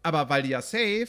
aber 0.04 0.28
weil 0.30 0.44
die 0.44 0.50
ja 0.50 0.62
safe, 0.62 1.08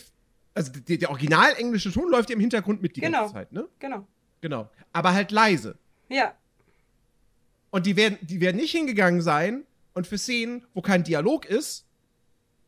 also 0.54 0.70
der, 0.72 0.98
der 0.98 1.10
original 1.10 1.54
englische 1.56 1.90
Ton 1.90 2.10
läuft 2.10 2.30
ja 2.30 2.34
im 2.34 2.40
Hintergrund 2.40 2.80
mit 2.82 2.94
die 2.96 3.00
Genau. 3.00 3.20
ganze 3.20 3.34
Zeit, 3.34 3.52
ne? 3.52 3.66
genau. 3.78 4.06
Genau. 4.40 4.68
Aber 4.92 5.14
halt 5.14 5.30
leise. 5.30 5.76
Ja, 6.08 6.34
Und 7.70 7.86
die 7.86 7.96
werden, 7.96 8.18
die 8.20 8.40
werden 8.40 8.56
nicht 8.58 8.72
hingegangen 8.72 9.22
sein 9.22 9.64
und 9.94 10.06
für 10.06 10.18
Szenen, 10.18 10.66
wo 10.74 10.82
kein 10.82 11.04
Dialog 11.04 11.46
ist, 11.46 11.86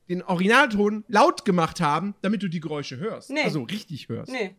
den 0.08 0.22
Originalton 0.22 1.04
laut 1.08 1.44
gemacht 1.44 1.80
haben, 1.80 2.14
damit 2.22 2.42
du 2.42 2.48
die 2.48 2.60
Geräusche 2.60 2.98
hörst. 2.98 3.30
Nee. 3.30 3.42
Also 3.42 3.62
richtig 3.62 4.08
hörst. 4.08 4.30
Nee. 4.30 4.54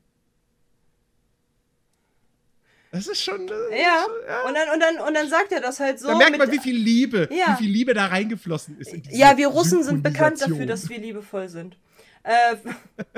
Das 2.91 3.07
ist 3.07 3.21
schon. 3.21 3.45
Das 3.45 3.57
ja. 3.71 3.75
Ist 3.75 3.81
ja. 4.27 4.41
Und, 4.47 4.55
dann, 4.55 4.69
und, 4.73 4.79
dann, 4.79 5.07
und 5.07 5.13
dann 5.13 5.29
sagt 5.29 5.51
er 5.51 5.59
das 5.59 5.79
halt 5.79 5.99
so. 5.99 6.07
Da 6.07 6.15
merkt 6.15 6.37
man, 6.37 6.51
wie 6.51 6.59
viel 6.59 6.77
Liebe, 6.77 7.27
ja. 7.31 7.53
wie 7.53 7.63
viel 7.63 7.71
Liebe 7.71 7.93
da 7.93 8.05
reingeflossen 8.05 8.79
ist. 8.79 8.93
ja, 9.11 9.35
wir 9.37 9.49
Russen 9.49 9.83
sind 9.83 10.01
bekannt 10.01 10.41
dafür, 10.41 10.65
dass 10.65 10.87
wir 10.89 10.97
liebevoll 10.97 11.49
sind. 11.49 11.77
Äh, 12.23 12.55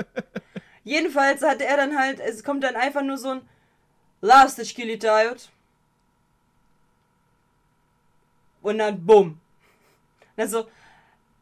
jedenfalls 0.84 1.42
hat 1.42 1.62
er 1.62 1.76
dann 1.76 1.96
halt, 1.96 2.18
es 2.20 2.42
kommt 2.42 2.64
dann 2.64 2.74
einfach 2.74 3.02
nur 3.02 3.18
so 3.18 3.30
ein 3.30 3.40
Lastashkilitayot. 4.20 5.48
Und 8.62 8.78
dann 8.78 9.04
bumm. 9.04 9.40
Also 10.36 10.68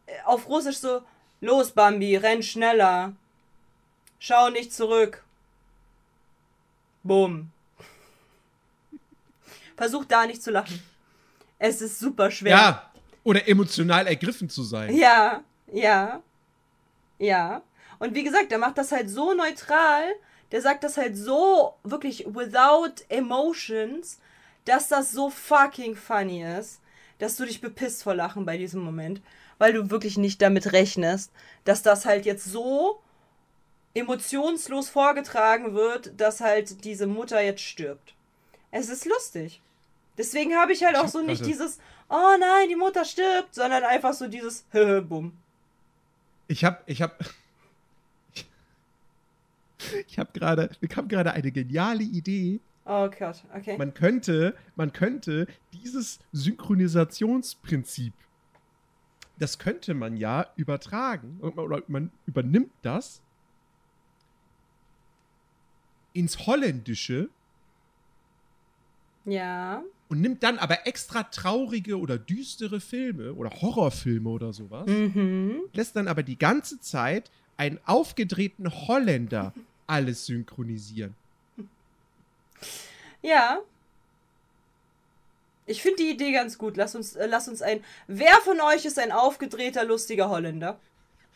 äh, 0.07 0.13
auf 0.25 0.49
Russisch 0.49 0.79
so 0.79 1.03
Los, 1.41 1.71
Bambi, 1.71 2.17
renn 2.17 2.43
schneller. 2.43 3.13
Schau 4.19 4.49
nicht 4.51 4.73
zurück. 4.73 5.23
Bumm. 7.03 7.51
Versuch 9.77 10.05
da 10.07 10.27
nicht 10.27 10.43
zu 10.43 10.51
lachen. 10.51 10.83
Es 11.59 11.81
ist 11.81 11.99
super 11.99 12.31
schwer. 12.31 12.57
Ja. 12.57 12.93
Oder 13.25 13.49
emotional 13.49 14.07
ergriffen 14.07 14.49
zu 14.49 14.63
sein. 14.63 14.95
Ja, 14.95 15.43
ja, 15.73 16.23
ja. 17.19 17.63
Und 17.99 18.15
wie 18.15 18.23
gesagt, 18.23 18.51
der 18.51 18.59
macht 18.59 18.79
das 18.79 18.93
halt 18.93 19.11
so 19.11 19.35
neutral, 19.35 20.05
der 20.53 20.63
sagt 20.63 20.85
das 20.85 20.97
halt 20.97 21.17
so 21.17 21.75
wirklich 21.83 22.25
without 22.27 23.03
emotions, 23.09 24.21
dass 24.65 24.89
das 24.89 25.13
so 25.13 25.31
fucking 25.31 25.97
funny 25.97 26.45
ist, 26.45 26.81
dass 27.19 27.37
du 27.37 27.45
dich 27.45 27.61
bepisst 27.61 28.03
vor 28.03 28.15
Lachen 28.15 28.45
bei 28.45 28.59
diesem 28.59 28.83
Moment, 28.83 29.21
weil 29.59 29.73
du 29.73 29.91
wirklich 29.91 30.19
nicht 30.19 30.43
damit 30.43 30.73
rechnest, 30.73 31.33
dass 31.65 31.83
das 31.83 32.05
halt 32.05 32.27
jetzt 32.27 32.45
so 32.45 33.01
emotionslos 33.95 34.91
vorgetragen 34.91 35.75
wird, 35.75 36.21
dass 36.21 36.41
halt 36.41 36.85
diese 36.85 37.07
Mutter 37.07 37.41
jetzt 37.41 37.63
stirbt. 37.63 38.15
Es 38.71 38.91
ist 38.91 39.07
lustig. 39.07 39.63
Deswegen 40.19 40.55
habe 40.55 40.73
ich 40.73 40.85
halt 40.85 40.97
auch 40.97 41.09
so 41.09 41.21
nicht 41.21 41.45
dieses, 41.45 41.79
oh 42.09 42.37
nein, 42.39 42.69
die 42.69 42.77
Mutter 42.77 43.05
stirbt, 43.05 43.55
sondern 43.55 43.85
einfach 43.85 44.15
so 44.15 44.29
dieses, 44.29 44.65
bumm. 45.09 45.33
Ich 46.49 46.65
hab, 46.65 46.89
ich 46.89 47.03
hab, 47.03 47.19
ich 50.07 50.19
hab 50.19 50.33
gerade, 50.35 50.71
mir 50.81 50.89
kam 50.89 51.09
gerade 51.09 51.33
eine 51.33 51.51
geniale 51.51 52.03
Idee. 52.03 52.61
Oh 52.89 53.11
Gott, 53.11 53.43
okay. 53.55 53.77
Man 53.77 53.95
könnte, 53.95 54.55
man 54.77 54.93
könnte 54.93 55.49
dieses 55.73 56.21
Synchronisationsprinzip, 56.33 58.13
das 59.39 59.59
könnte 59.59 59.93
man 59.95 60.17
ja 60.17 60.47
übertragen, 60.57 61.39
oder 61.41 61.83
man 61.89 62.11
übernimmt 62.27 62.71
das 62.83 63.21
ins 66.13 66.47
Holländische 66.47 67.29
ja. 69.25 69.83
und 70.09 70.21
nimmt 70.21 70.43
dann 70.43 70.59
aber 70.59 70.87
extra 70.87 71.25
traurige 71.25 71.99
oder 71.99 72.17
düstere 72.19 72.81
Filme 72.81 73.35
oder 73.35 73.51
Horrorfilme 73.51 74.29
oder 74.29 74.53
sowas, 74.53 74.87
Mhm. 74.87 75.63
lässt 75.73 75.97
dann 75.97 76.09
aber 76.09 76.23
die 76.23 76.39
ganze 76.39 76.81
Zeit 76.81 77.31
einen 77.57 77.81
aufgedrehten 77.85 78.71
Holländer 78.71 79.53
alles 79.87 80.27
synchronisieren. 80.27 81.15
Ja. 83.23 83.59
Ich 85.67 85.83
finde 85.83 85.97
die 85.99 86.11
Idee 86.11 86.33
ganz 86.33 86.59
gut. 86.59 86.77
Lass 86.77 86.95
uns, 86.95 87.17
äh, 87.17 87.27
lass 87.27 87.49
uns 87.49 87.63
ein. 87.63 87.83
Wer 88.07 88.35
von 88.45 88.61
euch 88.61 88.85
ist 88.85 88.99
ein 88.99 89.13
aufgedrehter, 89.13 89.85
lustiger 89.85 90.29
Holländer? 90.29 90.79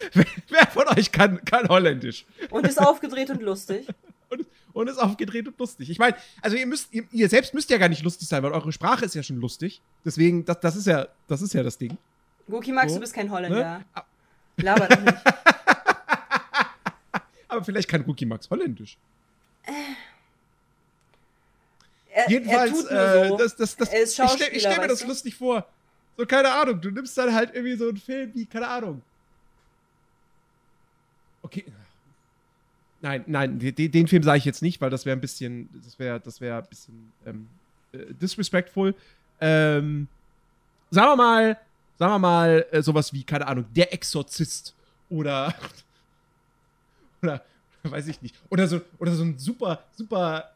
Wer 0.49 0.67
von 0.69 0.87
euch 0.97 1.13
kann, 1.13 1.45
kann 1.45 1.69
Holländisch? 1.69 2.25
Und 2.51 2.67
ist 2.67 2.79
aufgedreht 2.79 3.31
und 3.31 3.43
lustig? 3.43 3.87
Und, 4.31 4.47
und 4.75 4.87
ist 4.89 4.99
aufgedreht 4.99 5.49
und 5.49 5.59
lustig. 5.59 5.91
Ich 5.91 5.99
meine, 5.99 6.15
also 6.41 6.57
ihr 6.57 6.65
müsst, 6.65 6.95
ihr, 6.95 7.03
ihr 7.11 7.29
selbst 7.29 7.53
müsst 7.53 7.69
ja 7.69 7.79
gar 7.79 7.89
nicht 7.89 8.05
lustig 8.05 8.29
sein, 8.29 8.41
weil 8.45 8.53
eure 8.53 8.71
Sprache 8.71 9.05
ist 9.05 9.17
ja 9.17 9.25
schon 9.25 9.41
lustig. 9.41 9.81
Deswegen, 10.05 10.45
das, 10.45 10.61
das 10.61 10.77
ist 10.77 10.87
ja, 10.87 11.09
das 11.27 11.43
ist 11.43 11.53
ja 11.53 11.65
das 11.65 11.77
Ding. 11.79 11.99
Guki 12.49 12.71
Max, 12.71 12.93
So, 12.93 12.99
du 12.99 13.01
bist 13.01 13.13
kein 13.13 13.27
Ne? 13.27 13.33
Holländer. 13.33 13.85
A- 13.93 14.05
Laber 14.59 14.87
doch 14.87 15.01
nicht. 15.01 15.17
Aber 17.49 17.65
vielleicht 17.65 17.89
kann 17.89 18.03
Rookie 18.03 18.27
Max 18.27 18.49
Holländisch. 18.51 18.97
Er, 22.25 22.31
Jedenfalls, 22.31 22.85
er 22.85 23.25
äh, 23.25 23.29
so. 23.29 23.37
das, 23.37 23.57
das, 23.57 23.77
das, 23.77 23.93
ist 23.93 24.19
ich 24.19 24.31
stelle 24.31 24.61
stell 24.61 24.79
mir 24.79 24.89
das 24.89 25.01
du? 25.01 25.09
lustig 25.09 25.35
vor. 25.35 25.67
So, 26.17 26.27
keine 26.27 26.51
Ahnung, 26.51 26.81
du 26.81 26.91
nimmst 26.91 27.17
dann 27.17 27.33
halt 27.33 27.55
irgendwie 27.55 27.77
so 27.77 27.89
einen 27.89 27.97
Film 27.97 28.31
wie, 28.35 28.47
keine 28.47 28.69
Ahnung. 28.69 29.03
Okay. 31.43 31.65
Nein, 33.01 33.25
nein, 33.27 33.59
den, 33.59 33.91
den 33.91 34.07
Film 34.07 34.23
sage 34.23 34.39
ich 34.39 34.45
jetzt 34.45 34.61
nicht, 34.61 34.81
weil 34.81 34.91
das 34.91 35.07
wäre 35.07 35.17
ein 35.17 35.21
bisschen, 35.21 35.71
das 35.83 35.99
wäre, 35.99 36.21
das 36.21 36.41
wäre 36.41 36.59
ein 36.59 36.69
bisschen 36.69 37.13
ähm, 37.25 37.49
äh, 37.93 38.13
disrespectful. 38.13 38.95
Ähm, 39.41 40.07
sagen 40.91 41.13
wir 41.13 41.17
mal, 41.17 41.59
sagen 41.99 42.13
wir 42.13 42.19
mal, 42.19 42.67
äh, 42.71 42.83
sowas 42.83 43.13
wie, 43.13 43.25
keine 43.25 43.47
Ahnung, 43.47 43.65
Der 43.75 43.93
Exorzist 43.95 44.75
oder 45.09 45.55
oder 47.23 47.43
weiß 47.83 48.09
ich 48.09 48.21
nicht, 48.21 48.35
oder 48.51 48.69
so 48.69 48.83
oder 48.99 49.15
so 49.15 49.23
ein 49.25 49.39
super 49.39 49.83
super 49.97 50.51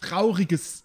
trauriges 0.00 0.84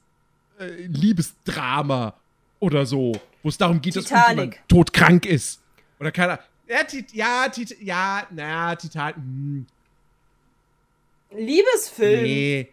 äh, 0.60 0.66
Liebesdrama 0.88 2.14
oder 2.60 2.86
so, 2.86 3.12
wo 3.42 3.50
es 3.50 3.58
darum 3.58 3.82
geht, 3.82 3.96
dass 3.96 4.06
Titanic. 4.06 4.28
irgendjemand 4.38 4.70
todkrank 4.70 5.26
ist 5.26 5.62
oder 6.00 6.12
keine 6.12 6.34
Ahnung. 6.34 6.46
Ja, 6.68 6.84
Tit 6.84 7.12
ja, 7.14 7.50
Tit 7.50 7.78
ja, 7.82 8.26
na, 8.32 8.76
Titan. 8.76 9.14
Hm, 9.16 9.66
Liebesfilm. 11.32 12.24
nee. 12.24 12.68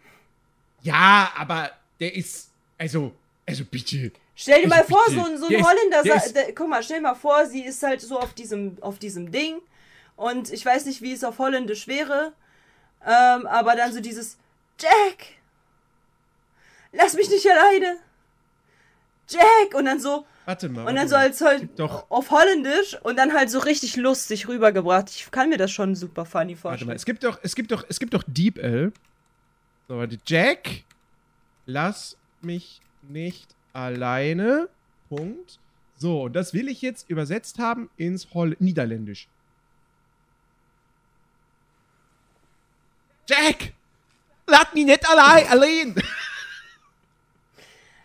Ja, 0.83 1.33
aber 1.37 1.71
der 1.99 2.15
ist 2.15 2.51
also 2.79 3.13
also 3.47 3.65
bitte. 3.65 4.13
Stell 4.37 4.63
dir 4.65 4.73
Also 4.73 4.77
mal 4.77 4.85
vor, 4.85 5.05
bitte. 5.09 5.21
so 5.21 5.27
ein, 5.27 5.39
so 5.39 5.49
Der 5.49 5.59
ein 5.59 5.65
ist- 5.65 5.69
Holländer, 5.71 6.03
der 6.03 6.19
sa- 6.21 6.25
ist- 6.27 6.37
der, 6.37 6.55
guck 6.55 6.69
mal, 6.69 6.83
stell 6.83 6.97
dir 6.99 7.03
mal 7.03 7.15
vor, 7.15 7.47
sie 7.47 7.63
ist 7.65 7.83
halt 7.83 8.01
so 8.01 8.19
auf 8.19 8.33
diesem, 8.33 8.79
auf 8.81 8.99
diesem 8.99 9.31
Ding 9.33 9.57
und 10.17 10.51
ich 10.53 10.65
weiß 10.65 10.87
nicht, 10.87 11.03
wie 11.03 11.13
es 11.13 11.25
auf 11.25 11.39
Holländisch 11.39 11.89
wäre, 11.89 12.33
ähm, 13.05 13.47
aber 13.47 13.75
dann 13.77 13.93
so 13.93 14.01
dieses 14.01 14.39
Jack, 14.81 15.27
lass 16.93 17.15
mich 17.15 17.29
nicht 17.31 17.47
alleine, 17.51 17.99
Jack 19.29 19.75
und 19.75 19.85
dann 19.85 20.01
so 20.01 20.27
Warte 20.45 20.69
mal. 20.69 20.81
und 20.87 20.97
dann 20.97 20.97
warte 20.97 21.09
so 21.11 21.17
als 21.17 21.41
halt 21.41 21.79
doch- 21.79 22.11
auf 22.11 22.31
Holländisch 22.31 22.99
und 23.03 23.17
dann 23.17 23.33
halt 23.33 23.51
so 23.51 23.59
richtig 23.61 23.97
lustig 23.97 24.49
rübergebracht. 24.49 25.09
Ich 25.11 25.31
kann 25.31 25.49
mir 25.51 25.57
das 25.59 25.71
schon 25.71 25.95
super 25.95 26.25
funny 26.25 26.53
Warte 26.55 26.61
vorstellen. 26.61 26.89
mal, 26.89 26.97
es 26.97 27.05
gibt 27.05 27.23
doch, 27.25 27.39
es 27.43 27.55
gibt 27.55 27.71
doch, 27.71 27.85
es 27.89 27.99
gibt 28.01 28.15
doch 28.15 28.25
Deep 28.27 28.59
L. 28.59 28.93
So, 29.89 29.99
warte. 29.99 30.19
Jack, 30.27 30.69
lass 31.67 32.17
mich 32.41 32.81
nicht 33.03 33.55
alleine. 33.73 34.69
Punkt. 35.09 35.59
So, 35.97 36.23
und 36.23 36.33
das 36.35 36.55
will 36.55 36.69
ich 36.69 36.81
jetzt 36.83 37.09
übersetzt 37.11 37.59
haben 37.59 37.91
ins 37.97 38.33
Holl 38.35 38.57
Niederländisch. 38.59 39.29
Jack! 43.29 43.73
Lass 44.47 44.73
mich 44.75 44.85
nicht 44.87 45.09
allein! 45.09 45.47
allein. 45.49 45.95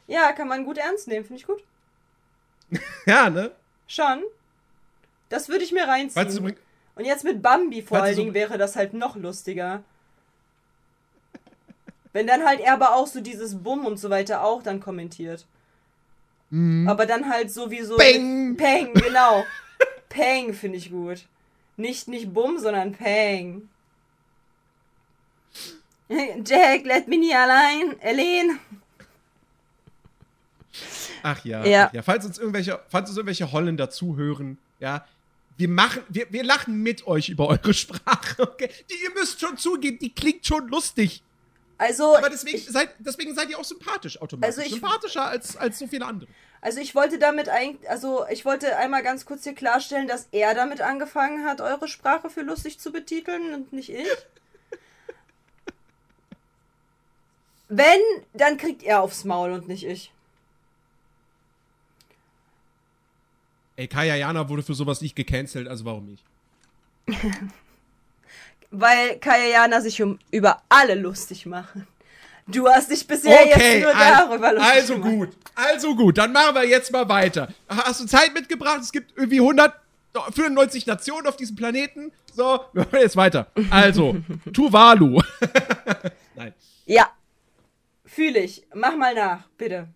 Ja, 0.08 0.32
kann 0.34 0.47
man 0.47 0.66
gut 0.66 0.78
ernst 0.78 1.08
nehmen, 1.08 1.26
finde 1.26 1.41
ich 1.41 1.47
gut. 1.47 1.64
ja, 3.06 3.30
ne? 3.30 3.51
Schon. 3.88 4.24
Das 5.30 5.49
würde 5.49 5.64
ich 5.64 5.72
mir 5.72 5.88
reinziehen. 5.88 6.24
Falls 6.24 6.36
du 6.36 6.43
Und 6.95 7.06
jetzt 7.06 7.24
mit 7.24 7.41
Bambi 7.41 7.82
vor 7.82 8.01
allen 8.01 8.16
Dingen 8.16 8.34
wäre 8.34 8.58
das 8.58 8.76
halt 8.76 8.93
noch 8.93 9.16
lustiger. 9.16 9.84
Wenn 12.14 12.28
dann 12.28 12.45
halt 12.45 12.62
er 12.62 12.74
aber 12.74 12.95
auch 12.95 13.08
so 13.08 13.20
dieses 13.20 13.62
Bumm 13.62 13.86
und 13.86 13.97
so 13.97 14.10
weiter 14.10 14.43
auch 14.43 14.64
dann 14.64 14.80
kommentiert. 14.80 15.45
Aber 16.88 17.06
dann 17.06 17.30
halt 17.30 17.51
so 17.51 17.70
wie 17.70 17.82
so. 17.82 17.97
Peng. 17.97 18.56
Peng, 18.56 18.93
genau. 18.93 19.43
Peng 20.08 20.53
finde 20.53 20.78
ich 20.78 20.89
gut. 20.89 21.26
Nicht, 21.76 22.08
nicht 22.08 22.34
Bumm, 22.34 22.58
sondern 22.60 22.93
Peng. 22.93 23.68
Jack, 26.45 26.86
let 26.86 27.10
me 27.10 27.18
nie 27.18 27.36
allein. 27.36 27.99
Elaine. 27.99 28.60
Ach 31.28 31.44
ja, 31.44 31.66
Ja. 31.66 31.88
Ach 31.90 31.94
ja. 31.94 32.02
Falls 32.04 32.24
uns 32.26 32.38
irgendwelche, 32.38 32.80
falls 32.90 33.10
uns 33.10 33.18
irgendwelche 33.18 33.52
Holländer 33.52 33.90
zuhören, 33.90 34.60
ja, 34.80 35.06
wir 35.58 35.70
machen, 35.70 36.04
wir, 36.10 36.28
wir 36.32 36.44
lachen 36.44 36.84
mit 36.84 37.08
euch 37.08 37.30
über 37.30 37.48
eure 37.48 37.74
Sprache, 37.74 38.44
okay? 38.44 38.70
Die, 38.92 39.04
ihr 39.04 39.12
müsst 39.20 39.40
schon 39.40 39.58
zugeben, 39.58 39.98
die 40.00 40.14
klingt 40.14 40.46
schon 40.46 40.68
lustig. 40.68 41.24
Also, 41.78 42.16
Aber 42.16 42.30
deswegen, 42.30 42.58
ich, 42.58 42.68
seid, 42.68 42.90
deswegen 43.00 43.34
seid 43.34 43.50
ihr 43.50 43.58
auch 43.58 43.64
sympathisch 43.66 44.22
automatisch. 44.22 44.56
Also 44.58 44.62
ich- 44.62 44.74
Sympathischer 44.80 45.26
als, 45.26 45.58
als 45.58 45.80
so 45.80 45.88
viele 45.88 46.06
andere. 46.06 46.30
also 46.62 46.80
ich 46.80 46.94
wollte 46.94 47.18
damit 47.20 47.50
eigentlich, 47.50 47.90
also 47.90 48.26
ich 48.30 48.46
wollte 48.46 48.78
einmal 48.78 49.02
ganz 49.02 49.26
kurz 49.26 49.44
hier 49.44 49.56
klarstellen, 49.56 50.08
dass 50.08 50.28
er 50.32 50.54
damit 50.54 50.82
angefangen 50.82 51.44
hat, 51.46 51.60
eure 51.60 51.88
Sprache 51.88 52.30
für 52.30 52.42
lustig 52.44 52.80
zu 52.80 52.92
betiteln 52.92 53.54
und 53.56 53.74
nicht 53.74 53.90
ich. 53.90 54.08
Wenn, 57.68 58.00
dann 58.34 58.58
kriegt 58.58 58.84
er 58.84 59.02
aufs 59.02 59.24
Maul 59.24 59.52
und 59.52 59.68
nicht 59.68 59.86
ich. 59.86 60.12
Ey, 63.78 63.88
Kaya 63.88 64.16
Jana 64.16 64.48
wurde 64.48 64.64
für 64.64 64.74
sowas 64.74 65.02
nicht 65.02 65.16
gecancelt, 65.16 65.68
also 65.68 65.84
warum 65.86 66.06
nicht? 66.06 66.24
Weil 68.72 69.20
Kayana 69.20 69.82
sich 69.82 70.02
um 70.02 70.20
über 70.32 70.62
alle 70.70 70.96
lustig 70.96 71.46
machen. 71.46 71.88
Du 72.48 72.68
hast 72.68 72.92
dich 72.92 73.06
bisher 73.08 73.48
jetzt 73.48 73.82
nur 73.82 73.96
al- 73.96 74.28
darüber 74.28 74.54
lustig 74.54 74.72
also 74.74 74.94
gemacht. 74.96 75.10
gut, 75.12 75.30
also 75.56 75.96
gut, 75.96 76.18
dann 76.18 76.32
machen 76.32 76.56
wir 76.56 76.68
jetzt 76.68 76.92
mal 76.92 77.08
weiter. 77.10 77.48
Hast 77.68 78.02
du 78.02 78.06
Zeit 78.06 78.34
mitgebracht? 78.34 78.82
Es 78.82 78.92
gibt 78.92 79.18
irgendwie 79.18 79.40
194 79.40 80.86
Nationen 80.86 81.28
auf 81.28 81.38
diesem 81.38 81.56
Planeten. 81.56 82.12
So, 82.34 82.60
wir 82.74 82.84
machen 82.84 83.00
jetzt 83.00 83.16
weiter. 83.16 83.48
Also, 83.72 84.18
Tuvalu. 84.54 85.22
Nein. 86.36 86.54
Ja. 86.86 87.10
Fühle 88.06 88.40
ich. 88.40 88.64
Mach 88.74 88.96
mal 88.96 89.14
nach, 89.16 89.48
bitte. 89.58 89.88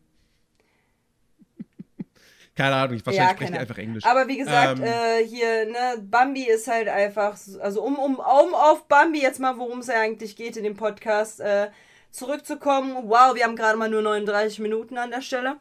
Keine 2.59 2.75
Ahnung, 2.75 2.97
ich 2.97 3.05
wahrscheinlich 3.05 3.29
Ja, 3.29 3.35
spreche 3.35 3.51
keine 3.51 3.61
einfach 3.61 3.77
Englisch. 3.77 4.03
Aber 4.03 4.27
wie 4.27 4.35
gesagt, 4.35 4.79
Ähm, 4.79 4.83
äh, 4.83 5.25
hier, 5.25 5.65
ne, 5.65 6.01
Bambi 6.01 6.43
ist 6.43 6.67
halt 6.67 6.89
einfach, 6.89 7.37
also 7.61 7.81
um, 7.81 7.97
um, 7.97 8.15
um 8.15 8.53
auf 8.53 8.85
Bambi 8.89 9.21
jetzt 9.21 9.39
mal, 9.39 9.57
worum 9.57 9.79
es 9.79 9.89
eigentlich 9.89 10.35
geht 10.35 10.57
in 10.57 10.65
dem 10.65 10.75
Podcast, 10.75 11.39
äh, 11.39 11.69
zurückzukommen. 12.11 12.97
Wow, 13.03 13.33
wir 13.33 13.45
haben 13.45 13.55
gerade 13.55 13.77
mal 13.77 13.89
nur 13.89 14.01
39 14.01 14.59
Minuten 14.59 14.97
an 14.97 15.09
der 15.09 15.21
Stelle. 15.21 15.55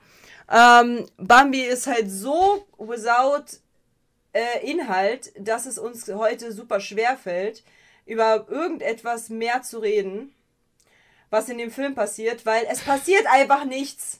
Ähm, 0.50 1.06
Bambi 1.18 1.60
ist 1.62 1.86
halt 1.86 2.10
so 2.10 2.66
without 2.78 3.44
äh, 4.32 4.68
Inhalt, 4.68 5.32
dass 5.38 5.66
es 5.66 5.78
uns 5.78 6.08
heute 6.08 6.50
super 6.50 6.80
schwer 6.80 7.16
fällt, 7.16 7.62
über 8.06 8.44
irgendetwas 8.50 9.28
mehr 9.28 9.62
zu 9.62 9.78
reden, 9.78 10.34
was 11.30 11.48
in 11.48 11.58
dem 11.58 11.70
Film 11.70 11.94
passiert, 11.94 12.44
weil 12.44 12.66
es 12.68 12.80
passiert 12.80 13.26
einfach 13.28 13.64
nichts. 13.66 14.18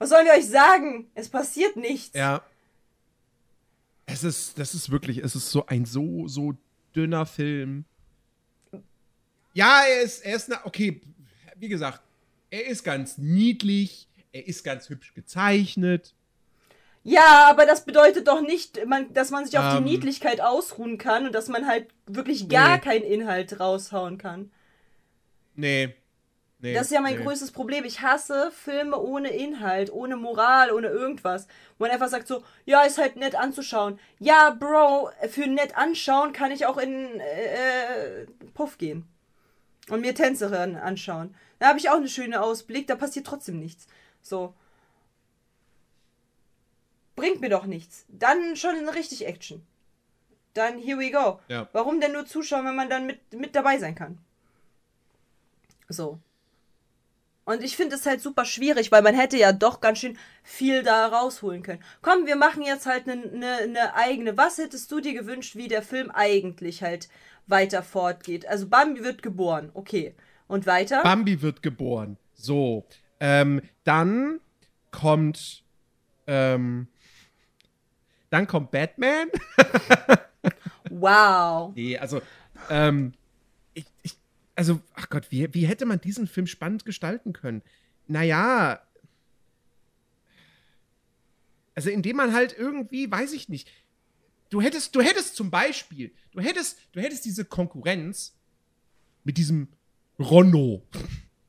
Was 0.00 0.08
sollen 0.08 0.24
wir 0.26 0.32
euch 0.32 0.48
sagen? 0.48 1.10
Es 1.14 1.28
passiert 1.28 1.76
nichts. 1.76 2.16
Ja. 2.16 2.42
Es 4.06 4.24
ist, 4.24 4.58
das 4.58 4.74
ist 4.74 4.90
wirklich, 4.90 5.18
es 5.18 5.36
ist 5.36 5.50
so 5.50 5.66
ein 5.66 5.84
so, 5.84 6.26
so 6.26 6.54
dünner 6.96 7.26
Film. 7.26 7.84
Ja, 9.52 9.82
er 9.88 10.00
ist, 10.02 10.24
er 10.24 10.36
ist, 10.36 10.48
na, 10.48 10.60
okay, 10.64 11.00
wie 11.56 11.68
gesagt, 11.68 12.00
er 12.50 12.66
ist 12.66 12.82
ganz 12.82 13.18
niedlich, 13.18 14.08
er 14.32 14.46
ist 14.46 14.64
ganz 14.64 14.88
hübsch 14.88 15.12
gezeichnet. 15.14 16.14
Ja, 17.04 17.46
aber 17.50 17.66
das 17.66 17.84
bedeutet 17.84 18.26
doch 18.28 18.40
nicht, 18.40 18.84
man, 18.86 19.12
dass 19.12 19.30
man 19.30 19.44
sich 19.44 19.58
auf 19.58 19.76
Ähm. 19.76 19.84
die 19.84 19.90
Niedlichkeit 19.90 20.40
ausruhen 20.40 20.96
kann 20.98 21.26
und 21.26 21.32
dass 21.34 21.48
man 21.48 21.66
halt 21.66 21.88
wirklich 22.06 22.48
gar 22.48 22.76
Nee. 22.76 22.82
keinen 22.82 23.04
Inhalt 23.04 23.60
raushauen 23.60 24.16
kann. 24.18 24.50
Nee. 25.56 25.94
Nee 26.60 26.74
Das 26.74 26.86
ist 26.86 26.92
ja 26.92 27.00
mein 27.00 27.18
nee. 27.18 27.24
größtes 27.24 27.52
Problem. 27.52 27.84
Ich 27.84 28.00
hasse 28.00 28.50
Filme 28.52 28.98
ohne 28.98 29.30
Inhalt, 29.30 29.92
ohne 29.92 30.16
Moral, 30.16 30.72
ohne 30.72 30.88
irgendwas. 30.88 31.46
Wo 31.78 31.84
man 31.84 31.90
einfach 31.90 32.08
sagt 32.08 32.26
so, 32.26 32.42
ja, 32.64 32.82
ist 32.82 32.98
halt 32.98 33.16
nett 33.16 33.34
anzuschauen. 33.34 33.98
Ja, 34.18 34.50
Bro, 34.50 35.10
für 35.28 35.46
nett 35.46 35.76
anschauen 35.76 36.32
kann 36.32 36.52
ich 36.52 36.66
auch 36.66 36.78
in 36.78 37.20
äh, 37.20 38.22
äh, 38.22 38.26
Puff 38.54 38.78
gehen. 38.78 39.06
Und 39.88 40.02
mir 40.02 40.14
Tänzerinnen 40.14 40.76
anschauen. 40.76 41.34
Da 41.58 41.68
habe 41.68 41.78
ich 41.78 41.90
auch 41.90 41.96
einen 41.96 42.08
schönen 42.08 42.34
Ausblick, 42.34 42.86
da 42.86 42.94
passiert 42.94 43.26
trotzdem 43.26 43.58
nichts. 43.58 43.86
So. 44.22 44.54
Bringt 47.16 47.40
mir 47.40 47.50
doch 47.50 47.66
nichts. 47.66 48.06
Dann 48.08 48.56
schon 48.56 48.88
richtig 48.88 49.26
Action. 49.26 49.66
Dann 50.54 50.78
here 50.78 50.98
we 50.98 51.10
go. 51.10 51.40
Ja. 51.48 51.68
Warum 51.72 52.00
denn 52.00 52.12
nur 52.12 52.26
zuschauen, 52.26 52.64
wenn 52.64 52.74
man 52.74 52.88
dann 52.88 53.06
mit, 53.06 53.32
mit 53.32 53.54
dabei 53.54 53.78
sein 53.78 53.94
kann? 53.94 54.18
So. 55.88 56.18
Und 57.44 57.62
ich 57.62 57.76
finde 57.76 57.96
es 57.96 58.06
halt 58.06 58.20
super 58.20 58.44
schwierig, 58.44 58.92
weil 58.92 59.02
man 59.02 59.14
hätte 59.14 59.36
ja 59.36 59.52
doch 59.52 59.80
ganz 59.80 59.98
schön 59.98 60.16
viel 60.42 60.82
da 60.82 61.06
rausholen 61.06 61.62
können. 61.62 61.82
Komm, 62.02 62.26
wir 62.26 62.36
machen 62.36 62.62
jetzt 62.62 62.86
halt 62.86 63.08
eine 63.08 63.16
ne, 63.16 63.66
ne 63.66 63.94
eigene. 63.94 64.36
Was 64.36 64.58
hättest 64.58 64.90
du 64.92 65.00
dir 65.00 65.14
gewünscht, 65.14 65.56
wie 65.56 65.68
der 65.68 65.82
Film 65.82 66.10
eigentlich 66.10 66.82
halt 66.82 67.08
weiter 67.46 67.82
fortgeht? 67.82 68.46
Also 68.46 68.68
Bambi 68.68 69.02
wird 69.02 69.22
geboren, 69.22 69.70
okay. 69.74 70.14
Und 70.46 70.66
weiter? 70.66 71.02
Bambi 71.02 71.42
wird 71.42 71.62
geboren. 71.62 72.18
So. 72.34 72.84
Ähm, 73.20 73.62
dann 73.84 74.40
kommt. 74.90 75.64
Ähm, 76.26 76.88
dann 78.30 78.46
kommt 78.46 78.70
Batman. 78.70 79.28
Wow. 80.90 81.72
Nee, 81.74 81.96
also, 81.96 82.20
ähm, 82.68 83.12
also, 84.60 84.78
ach 84.92 85.08
Gott, 85.08 85.30
wie, 85.30 85.54
wie 85.54 85.66
hätte 85.66 85.86
man 85.86 86.02
diesen 86.02 86.26
Film 86.26 86.46
spannend 86.46 86.84
gestalten 86.84 87.32
können? 87.32 87.62
Naja, 88.08 88.82
also 91.74 91.88
indem 91.88 92.16
man 92.16 92.34
halt 92.34 92.54
irgendwie, 92.58 93.10
weiß 93.10 93.32
ich 93.32 93.48
nicht, 93.48 93.72
du 94.50 94.60
hättest, 94.60 94.94
du 94.94 95.00
hättest 95.00 95.34
zum 95.34 95.50
Beispiel, 95.50 96.12
du 96.32 96.42
hättest, 96.42 96.78
du 96.92 97.00
hättest 97.00 97.24
diese 97.24 97.46
Konkurrenz 97.46 98.36
mit 99.24 99.38
diesem 99.38 99.68
Ronno. 100.18 100.86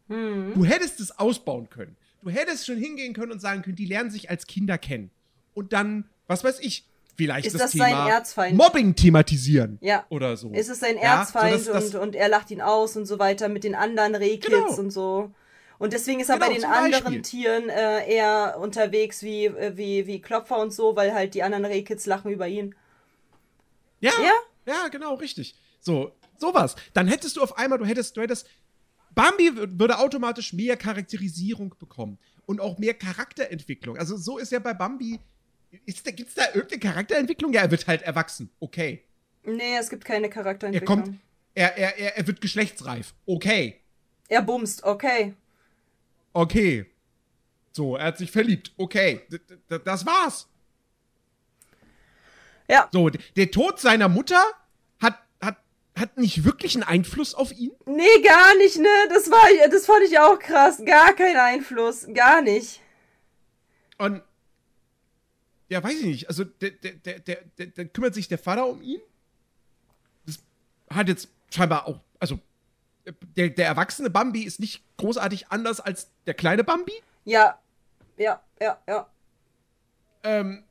Du 0.08 0.64
hättest 0.64 1.02
es 1.02 1.12
ausbauen 1.12 1.70
können. 1.70 1.98
Du 2.22 2.30
hättest 2.30 2.66
schon 2.66 2.78
hingehen 2.78 3.14
können 3.14 3.34
und 3.34 3.42
sagen 3.42 3.62
können, 3.62 3.76
die 3.76 3.88
lernen 3.88 4.10
sich 4.10 4.30
als 4.30 4.48
Kinder 4.48 4.78
kennen. 4.78 5.12
Und 5.54 5.74
dann, 5.74 6.10
was 6.28 6.46
weiß 6.46 6.62
ich, 6.62 6.88
vielleicht 7.22 7.48
Ist 7.48 7.54
das, 7.54 7.62
das 7.64 7.72
sein 7.74 7.90
Thema 7.92 8.10
Erzfeind? 8.10 8.58
Mobbing 8.58 8.96
thematisieren. 8.96 9.78
Ja. 9.82 10.06
Oder 10.10 10.36
so. 10.38 10.52
Ist 10.52 10.70
es 10.70 10.80
sein 10.80 10.96
Ja, 10.98 11.20
Erzfeind 11.20 11.62
so 11.62 11.74
dass- 11.74 11.86
das- 11.92 11.96
und, 11.96 12.02
und 12.10 12.16
er 12.16 12.30
lacht 12.30 12.50
ihn 12.52 12.62
aus 12.62 12.96
und 12.98 13.06
so 13.06 13.20
weiter 13.20 13.48
mit 13.50 13.64
den 13.64 13.76
anderen 13.76 14.16
Rehkids 14.16 14.54
Genau. 14.54 14.74
und 14.80 14.92
so. 14.92 15.32
Und 15.78 15.94
deswegen 15.94 16.20
ist 16.20 16.30
er 16.30 16.38
bei 16.38 16.48
Genau, 16.50 16.60
den 16.60 16.62
zum 16.62 16.72
anderen. 16.72 17.24
Tieren 17.24 17.70
äh, 17.70 18.08
eher 18.08 18.58
unterwegs 18.60 19.24
wie, 19.24 19.46
äh, 19.46 19.76
wie, 19.78 20.06
wie 20.08 20.22
Klopfer 20.22 20.58
und 20.60 20.72
so, 20.72 20.96
weil 20.96 21.14
halt 21.14 21.34
die 21.34 21.42
anderen 21.44 21.66
Rehkids 21.66 22.06
lachen 22.06 22.32
über 22.32 22.48
ihn. 22.48 22.76
Ja, 24.00 24.12
Ja? 24.24 24.74
ja, 24.74 24.88
genau, 24.90 25.16
richtig. 25.16 25.56
So, 25.80 26.12
sowas. 26.38 26.76
Dann 26.94 27.08
hättest 27.08 27.38
du 27.38 27.42
auf 27.42 27.58
einmal, 27.58 27.80
du 27.80 27.86
hättest, 27.86 28.16
du 28.18 28.22
hättest, 28.22 28.48
Bambi 29.16 29.50
wür- 29.50 29.80
würde 29.80 29.98
automatisch 30.00 30.54
mehr 30.54 30.78
Charakterisierung 30.78 31.76
bekommen 31.80 32.18
und 32.46 32.62
auch 32.62 32.78
mehr 32.78 32.94
Charakterentwicklung. 32.94 33.98
Also 33.98 34.18
so 34.18 34.38
ist 34.38 34.52
ja 34.52 34.60
bei 34.60 34.74
Bambi, 34.74 35.20
ist 35.86 36.06
da, 36.06 36.12
gibt's 36.12 36.36
da 36.36 36.46
irgendeine 36.54 36.80
Charakterentwicklung? 36.80 37.54
Ja, 37.54 37.62
er 37.62 37.72
wird 37.72 37.88
halt 37.88 38.02
erwachsen. 38.02 38.50
Okay. 38.60 39.04
Nee, 39.44 39.78
es 39.78 39.90
gibt 39.90 40.06
keine 40.06 40.28
Er 40.28 40.32
Charakterentwicklung. 40.32 41.04
kommt, 41.04 41.20
er, 41.56 41.78
er, 41.78 41.98
er, 41.98 42.18
er 42.18 42.28
wird 42.28 42.42
geschlechtsreif. 42.42 43.14
Okay. 43.26 43.82
Er 44.28 44.42
bumst, 44.42 44.84
okay. 44.84 45.34
Okay. 46.34 46.86
So, 47.74 47.96
er 47.96 48.06
hat 48.08 48.18
sich 48.18 48.32
verliebt. 48.32 48.72
Okay. 48.78 49.22
D 49.32 49.40
das 49.84 50.06
war's. 50.06 50.48
Ja. 52.70 52.88
So, 52.92 53.10
der 53.10 53.52
Tod 53.52 53.80
seiner 53.80 54.08
Mutter 54.08 54.42
hat, 55.02 55.20
hat, 55.42 55.58
hat 55.98 56.18
nicht 56.18 56.46
wirklich 56.46 56.76
einen 56.76 56.84
Einfluss 56.84 57.34
auf 57.34 57.52
ihn. 57.52 57.72
Nee, 57.86 58.22
gar 58.24 58.56
nicht, 58.58 58.78
ne? 58.78 58.88
Das 59.10 59.30
war 59.30 59.70
das 59.70 59.86
fand 59.86 60.04
ich 60.08 60.18
auch 60.20 60.40
krass. 60.40 60.82
Gar 60.86 61.14
kein 61.14 61.36
Einfluss. 61.36 62.08
Gar 62.14 62.42
nicht. 62.42 62.82
Und 63.98 64.22
ja, 65.72 65.82
weiß 65.82 66.02
ich 66.02 66.06
nicht. 66.06 66.28
Also, 66.28 66.44
der, 66.44 66.72
der, 66.72 66.92
der, 66.92 67.20
der, 67.20 67.38
der, 67.58 67.68
der 67.68 67.86
kümmert 67.86 68.14
sich 68.14 68.28
der 68.28 68.38
Vater 68.38 68.68
um 68.68 68.82
ihn. 68.82 69.00
Das 70.26 70.44
hat 70.90 71.08
jetzt 71.08 71.30
scheinbar 71.50 71.88
auch, 71.88 72.02
also, 72.20 72.40
der, 73.38 73.50
der 73.50 73.68
erwachsene 73.68 74.10
Bambi 74.10 74.44
ist 74.44 74.60
nicht 74.60 74.84
großartig 74.98 75.48
anders 75.48 75.80
als 75.80 76.12
der 76.26 76.34
kleine 76.34 76.66
Bambi. 76.66 76.92
Ja. 77.24 77.58
Ja, 78.18 78.44
ja, 78.60 78.82
ja. 78.86 79.10
Ähm, 80.24 80.66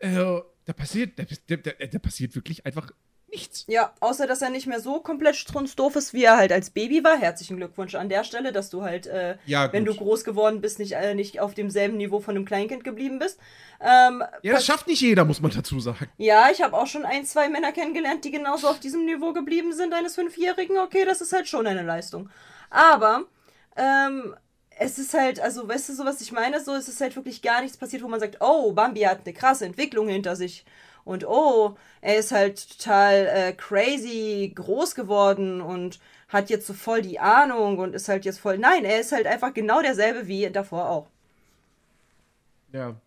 äh, 0.00 0.40
da 0.64 0.72
passiert, 0.72 1.16
da, 1.16 1.22
da, 1.22 1.56
da, 1.56 1.86
da 1.86 1.98
passiert 2.00 2.34
wirklich 2.34 2.66
einfach 2.66 2.90
nichts. 3.30 3.64
Ja, 3.68 3.92
außer 4.00 4.26
dass 4.26 4.42
er 4.42 4.50
nicht 4.50 4.66
mehr 4.66 4.80
so 4.80 5.00
komplett 5.00 5.36
strunzdoof 5.36 5.96
ist, 5.96 6.14
wie 6.14 6.24
er 6.24 6.36
halt 6.36 6.52
als 6.52 6.70
Baby 6.70 7.04
war. 7.04 7.16
Herzlichen 7.18 7.56
Glückwunsch 7.56 7.94
an 7.94 8.08
der 8.08 8.24
Stelle, 8.24 8.52
dass 8.52 8.70
du 8.70 8.82
halt, 8.82 9.06
äh, 9.06 9.36
Ja, 9.46 9.72
wenn 9.72 9.84
du 9.84 9.94
groß 9.94 10.24
geworden 10.24 10.60
bist, 10.60 10.78
nicht, 10.78 10.92
äh, 10.92 11.14
nicht 11.14 11.40
auf 11.40 11.54
demselben 11.54 11.96
Niveau 11.96 12.20
von 12.20 12.36
einem 12.36 12.44
Kleinkind 12.44 12.84
geblieben 12.84 13.18
bist. 13.18 13.38
Ähm, 13.80 14.22
Ja, 14.42 14.54
das 14.54 14.64
schafft 14.66 14.86
nicht 14.86 15.00
jeder, 15.00 15.24
muss 15.24 15.40
man 15.40 15.50
dazu 15.50 15.78
sagen. 15.80 16.08
ja, 16.16 16.48
ich 16.50 16.62
habe 16.62 16.76
auch 16.76 16.86
schon 16.86 17.04
ein, 17.04 17.24
zwei 17.24 17.48
Männer 17.48 17.72
kennengelernt, 17.72 18.24
die 18.24 18.30
genauso 18.30 18.68
auf 18.68 18.80
diesem 18.80 19.04
Niveau 19.04 19.32
geblieben 19.32 19.72
sind 19.72 19.92
eines 19.94 20.14
Fünfjährigen. 20.14 20.78
Okay, 20.78 21.04
das 21.04 21.20
ist 21.20 21.32
halt 21.32 21.48
schon 21.48 21.66
eine 21.66 21.82
Leistung. 21.82 22.30
Aber, 22.70 23.24
ähm, 23.76 24.34
es 24.80 24.98
ist 24.98 25.12
halt, 25.12 25.40
also, 25.40 25.66
weißt 25.68 25.88
du 25.88 25.92
so, 25.92 26.04
was 26.04 26.20
ich 26.20 26.30
meine? 26.32 26.60
So, 26.62 26.74
es 26.74 26.88
ist 26.88 27.00
halt 27.00 27.16
wirklich 27.16 27.42
gar 27.42 27.60
nichts 27.62 27.76
passiert, 27.76 28.02
wo 28.02 28.08
man 28.08 28.20
sagt, 28.20 28.36
oh, 28.40 28.72
Bambi 28.72 29.00
hat 29.00 29.20
eine 29.24 29.34
krasse 29.34 29.64
Entwicklung 29.66 30.08
hinter 30.08 30.36
sich. 30.36 30.64
Und 31.08 31.26
oh, 31.26 31.74
er 32.02 32.18
ist 32.18 32.32
halt 32.32 32.76
total 32.76 33.26
äh, 33.28 33.52
crazy 33.54 34.52
groß 34.54 34.94
geworden 34.94 35.62
und 35.62 36.00
hat 36.28 36.50
jetzt 36.50 36.66
so 36.66 36.74
voll 36.74 37.00
die 37.00 37.18
Ahnung 37.18 37.78
und 37.78 37.94
ist 37.94 38.10
halt 38.10 38.26
jetzt 38.26 38.40
voll. 38.40 38.58
Nein, 38.58 38.84
er 38.84 39.00
ist 39.00 39.12
halt 39.12 39.26
einfach 39.26 39.54
genau 39.54 39.80
derselbe 39.80 40.28
wie 40.28 40.50
davor 40.50 40.90
auch. 40.90 41.08
Ja. 42.74 43.00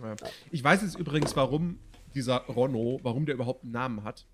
ja. 0.00 0.14
Ich 0.52 0.62
weiß 0.62 0.82
jetzt 0.82 0.96
übrigens, 0.96 1.34
warum 1.34 1.80
dieser 2.14 2.36
Ronno, 2.42 3.00
warum 3.02 3.26
der 3.26 3.34
überhaupt 3.34 3.64
einen 3.64 3.72
Namen 3.72 4.04
hat. 4.04 4.26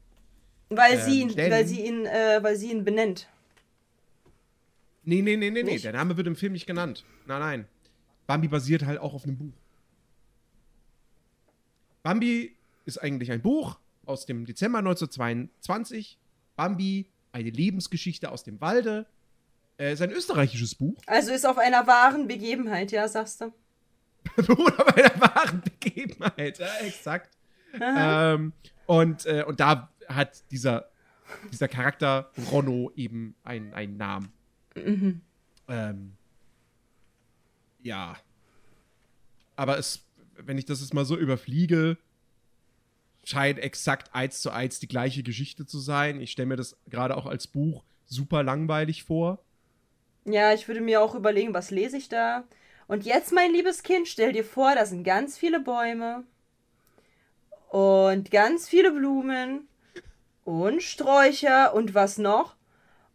Weil 0.68 0.96
Ähm, 0.96 1.00
sie 1.00 1.20
ihn, 1.22 1.36
weil 1.38 1.66
sie 1.66 1.86
ihn, 1.86 2.04
äh, 2.04 2.40
weil 2.42 2.56
sie 2.56 2.70
ihn 2.70 2.84
benennt. 2.84 3.28
Nee, 5.04 5.22
nee, 5.22 5.38
nee, 5.38 5.50
nee, 5.50 5.62
nee. 5.62 5.78
Der 5.78 5.94
Name 5.94 6.18
wird 6.18 6.26
im 6.26 6.36
Film 6.36 6.52
nicht 6.52 6.66
genannt. 6.66 7.06
Nein, 7.24 7.40
nein. 7.40 7.68
Bambi 8.26 8.48
basiert 8.48 8.84
halt 8.84 9.00
auch 9.00 9.14
auf 9.14 9.24
einem 9.24 9.38
Buch. 9.38 9.54
Bambi 12.02 12.55
ist 12.87 12.99
eigentlich 12.99 13.30
ein 13.30 13.43
Buch 13.43 13.78
aus 14.07 14.24
dem 14.24 14.47
Dezember 14.47 14.78
1922. 14.78 16.18
Bambi, 16.55 17.11
eine 17.32 17.51
Lebensgeschichte 17.51 18.30
aus 18.30 18.45
dem 18.45 18.61
Walde. 18.61 19.07
Äh, 19.78 19.93
ist 19.93 20.01
ein 20.01 20.11
österreichisches 20.11 20.74
Buch. 20.74 20.97
Also 21.07 21.32
ist 21.32 21.45
auf 21.45 21.59
einer 21.59 21.87
wahren 21.87 22.26
Begebenheit, 22.26 22.93
ja, 22.93 23.07
sagst 23.09 23.43
du. 23.43 23.53
Oder 24.37 24.84
bei 24.84 25.03
der 25.03 25.20
wahren 25.20 25.61
Begebenheit, 25.62 26.59
ja, 26.59 26.68
exakt. 26.80 27.37
Ähm, 27.78 28.53
und, 28.87 29.26
äh, 29.26 29.45
und 29.47 29.61
da 29.61 29.91
hat 30.09 30.51
dieser, 30.51 30.89
dieser 31.53 31.68
Charakter 31.68 32.30
Ronno 32.51 32.91
eben 32.97 33.34
einen, 33.43 33.74
einen 33.74 33.97
Namen. 33.97 34.32
Ähm, 35.68 36.12
ja. 37.82 38.16
Aber 39.57 39.78
es 39.78 40.07
wenn 40.39 40.59
ich 40.59 40.64
das 40.64 40.80
jetzt 40.80 40.95
mal 40.95 41.05
so 41.05 41.16
überfliege, 41.16 41.97
scheint 43.26 43.58
exakt 43.58 44.14
eins 44.14 44.40
zu 44.40 44.50
eins 44.50 44.78
die 44.78 44.86
gleiche 44.86 45.24
Geschichte 45.24 45.66
zu 45.66 45.80
sein. 45.80 46.20
Ich 46.20 46.30
stelle 46.30 46.46
mir 46.46 46.56
das 46.56 46.76
gerade 46.88 47.16
auch 47.16 47.26
als 47.26 47.48
Buch 47.48 47.82
super 48.06 48.44
langweilig 48.44 49.02
vor. 49.02 49.40
Ja, 50.24 50.54
ich 50.54 50.68
würde 50.68 50.80
mir 50.80 51.02
auch 51.02 51.16
überlegen, 51.16 51.52
was 51.52 51.72
lese 51.72 51.96
ich 51.96 52.08
da? 52.08 52.44
Und 52.86 53.04
jetzt, 53.04 53.32
mein 53.32 53.52
liebes 53.52 53.82
Kind, 53.82 54.06
stell 54.06 54.32
dir 54.32 54.44
vor, 54.44 54.76
da 54.76 54.86
sind 54.86 55.02
ganz 55.02 55.36
viele 55.36 55.58
Bäume 55.58 56.22
und 57.70 58.30
ganz 58.30 58.68
viele 58.68 58.92
Blumen 58.92 59.66
und 60.44 60.84
Sträucher 60.84 61.74
und 61.74 61.94
was 61.94 62.18
noch? 62.18 62.54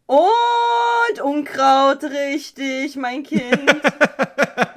Und 0.04 1.20
Unkraut, 1.22 2.04
richtig, 2.04 2.96
mein 2.96 3.22
Kind. 3.22 3.70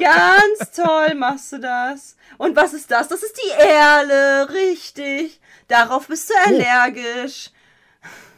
Ganz 0.00 0.70
toll 0.74 1.14
machst 1.14 1.52
du 1.52 1.58
das. 1.58 2.16
Und 2.38 2.56
was 2.56 2.72
ist 2.74 2.90
das? 2.90 3.08
Das 3.08 3.22
ist 3.22 3.36
die 3.36 3.50
Erle, 3.62 4.48
richtig. 4.50 5.40
Darauf 5.68 6.06
bist 6.08 6.30
du 6.30 6.34
allergisch. 6.44 7.50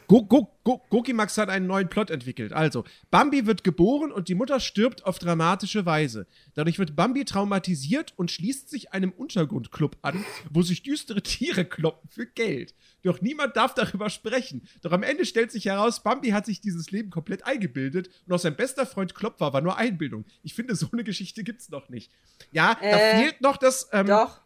Go 0.09 0.23
Go 0.25 0.49
Go 0.63 0.81
Gokimax 0.89 1.37
hat 1.37 1.49
einen 1.49 1.67
neuen 1.67 1.87
Plot 1.87 2.09
entwickelt. 2.09 2.51
Also, 2.51 2.83
Bambi 3.11 3.45
wird 3.45 3.63
geboren 3.63 4.11
und 4.11 4.27
die 4.27 4.33
Mutter 4.33 4.59
stirbt 4.59 5.05
auf 5.05 5.19
dramatische 5.19 5.85
Weise. 5.85 6.25
Dadurch 6.55 6.79
wird 6.79 6.95
Bambi 6.95 7.25
traumatisiert 7.25 8.13
und 8.17 8.31
schließt 8.31 8.71
sich 8.71 8.91
einem 8.91 9.11
Untergrundclub 9.11 9.97
an, 10.01 10.25
wo 10.49 10.63
sich 10.63 10.81
düstere 10.81 11.21
Tiere 11.21 11.63
kloppen 11.63 12.09
für 12.09 12.25
Geld. 12.25 12.73
Doch 13.03 13.21
niemand 13.21 13.55
darf 13.55 13.75
darüber 13.75 14.09
sprechen. 14.09 14.67
Doch 14.81 14.91
am 14.93 15.03
Ende 15.03 15.25
stellt 15.25 15.51
sich 15.51 15.65
heraus, 15.65 16.01
Bambi 16.01 16.29
hat 16.29 16.47
sich 16.47 16.59
dieses 16.59 16.89
Leben 16.89 17.11
komplett 17.11 17.45
eingebildet 17.45 18.09
und 18.25 18.33
auch 18.33 18.39
sein 18.39 18.55
bester 18.55 18.87
Freund 18.87 19.13
Klopfer 19.13 19.53
war 19.53 19.61
nur 19.61 19.77
Einbildung. 19.77 20.25
Ich 20.41 20.55
finde, 20.55 20.73
so 20.75 20.87
eine 20.91 21.03
Geschichte 21.03 21.43
gibt's 21.43 21.69
noch 21.69 21.87
nicht. 21.89 22.11
Ja, 22.51 22.73
da 22.81 22.97
Äh, 22.97 23.21
fehlt 23.23 23.41
noch 23.41 23.57
das, 23.57 23.87
ähm, 23.93 24.07
Doch. 24.07 24.41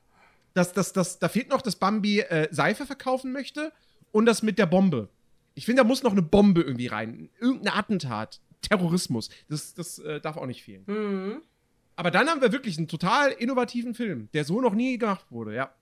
das, 0.54 0.74
das, 0.74 0.92
das, 0.92 1.20
da 1.20 1.30
fehlt 1.30 1.50
noch, 1.50 1.62
dass 1.62 1.78
Bambi 1.78 2.20
äh, 2.20 2.50
Seife 2.52 2.86
verkaufen 2.86 3.32
möchte 3.32 3.72
und 4.12 4.26
das 4.26 4.44
mit 4.44 4.60
der 4.60 4.66
Bombe. 4.66 5.08
Ich 5.56 5.66
finde, 5.66 5.82
da 5.84 5.88
muss 5.88 6.04
noch 6.04 6.12
eine 6.12 6.22
Bombe 6.22 6.62
irgendwie 6.62 6.88
rein. 6.88 7.30
Irgendein 7.40 7.74
Attentat. 7.74 8.40
Terrorismus. 8.62 9.30
Das, 9.50 9.74
das 9.74 10.00
äh, 10.00 10.20
darf 10.22 10.38
auch 10.38 10.46
nicht 10.46 10.64
fehlen. 10.64 10.84
Mhm. 10.88 11.42
Aber 11.96 12.10
dann 12.12 12.28
haben 12.30 12.42
wir 12.42 12.52
wirklich 12.52 12.78
einen 12.78 12.88
total 12.88 13.32
innovativen 13.32 13.94
Film, 13.94 14.30
der 14.34 14.46
so 14.46 14.62
noch 14.62 14.74
nie 14.74 14.98
gemacht 14.98 15.26
wurde, 15.30 15.54
ja. 15.54 15.74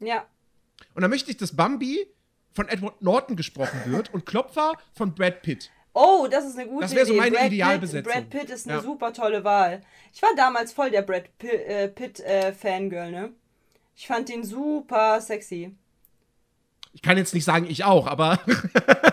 Ja. 0.00 0.26
Und 0.94 1.02
dann 1.02 1.10
möchte 1.10 1.30
ich, 1.30 1.36
dass 1.36 1.54
Bambi 1.54 2.06
von 2.52 2.68
Edward 2.68 3.00
Norton 3.02 3.36
gesprochen 3.36 3.78
wird 3.86 4.12
und 4.12 4.26
Klopfer 4.26 4.72
von 4.94 5.14
Brad 5.14 5.42
Pitt. 5.42 5.70
Oh, 5.92 6.26
das 6.30 6.46
ist 6.46 6.58
eine 6.58 6.68
gute 6.68 6.82
Das 6.82 6.94
wär 6.94 7.04
so 7.06 7.12
Idee. 7.12 7.20
meine 7.20 7.36
Brad 7.36 7.46
Idealbesetzung. 7.46 8.12
Pitt, 8.12 8.30
Brad 8.30 8.40
Pitt 8.40 8.50
ist 8.50 8.66
eine 8.66 8.78
Ja. 8.78 8.82
super 8.82 9.12
tolle 9.12 9.44
Wahl. 9.44 9.82
Ich 10.12 10.22
war 10.22 10.30
damals 10.36 10.72
voll 10.72 10.90
der 10.90 11.02
Brad 11.02 11.36
Pitt, 11.38 11.52
äh, 11.52 11.88
Pitt 11.88 12.20
äh, 12.20 12.52
ne? 13.10 13.32
Ich 13.94 14.06
fand 14.06 14.28
den 14.28 14.42
super 14.44 15.20
sexy. 15.20 15.74
Ich 16.92 17.02
kann 17.02 17.16
jetzt 17.16 17.34
nicht 17.34 17.44
sagen, 17.44 17.66
ich 17.68 17.84
auch, 17.84 18.06
aber. 18.06 18.40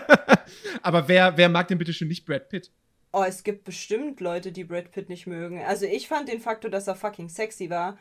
aber 0.82 1.08
wer, 1.08 1.36
wer 1.36 1.48
mag 1.48 1.68
denn 1.68 1.78
bitte 1.78 1.92
schon 1.92 2.08
nicht 2.08 2.26
Brad 2.26 2.48
Pitt? 2.48 2.70
Oh, 3.12 3.24
es 3.26 3.42
gibt 3.42 3.64
bestimmt 3.64 4.20
Leute, 4.20 4.52
die 4.52 4.64
Brad 4.64 4.90
Pitt 4.90 5.08
nicht 5.08 5.26
mögen. 5.26 5.62
Also 5.62 5.86
ich 5.86 6.08
fand 6.08 6.28
den 6.28 6.40
Faktor, 6.40 6.70
dass 6.70 6.88
er 6.88 6.94
fucking 6.94 7.28
sexy 7.28 7.70
war, 7.70 7.98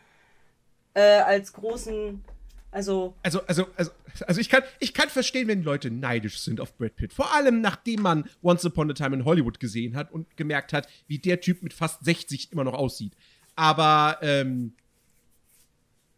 äh, 0.93 1.01
als 1.01 1.53
großen, 1.53 2.23
also 2.71 3.15
Also, 3.23 3.41
also, 3.47 3.67
also, 3.77 3.91
also 4.25 4.41
ich 4.41 4.49
kann, 4.49 4.63
ich 4.79 4.93
kann 4.93 5.09
verstehen, 5.09 5.47
wenn 5.47 5.63
Leute 5.63 5.91
neidisch 5.91 6.39
sind 6.39 6.59
auf 6.59 6.75
Brad 6.75 6.95
Pitt. 6.95 7.13
Vor 7.13 7.33
allem, 7.33 7.61
nachdem 7.61 8.01
man 8.01 8.29
Once 8.43 8.65
Upon 8.65 8.91
a 8.91 8.93
Time 8.93 9.15
in 9.15 9.25
Hollywood 9.25 9.59
gesehen 9.59 9.95
hat 9.95 10.11
und 10.11 10.35
gemerkt 10.35 10.73
hat, 10.73 10.89
wie 11.07 11.19
der 11.19 11.39
Typ 11.39 11.63
mit 11.63 11.73
fast 11.73 12.03
60 12.03 12.51
immer 12.51 12.65
noch 12.65 12.73
aussieht. 12.73 13.13
Aber, 13.55 14.17
ähm, 14.21 14.73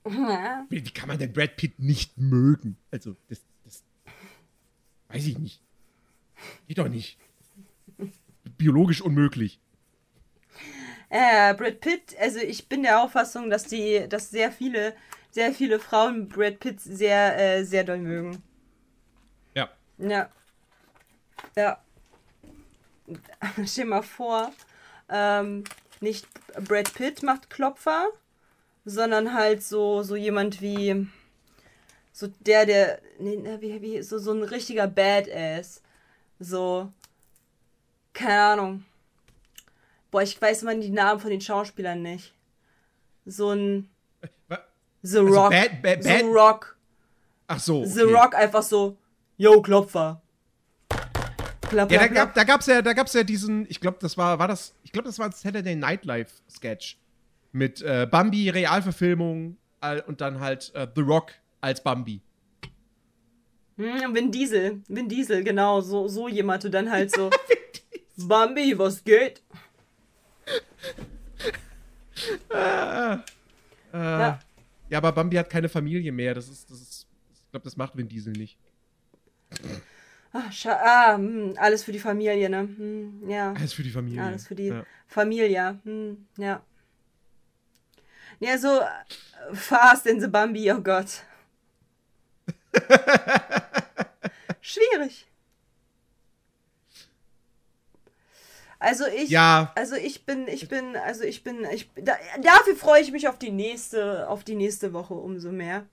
wie 0.05 0.83
wie 0.83 0.91
kann 0.91 1.09
man 1.09 1.19
denn 1.19 1.31
Brad 1.31 1.57
Pitt 1.57 1.77
nicht 1.77 2.17
mögen? 2.17 2.77
Also, 2.89 3.15
das 3.27 3.41
weiß 5.09 5.25
ich 5.27 5.37
nicht. 5.37 5.61
Geht 6.67 6.77
doch 6.77 6.87
nicht. 6.87 7.17
Biologisch 8.57 9.01
unmöglich. 9.01 9.59
Äh, 11.09 11.53
Brad 11.55 11.79
Pitt, 11.81 12.15
also 12.19 12.39
ich 12.39 12.69
bin 12.69 12.83
der 12.83 13.01
Auffassung, 13.01 13.49
dass 13.49 13.63
die, 13.63 14.07
dass 14.07 14.29
sehr 14.29 14.51
viele, 14.51 14.95
sehr 15.31 15.53
viele 15.53 15.79
Frauen 15.79 16.29
Brad 16.29 16.59
Pitt 16.59 16.79
sehr, 16.79 17.37
äh, 17.37 17.63
sehr 17.63 17.83
doll 17.83 17.97
mögen. 17.97 18.43
Ja. 19.55 19.69
Ja. 19.97 20.29
Ja. 21.55 21.81
Stell 23.65 23.85
dir 23.85 23.89
mal 23.89 24.03
vor, 24.03 24.53
ähm, 25.09 25.63
nicht 25.99 26.27
Brad 26.67 26.93
Pitt 26.93 27.23
macht 27.23 27.49
Klopfer, 27.49 28.09
sondern 28.85 29.33
halt 29.33 29.63
so, 29.63 30.03
so 30.03 30.15
jemand 30.15 30.61
wie, 30.61 31.07
so 32.19 32.27
der, 32.41 32.65
der, 32.65 32.99
nee, 33.17 33.39
wie, 33.61 33.81
wie, 33.81 34.01
so, 34.03 34.17
so 34.19 34.33
ein 34.33 34.43
richtiger 34.43 34.87
Badass. 34.87 35.81
So, 36.37 36.91
keine 38.11 38.41
Ahnung. 38.41 38.83
Boah, 40.11 40.21
ich 40.21 40.41
weiß 40.41 40.63
immer 40.63 40.75
die 40.75 40.89
Namen 40.89 41.21
von 41.21 41.29
den 41.29 41.39
Schauspielern 41.39 42.01
nicht. 42.01 42.33
So 43.25 43.51
ein 43.51 43.89
Wa- 44.49 44.59
The 45.01 45.19
Also 45.19 45.33
Rock. 45.33 45.49
Bad- 45.51 45.81
Bad- 45.81 46.03
The 46.03 46.09
Bad- 46.09 46.25
Rock. 46.25 46.77
Ach 47.47 47.59
so. 47.59 47.85
The 47.85 48.03
okay. 48.03 48.13
Rock 48.13 48.35
einfach 48.35 48.63
so, 48.63 48.97
yo, 49.37 49.61
Klopfer. 49.61 50.21
Bla, 51.69 51.87
Ja, 51.89 51.99
da, 51.99 52.07
gab, 52.07 52.33
da 52.33 52.43
gab's 52.43 52.65
ja, 52.65 52.81
da 52.81 52.91
gab's 52.93 53.13
ja 53.13 53.23
diesen, 53.23 53.65
ich 53.69 53.79
glaube, 53.79 53.97
das 54.01 54.17
war, 54.17 54.39
war 54.39 54.47
das, 54.49 54.73
ich 54.83 54.91
glaube, 54.91 55.07
das 55.07 55.19
war 55.19 55.27
ein 55.27 55.31
Saturday 55.31 55.75
Night 55.75 56.03
Live 56.03 56.33
Sketch 56.49 56.97
mit 57.53 57.81
äh, 57.81 58.07
Bambi 58.11 58.49
Realverfilmung 58.49 59.55
äh, 59.81 60.01
und 60.01 60.19
dann 60.19 60.41
halt 60.41 60.73
äh, 60.75 60.85
The 60.93 61.01
Rock 61.01 61.31
als 61.61 61.81
Bambi. 61.83 62.21
Hm, 63.77 64.13
Vin 64.13 64.31
Diesel, 64.31 64.81
Vin 64.87 65.07
Diesel, 65.07 65.43
genau, 65.43 65.81
so, 65.81 66.07
so 66.07 66.27
jemand 66.27 66.65
und 66.65 66.71
dann 66.71 66.91
halt 66.91 67.11
so, 67.11 67.29
Bambi, 68.17 68.77
was 68.77 69.03
geht? 69.03 69.41
Äh, 72.49 73.17
Ja. 73.93 74.39
ja. 74.89 74.97
aber 74.97 75.11
Bambi 75.11 75.37
hat 75.37 75.49
keine 75.49 75.69
Familie 75.69 76.11
mehr. 76.11 76.33
Das 76.35 76.47
ist, 76.49 76.69
das 76.69 76.81
ist, 76.81 77.07
ich 77.33 77.51
glaube, 77.51 77.63
das 77.63 77.77
macht 77.77 77.95
Vin 77.97 78.07
Diesel 78.07 78.33
nicht. 78.33 78.57
Ah, 80.31 80.51
scha 80.51 80.73
ah 80.73 81.15
hm, 81.15 81.53
alles 81.57 81.83
für 81.83 81.91
die 81.91 81.99
Familie, 81.99 82.49
ne? 82.49 82.59
Hm, 82.59 83.27
ja, 83.29 83.53
Alles 83.53 83.73
für 83.73 83.81
die 83.81 83.89
Familie. 83.89 84.21
alles 84.23 84.45
für 84.47 84.53
die 84.55 84.67
Ja. 84.67 84.85
Familie, 85.07 85.79
hm, 85.83 86.27
ja. 86.37 86.61
Ja, 88.39 88.57
so, 88.57 88.79
äh, 88.79 89.55
Fast 89.55 90.05
in 90.05 90.21
the 90.21 90.27
Bambi, 90.27 90.71
oh 90.71 90.81
Gott. 90.81 91.23
Schwierig. 94.61 95.25
Also 98.79 99.05
ich, 99.07 99.29
Ja. 99.29 99.73
also 99.75 99.95
ich 99.95 100.25
bin, 100.25 100.47
ich 100.47 100.69
bin, 100.69 100.95
also 100.95 101.23
ich 101.23 101.43
bin, 101.43 101.65
ich 101.65 101.91
da, 101.95 102.17
dafür 102.41 102.75
freue 102.77 103.01
ich 103.01 103.11
mich 103.11 103.27
auf 103.27 103.37
die 103.37 103.51
nächste, 103.51 104.29
auf 104.29 104.43
die 104.45 104.55
nächste 104.55 104.93
Woche 104.93 105.13
umso 105.13 105.51
mehr. 105.51 105.85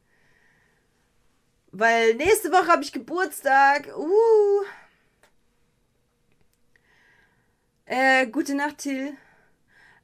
Weil 1.73 2.15
nächste 2.15 2.53
Woche 2.53 2.69
habe 2.69 2.83
ich 2.85 2.93
Geburtstag. 2.93 3.89
Uh. 3.97 4.63
Äh, 7.87 8.27
gute 8.29 8.55
Nacht, 8.55 8.79
Till. 8.79 9.17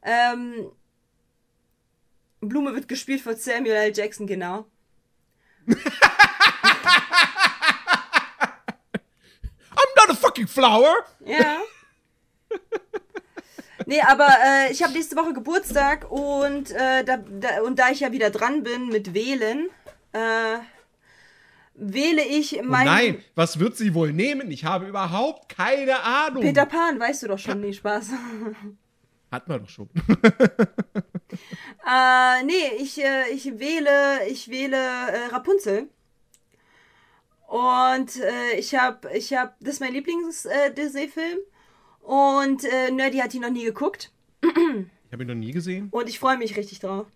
Ähm, 0.03 0.71
Blume 2.41 2.75
wird 2.75 2.89
gespielt 2.89 3.21
von 3.21 3.37
Samuel 3.37 3.75
L. 3.77 3.93
Jackson, 3.97 4.27
genau. 4.27 4.67
I'm 5.69 5.77
not 9.97 10.11
a 10.11 10.15
fucking 10.33 10.49
flower. 10.49 10.95
Ja. 11.25 11.61
Nee, 13.87 14.01
aber 14.01 14.29
äh, 14.29 14.73
ich 14.73 14.83
habe 14.83 14.93
nächste 14.93 15.17
Woche 15.17 15.33
Geburtstag 15.33 16.11
und, 16.11 16.71
äh, 16.71 17.05
da, 17.05 17.17
da, 17.17 17.63
und 17.63 17.79
da 17.79 17.91
ich 17.91 18.01
ja 18.01 18.13
wieder 18.13 18.31
dran 18.31 18.63
bin 18.63 18.89
mit 18.89 19.13
Wählen, 19.13 19.69
äh, 20.13 20.59
wähle 21.75 22.23
ich 22.23 22.61
Oh 22.61 22.63
meinen. 22.63 22.87
nein, 22.87 23.25
was 23.35 23.59
wird 23.59 23.77
sie 23.77 23.93
wohl 23.95 24.13
nehmen? 24.13 24.51
Ich 24.53 24.65
habe 24.65 24.87
überhaupt 24.87 25.49
keine 25.49 26.01
Ahnung. 26.03 26.43
Peter 26.43 26.67
Pan, 26.67 27.01
weißt 27.01 27.25
du 27.25 27.29
doch 27.29 27.39
schon, 27.39 27.61
nee, 27.61 27.73
Spaß. 27.73 28.11
Hat 29.33 29.49
man 29.49 29.63
doch 29.63 29.69
schon. 29.69 29.89
äh, 31.89 32.45
nee, 32.45 32.77
ich, 32.79 33.03
äh, 33.03 33.31
ich 33.33 33.59
wähle, 33.59 34.27
ich 34.29 34.49
wähle 34.49 34.77
äh, 34.77 35.27
Rapunzel. 35.33 35.89
Und 37.53 38.17
äh, 38.17 38.55
ich 38.57 38.75
habe, 38.77 39.15
ich 39.15 39.35
habe, 39.35 39.53
das 39.61 39.75
ist 39.75 39.81
mein 39.81 39.93
Lieblings-Disney-Film. 39.93 41.39
Und 42.01 42.65
äh, 42.65 42.91
Nerdy 42.91 43.19
hat 43.19 43.35
ihn 43.35 43.43
noch 43.43 43.51
nie 43.51 43.65
geguckt. 43.65 44.11
Ich 44.41 45.13
habe 45.13 45.23
ihn 45.25 45.27
noch 45.29 45.35
nie 45.35 45.53
gesehen. 45.53 45.89
Und 45.91 46.09
ich 46.09 46.19
freue 46.19 46.39
mich 46.39 46.57
richtig 46.57 46.81
drauf. 46.81 47.07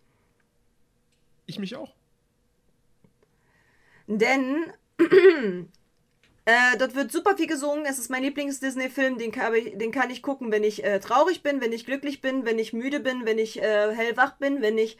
Ich 1.47 1.59
mich 1.59 1.74
auch. 1.74 1.95
Denn 4.09 4.64
äh, 6.45 6.76
dort 6.78 6.95
wird 6.95 7.11
super 7.12 7.34
viel 7.39 7.47
gesungen. 7.47 7.87
Es 7.87 7.99
ist 7.99 8.11
mein 8.11 8.22
Lieblings-Disney-Film. 8.22 9.16
Den, 9.16 9.32
kann 9.32 9.55
ich- 9.55 9.78
den 9.78 9.91
kann 9.91 10.11
ich 10.11 10.20
gucken, 10.22 10.53
wenn 10.53 10.64
ich 10.64 10.84
äh, 10.84 11.01
traurig 11.01 11.43
bin, 11.43 11.62
wenn 11.62 11.72
ich 11.72 11.87
glücklich 11.87 12.20
bin, 12.20 12.45
wenn 12.45 12.59
ich 12.59 12.74
müde 12.74 13.01
bin, 13.01 13.24
wenn 13.24 13.39
ich 13.39 13.62
äh, 13.62 13.95
hellwach 13.95 14.37
bin, 14.37 14.61
wenn 14.61 14.76
ich 14.76 14.99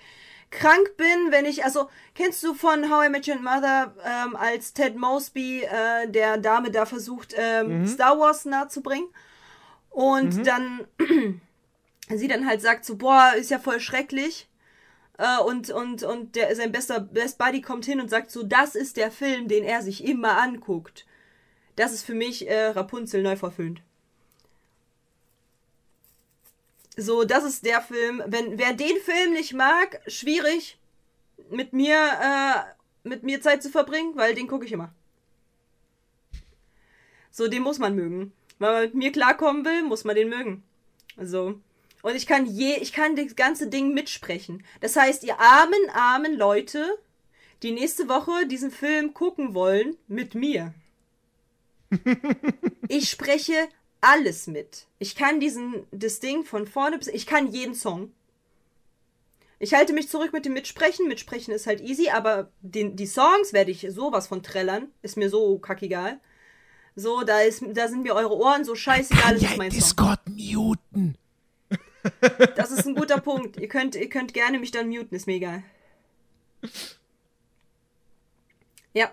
krank 0.51 0.97
bin, 0.97 1.31
wenn 1.31 1.45
ich, 1.45 1.65
also, 1.65 1.89
kennst 2.15 2.43
du 2.43 2.55
von 2.55 2.91
How 2.91 3.07
I 3.07 3.11
Met 3.11 3.29
Your 3.29 3.41
Mother, 3.41 3.95
ähm, 4.05 4.37
als 4.37 4.73
Ted 4.73 4.97
Mosby 4.97 5.63
äh, 5.63 6.09
der 6.09 6.39
Dame 6.39 6.71
da 6.71 6.87
versucht, 6.87 7.35
ähm, 7.37 7.87
Star 7.87 8.19
Wars 8.19 8.45
nahezubringen? 8.45 9.09
Und 9.91 10.47
dann 10.47 10.87
sie 12.15 12.29
dann 12.29 12.47
halt 12.47 12.61
sagt 12.61 12.85
so, 12.85 12.97
boah, 12.97 13.33
ist 13.37 13.51
ja 13.51 13.59
voll 13.59 13.81
schrecklich. 13.81 14.49
Äh, 15.19 15.41
und 15.43 15.71
und, 15.71 16.03
und 16.03 16.37
der, 16.37 16.55
sein 16.55 16.73
bester 16.73 17.01
Best 17.01 17.39
Buddy 17.39 17.63
kommt 17.63 17.87
hin 17.87 18.01
und 18.01 18.11
sagt 18.11 18.31
so, 18.31 18.43
das 18.43 18.75
ist 18.75 18.97
der 18.97 19.11
Film, 19.11 19.49
den 19.49 19.65
er 19.65 19.83
sich 19.83 20.05
immer 20.05 20.39
anguckt. 20.39 21.07
Das 21.77 21.93
ist 21.93 22.05
für 22.05 22.15
mich 22.15 22.49
äh, 22.49 22.67
Rapunzel 22.67 23.23
neu 23.23 23.37
verfilmt. 23.37 23.83
So, 26.97 27.25
das 27.25 27.45
ist 27.45 27.67
der 27.67 27.83
Film. 27.83 28.23
Wenn 28.27 28.59
wer 28.59 28.73
den 28.73 28.97
Film 28.99 29.35
nicht 29.35 29.53
mag, 29.53 30.01
schwierig 30.07 30.79
mit 31.51 31.73
mir 31.73 31.95
äh, 31.95 33.09
mit 33.09 33.23
mir 33.23 33.41
Zeit 33.41 33.63
zu 33.63 33.71
verbringen, 33.71 34.17
weil 34.17 34.35
den 34.35 34.49
gucke 34.49 34.65
ich 34.65 34.73
immer. 34.73 34.93
So, 37.31 37.49
den 37.49 37.63
muss 37.63 37.79
man 37.79 37.95
mögen. 37.95 38.33
Wenn 38.59 38.73
man 38.73 38.83
mit 38.85 38.95
mir 38.95 39.13
klarkommen 39.13 39.65
will, 39.65 39.83
muss 39.83 40.05
man 40.05 40.17
den 40.17 40.31
mögen. 40.31 40.63
So. 41.21 41.61
Und 42.03 42.15
ich 42.15 42.27
kann 42.27 42.47
je, 42.47 42.77
ich 42.77 42.93
kann 42.93 43.17
das 43.17 43.37
ganze 43.37 43.69
Ding 43.69 43.93
mitsprechen. 43.93 44.65
Das 44.81 44.97
heißt, 44.97 45.25
ihr 45.25 45.39
armen, 45.39 45.91
armen 45.93 46.37
Leute, 46.37 46.99
die 47.63 47.73
nächste 47.73 48.09
Woche 48.09 48.47
diesen 48.47 48.71
Film 48.71 49.13
gucken 49.13 49.55
wollen, 49.55 49.97
mit 50.09 50.35
mir. 50.35 50.73
ich 52.89 53.11
spreche 53.11 53.69
alles 54.07 54.47
mit. 54.47 54.87
Ich 54.99 55.17
kann 55.17 55.41
diesen, 55.41 55.87
das 55.91 56.21
Ding 56.21 56.45
von 56.45 56.67
vorne 56.67 56.99
bis, 56.99 57.09
ich 57.09 57.27
kann 57.27 57.51
jeden 57.53 57.75
Song. 57.75 58.13
Ich 59.59 59.75
halte 59.75 59.93
mich 59.93 60.09
zurück 60.09 60.33
mit 60.33 60.45
dem 60.45 60.53
Mitsprechen. 60.53 61.09
Mitsprechen 61.09 61.53
ist 61.53 61.67
halt 61.67 61.81
easy, 61.81 62.11
aber 62.11 62.51
den, 62.61 62.95
die 62.95 63.07
Songs 63.07 63.53
werde 63.53 63.71
ich 63.71 63.87
sowas 63.91 64.27
von 64.27 64.43
trällern. 64.43 64.89
Ist 65.03 65.17
mir 65.17 65.31
so 65.31 65.59
kackegal. 65.59 66.21
So, 66.95 67.23
da, 67.23 67.41
ist, 67.41 67.63
da 67.73 67.89
sind 67.89 68.03
mir 68.03 68.15
eure 68.15 68.37
Ohren 68.37 68.65
so 68.65 68.75
scheißegal, 68.75 69.35
das 69.35 69.43
ist 69.43 69.57
mein 69.57 69.71
Song. 69.71 69.81
Discord 69.81 70.21
muten. 70.29 71.19
Das 72.55 72.71
ist 72.71 72.87
ein 72.87 72.95
guter 72.95 73.21
Punkt. 73.21 73.59
Ihr 73.59 73.69
könnt, 73.69 73.97
ihr 73.97 74.09
könnt 74.09 74.33
gerne 74.33 74.59
mich 74.59 74.71
dann 74.71 74.89
muten, 74.89 75.15
ist 75.15 75.27
mir 75.27 75.35
egal. 75.35 75.63
Ja. 78.95 79.11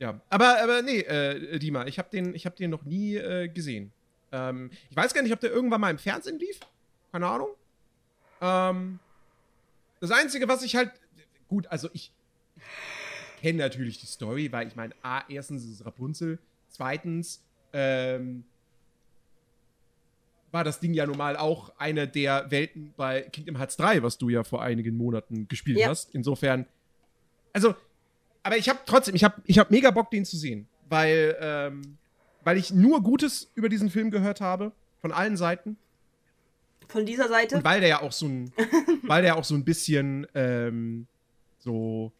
Ja, 0.00 0.18
aber, 0.30 0.62
aber 0.62 0.82
nee, 0.82 1.00
äh, 1.00 1.58
Dima, 1.58 1.86
ich 1.86 1.98
habe 1.98 2.08
den, 2.10 2.34
ich 2.34 2.46
hab 2.46 2.56
den 2.56 2.70
noch 2.70 2.84
nie 2.84 3.16
äh, 3.16 3.48
gesehen. 3.48 3.92
Ähm, 4.32 4.70
ich 4.88 4.96
weiß 4.96 5.12
gar 5.12 5.22
nicht, 5.22 5.32
ob 5.32 5.40
der 5.40 5.50
irgendwann 5.50 5.80
mal 5.80 5.90
im 5.90 5.98
Fernsehen 5.98 6.38
lief. 6.38 6.58
Keine 7.12 7.26
Ahnung. 7.26 7.50
Ähm, 8.40 8.98
das 10.00 10.10
Einzige, 10.10 10.48
was 10.48 10.62
ich 10.62 10.74
halt. 10.74 10.90
Gut, 11.48 11.66
also 11.66 11.88
ich, 11.92 12.12
ich 13.36 13.42
kenne 13.42 13.58
natürlich 13.58 13.98
die 14.00 14.06
Story, 14.06 14.50
weil 14.52 14.68
ich 14.68 14.76
meine, 14.76 14.94
A, 15.02 15.22
erstens 15.28 15.64
ist 15.64 15.80
es 15.80 15.84
Rapunzel, 15.86 16.38
zweitens, 16.68 17.42
ähm, 17.74 18.44
war 20.52 20.64
das 20.64 20.80
Ding 20.80 20.94
ja 20.94 21.06
normal 21.06 21.36
auch 21.36 21.72
eine 21.76 22.08
der 22.08 22.50
Welten 22.50 22.94
bei 22.96 23.22
Kingdom 23.22 23.58
Hearts 23.58 23.76
3, 23.76 24.02
was 24.02 24.16
du 24.18 24.30
ja 24.30 24.44
vor 24.44 24.62
einigen 24.62 24.96
Monaten 24.96 25.46
gespielt 25.46 25.78
Ja. 25.78 25.88
hast. 25.88 26.14
Insofern, 26.14 26.66
also, 27.52 27.74
aber 28.42 28.56
ich 28.56 28.68
habe 28.68 28.80
trotzdem, 28.86 29.14
ich 29.14 29.24
habe 29.24 29.40
ich 29.44 29.58
hab 29.58 29.70
mega 29.70 29.90
Bock, 29.90 30.10
den 30.10 30.24
zu 30.24 30.36
sehen, 30.36 30.68
weil, 30.88 31.36
ähm, 31.40 31.98
weil 32.42 32.56
ich 32.56 32.72
nur 32.72 33.02
Gutes 33.02 33.50
über 33.54 33.68
diesen 33.68 33.90
Film 33.90 34.10
gehört 34.10 34.40
habe, 34.40 34.72
von 35.00 35.12
allen 35.12 35.36
Seiten. 35.36 35.76
Von 36.88 37.06
dieser 37.06 37.28
Seite. 37.28 37.56
Und 37.56 37.64
weil 37.64 37.80
der 37.80 37.88
ja 37.88 38.02
auch 38.02 38.12
so 38.12 38.26
ein, 38.26 38.52
weil 39.02 39.22
der 39.22 39.36
auch 39.36 39.44
so 39.44 39.54
ein 39.54 39.64
bisschen, 39.64 40.26
ähm, 40.34 41.06
so, 41.58 42.12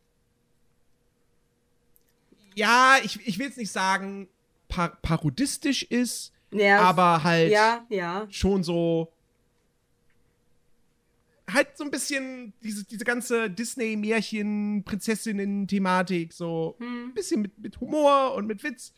ja, 2.55 2.97
ich, 3.03 3.27
ich 3.27 3.39
will 3.39 3.47
jetzt 3.47 3.59
nicht 3.59 3.73
sagen, 3.73 4.29
par 4.69 4.99
parodistisch 5.03 5.83
ist, 5.83 6.33
ja, 6.53 6.81
aber 6.81 7.23
halt 7.25 7.51
Ja, 7.51 7.85
ja. 7.89 8.27
schon 8.31 8.63
so 8.63 9.13
halt 11.53 11.77
so 11.77 11.85
ein 11.85 11.91
bisschen 11.91 12.53
diese, 12.63 12.85
diese 12.85 13.05
ganze 13.05 13.51
Disney-Märchen, 13.51 14.85
Prinzessinnen-Thematik, 14.85 16.33
so 16.33 16.77
Hm. 16.79 17.09
ein 17.09 17.15
bisschen 17.15 17.43
mit, 17.43 17.59
mit 17.59 17.81
Humor 17.81 18.35
und 18.35 18.47
mit 18.47 18.63
Witz 18.63 18.93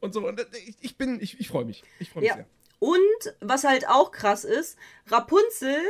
und 0.00 0.12
so. 0.14 0.26
Und 0.26 0.44
ich, 0.66 0.76
ich 0.80 0.96
bin, 0.96 1.20
ich, 1.20 1.38
ich 1.40 1.48
freue 1.48 1.64
mich. 1.64 1.82
Ich 1.98 2.10
freue 2.10 2.22
mich 2.22 2.28
Ja. 2.30 2.36
sehr. 2.36 2.46
Und 2.80 3.34
was 3.40 3.64
halt 3.64 3.88
auch 3.88 4.12
krass 4.12 4.44
ist, 4.44 4.76
Rapunzel, 5.08 5.80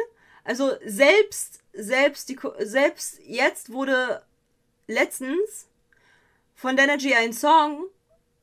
also 0.45 0.73
selbst, 0.85 1.61
selbst, 1.75 2.29
die, 2.31 2.39
selbst 2.61 3.21
jetzt 3.27 3.71
wurde 3.71 4.23
letztens 4.87 5.67
von 6.55 6.77
Danergy 6.77 7.13
ein 7.15 7.33
Song 7.35 7.85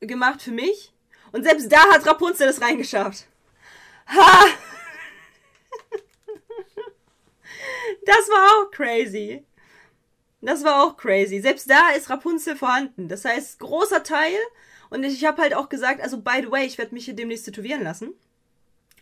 gemacht 0.00 0.42
für 0.42 0.52
mich. 0.52 0.92
Und 1.32 1.42
selbst 1.42 1.70
da 1.72 1.80
hat 1.92 2.06
Rapunzel 2.06 2.48
es 2.48 2.60
reingeschafft. 2.60 3.26
Ha! 4.06 4.46
Das 8.06 8.28
war 8.30 8.48
auch 8.66 8.70
crazy. 8.70 9.44
Das 10.40 10.64
war 10.64 10.84
auch 10.84 10.96
crazy. 10.96 11.40
Selbst 11.40 11.68
da 11.70 11.90
ist 11.96 12.08
Rapunzel 12.10 12.56
vorhanden. 12.56 13.08
Das 13.08 13.24
heißt, 13.24 13.58
großer 13.58 14.02
Teil. 14.02 14.36
Und 14.90 15.04
ich 15.04 15.24
habe 15.24 15.42
halt 15.42 15.54
auch 15.54 15.68
gesagt, 15.68 16.00
also 16.00 16.20
by 16.20 16.40
the 16.42 16.50
way, 16.50 16.64
ich 16.64 16.78
werde 16.78 16.94
mich 16.94 17.04
hier 17.06 17.14
demnächst 17.14 17.44
tätowieren 17.46 17.82
lassen 17.82 18.14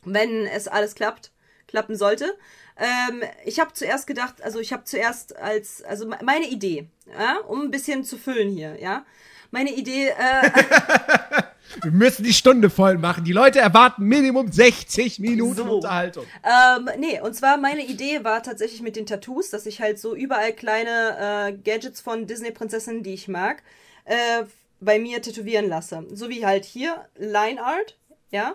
wenn 0.07 0.47
es 0.47 0.69
alles 0.69 0.95
klappt, 0.95 1.33
klappen 1.67 1.97
sollte. 1.97 2.37
Ähm, 2.77 3.23
ich 3.45 3.59
habe 3.61 3.73
zuerst 3.73 4.07
gedacht, 4.07 4.43
also 4.43 4.61
ich 4.61 4.73
habe 4.73 4.85
zuerst 4.85 5.37
als, 5.37 5.83
also 5.83 6.07
me- 6.07 6.19
meine 6.23 6.47
Idee, 6.47 6.89
ja, 7.19 7.39
um 7.39 7.63
ein 7.63 7.71
bisschen 7.71 8.05
zu 8.05 8.19
füllen 8.19 8.51
hier, 8.51 8.79
ja. 8.81 9.07
Meine 9.51 9.73
Idee, 9.73 10.09
äh, 10.09 10.51
Wir 11.83 11.91
müssen 11.91 12.23
die 12.25 12.33
Stunde 12.33 12.71
voll 12.71 12.99
machen. 12.99 13.25
Die 13.25 13.33
Leute 13.33 13.59
erwarten 13.59 14.05
Minimum 14.05 14.51
60 14.53 15.19
Minuten 15.19 15.57
So. 15.57 15.77
Unterhaltung. 15.77 16.25
ähm, 16.45 16.89
nee, 16.99 17.21
und 17.21 17.35
zwar 17.35 17.57
meine 17.57 17.85
Idee 17.85 18.23
war 18.25 18.43
tatsächlich 18.43 18.83
mit 18.83 18.97
den 18.97 19.07
Tattoos, 19.07 19.51
dass 19.51 19.67
ich 19.67 19.81
halt 19.81 19.99
so 19.99 20.15
überall 20.15 20.53
kleine 20.53 21.49
äh, 21.49 21.53
Gadgets 21.53 22.01
von 22.01 22.27
Disney-Prinzessinnen, 22.27 23.03
die 23.03 23.15
ich 23.15 23.29
mag, 23.29 23.63
äh, 24.05 24.45
bei 24.81 24.99
mir 24.99 25.23
tätowieren 25.23 25.69
lasse. 25.69 26.05
So 26.13 26.29
wie 26.29 26.45
halt 26.45 26.65
hier 26.65 27.07
Line 27.17 27.63
Art, 27.63 27.97
ja. 28.31 28.55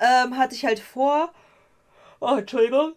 Ähm, 0.00 0.36
hatte 0.36 0.54
ich 0.54 0.64
halt 0.64 0.80
vor. 0.80 1.32
Oh, 2.20 2.36
Entschuldigung. 2.36 2.94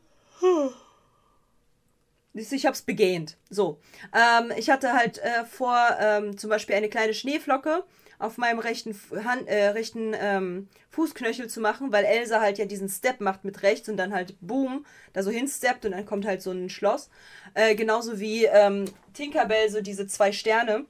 Ich 2.33 2.65
hab's 2.65 2.81
begähnt. 2.81 3.37
So. 3.49 3.79
Ähm, 4.13 4.51
ich 4.57 4.69
hatte 4.69 4.93
halt 4.93 5.17
äh, 5.19 5.45
vor, 5.45 5.79
ähm, 5.99 6.37
zum 6.37 6.49
Beispiel 6.49 6.75
eine 6.75 6.89
kleine 6.89 7.13
Schneeflocke 7.13 7.83
auf 8.19 8.37
meinem 8.37 8.59
rechten, 8.59 8.99
Hand, 9.23 9.47
äh, 9.47 9.67
rechten 9.69 10.15
ähm, 10.19 10.67
Fußknöchel 10.89 11.47
zu 11.47 11.61
machen, 11.61 11.91
weil 11.91 12.03
Elsa 12.05 12.41
halt 12.41 12.57
ja 12.57 12.65
diesen 12.65 12.89
Step 12.89 13.21
macht 13.21 13.45
mit 13.45 13.61
rechts 13.61 13.89
und 13.89 13.97
dann 13.97 14.13
halt 14.13 14.35
boom, 14.41 14.85
da 15.13 15.21
so 15.21 15.29
hinsteppt 15.29 15.85
und 15.85 15.91
dann 15.91 16.05
kommt 16.05 16.25
halt 16.25 16.41
so 16.41 16.51
ein 16.51 16.69
Schloss. 16.69 17.09
Äh, 17.53 17.75
genauso 17.75 18.19
wie 18.19 18.45
ähm, 18.45 18.85
Tinkerbell 19.13 19.69
so 19.69 19.81
diese 19.81 20.07
zwei 20.07 20.31
Sterne. 20.31 20.85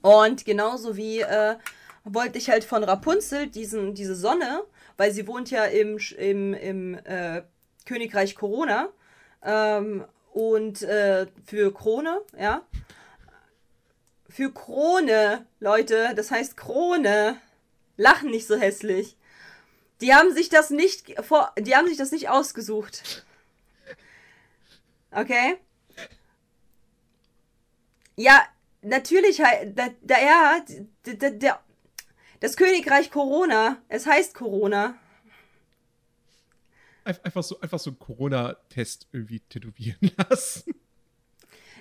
Und 0.00 0.44
genauso 0.44 0.96
wie 0.96 1.20
äh, 1.20 1.56
wollte 2.04 2.38
ich 2.38 2.50
halt 2.50 2.64
von 2.64 2.82
Rapunzel 2.82 3.46
diesen, 3.46 3.94
diese 3.94 4.16
Sonne, 4.16 4.62
weil 4.96 5.12
sie 5.12 5.26
wohnt 5.26 5.50
ja 5.50 5.64
im, 5.64 5.98
im, 6.18 6.54
im 6.54 6.94
äh, 7.04 7.42
Königreich 7.86 8.34
Corona. 8.34 8.88
Ähm, 9.44 10.04
und 10.32 10.82
äh, 10.82 11.26
für 11.44 11.74
Krone, 11.74 12.22
ja. 12.38 12.62
Für 14.32 14.50
Krone, 14.50 15.46
Leute, 15.60 16.14
das 16.14 16.30
heißt 16.30 16.56
Krone. 16.56 17.36
Lachen 17.98 18.30
nicht 18.30 18.46
so 18.46 18.56
hässlich. 18.56 19.18
Die 20.00 20.14
haben 20.14 20.32
sich 20.32 20.48
das 20.48 20.70
nicht 20.70 21.14
vor, 21.22 21.52
die 21.58 21.76
haben 21.76 21.86
sich 21.86 21.98
das 21.98 22.10
nicht 22.12 22.30
ausgesucht. 22.30 23.26
Okay? 25.10 25.58
Ja, 28.16 28.42
natürlich, 28.80 29.36
da, 29.36 29.90
da 30.00 30.18
ja, 30.18 30.60
d- 31.06 31.14
d- 31.14 31.38
der, 31.38 31.62
das 32.40 32.56
Königreich 32.56 33.10
Corona, 33.10 33.82
es 33.88 34.06
heißt 34.06 34.32
Corona. 34.34 34.98
Einf- 37.04 37.22
Einfach 37.22 37.42
so, 37.42 37.60
einfach 37.60 37.78
so 37.78 37.90
einen 37.90 37.98
Corona-Test 37.98 39.08
irgendwie 39.12 39.40
tätowieren 39.40 40.10
lassen. 40.30 40.74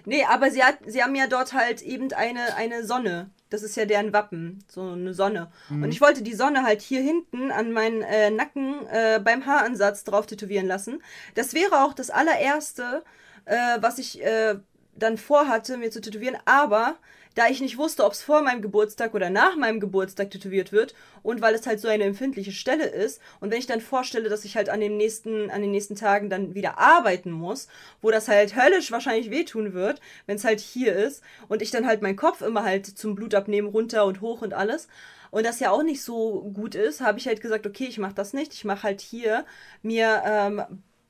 Nee, 0.05 0.25
aber 0.29 0.51
sie, 0.51 0.63
hat, 0.63 0.77
sie 0.85 1.03
haben 1.03 1.15
ja 1.15 1.27
dort 1.27 1.53
halt 1.53 1.81
eben 1.81 2.11
eine, 2.13 2.55
eine 2.55 2.85
Sonne. 2.85 3.29
Das 3.49 3.63
ist 3.63 3.75
ja 3.75 3.85
deren 3.85 4.13
Wappen, 4.13 4.63
so 4.67 4.91
eine 4.91 5.13
Sonne. 5.13 5.51
Und 5.69 5.91
ich 5.91 5.99
wollte 5.99 6.21
die 6.21 6.33
Sonne 6.33 6.63
halt 6.63 6.81
hier 6.81 7.01
hinten 7.01 7.51
an 7.51 7.73
meinen 7.73 8.01
äh, 8.01 8.29
Nacken 8.31 8.87
äh, 8.87 9.19
beim 9.21 9.45
Haaransatz 9.45 10.05
drauf 10.05 10.25
tätowieren 10.25 10.67
lassen. 10.67 11.03
Das 11.35 11.53
wäre 11.53 11.83
auch 11.83 11.93
das 11.93 12.09
allererste, 12.09 13.03
äh, 13.43 13.77
was 13.81 13.99
ich 13.99 14.23
äh, 14.23 14.55
dann 14.95 15.17
vorhatte, 15.17 15.77
mir 15.77 15.91
zu 15.91 15.99
tätowieren, 15.99 16.37
aber 16.45 16.95
da 17.35 17.47
ich 17.47 17.61
nicht 17.61 17.77
wusste, 17.77 18.03
ob 18.03 18.13
es 18.13 18.21
vor 18.21 18.41
meinem 18.41 18.61
Geburtstag 18.61 19.13
oder 19.13 19.29
nach 19.29 19.55
meinem 19.55 19.79
Geburtstag 19.79 20.31
tätowiert 20.31 20.71
wird 20.71 20.93
und 21.23 21.41
weil 21.41 21.55
es 21.55 21.65
halt 21.65 21.79
so 21.79 21.87
eine 21.87 22.03
empfindliche 22.03 22.51
Stelle 22.51 22.85
ist 22.85 23.21
und 23.39 23.51
wenn 23.51 23.59
ich 23.59 23.67
dann 23.67 23.81
vorstelle, 23.81 24.29
dass 24.29 24.45
ich 24.45 24.57
halt 24.57 24.69
an 24.69 24.79
den 24.79 24.97
nächsten 24.97 25.49
an 25.49 25.61
den 25.61 25.71
nächsten 25.71 25.95
Tagen 25.95 26.29
dann 26.29 26.55
wieder 26.55 26.77
arbeiten 26.77 27.31
muss, 27.31 27.67
wo 28.01 28.11
das 28.11 28.27
halt 28.27 28.55
höllisch 28.55 28.91
wahrscheinlich 28.91 29.31
wehtun 29.31 29.73
wird, 29.73 30.01
wenn 30.25 30.35
es 30.35 30.43
halt 30.43 30.59
hier 30.59 30.95
ist 30.95 31.23
und 31.47 31.61
ich 31.61 31.71
dann 31.71 31.85
halt 31.85 32.01
meinen 32.01 32.15
Kopf 32.15 32.41
immer 32.41 32.63
halt 32.63 32.85
zum 32.85 33.15
Blutabnehmen 33.15 33.71
runter 33.71 34.05
und 34.05 34.21
hoch 34.21 34.41
und 34.41 34.53
alles 34.53 34.87
und 35.31 35.45
das 35.45 35.59
ja 35.61 35.71
auch 35.71 35.83
nicht 35.83 36.03
so 36.03 36.41
gut 36.53 36.75
ist, 36.75 37.01
habe 37.01 37.17
ich 37.17 37.27
halt 37.27 37.41
gesagt, 37.41 37.65
okay, 37.65 37.85
ich 37.85 37.97
mache 37.97 38.13
das 38.13 38.33
nicht, 38.33 38.53
ich 38.53 38.65
mache 38.65 38.83
halt 38.83 39.01
hier 39.01 39.45
mir 39.81 40.21
ähm, 40.25 40.63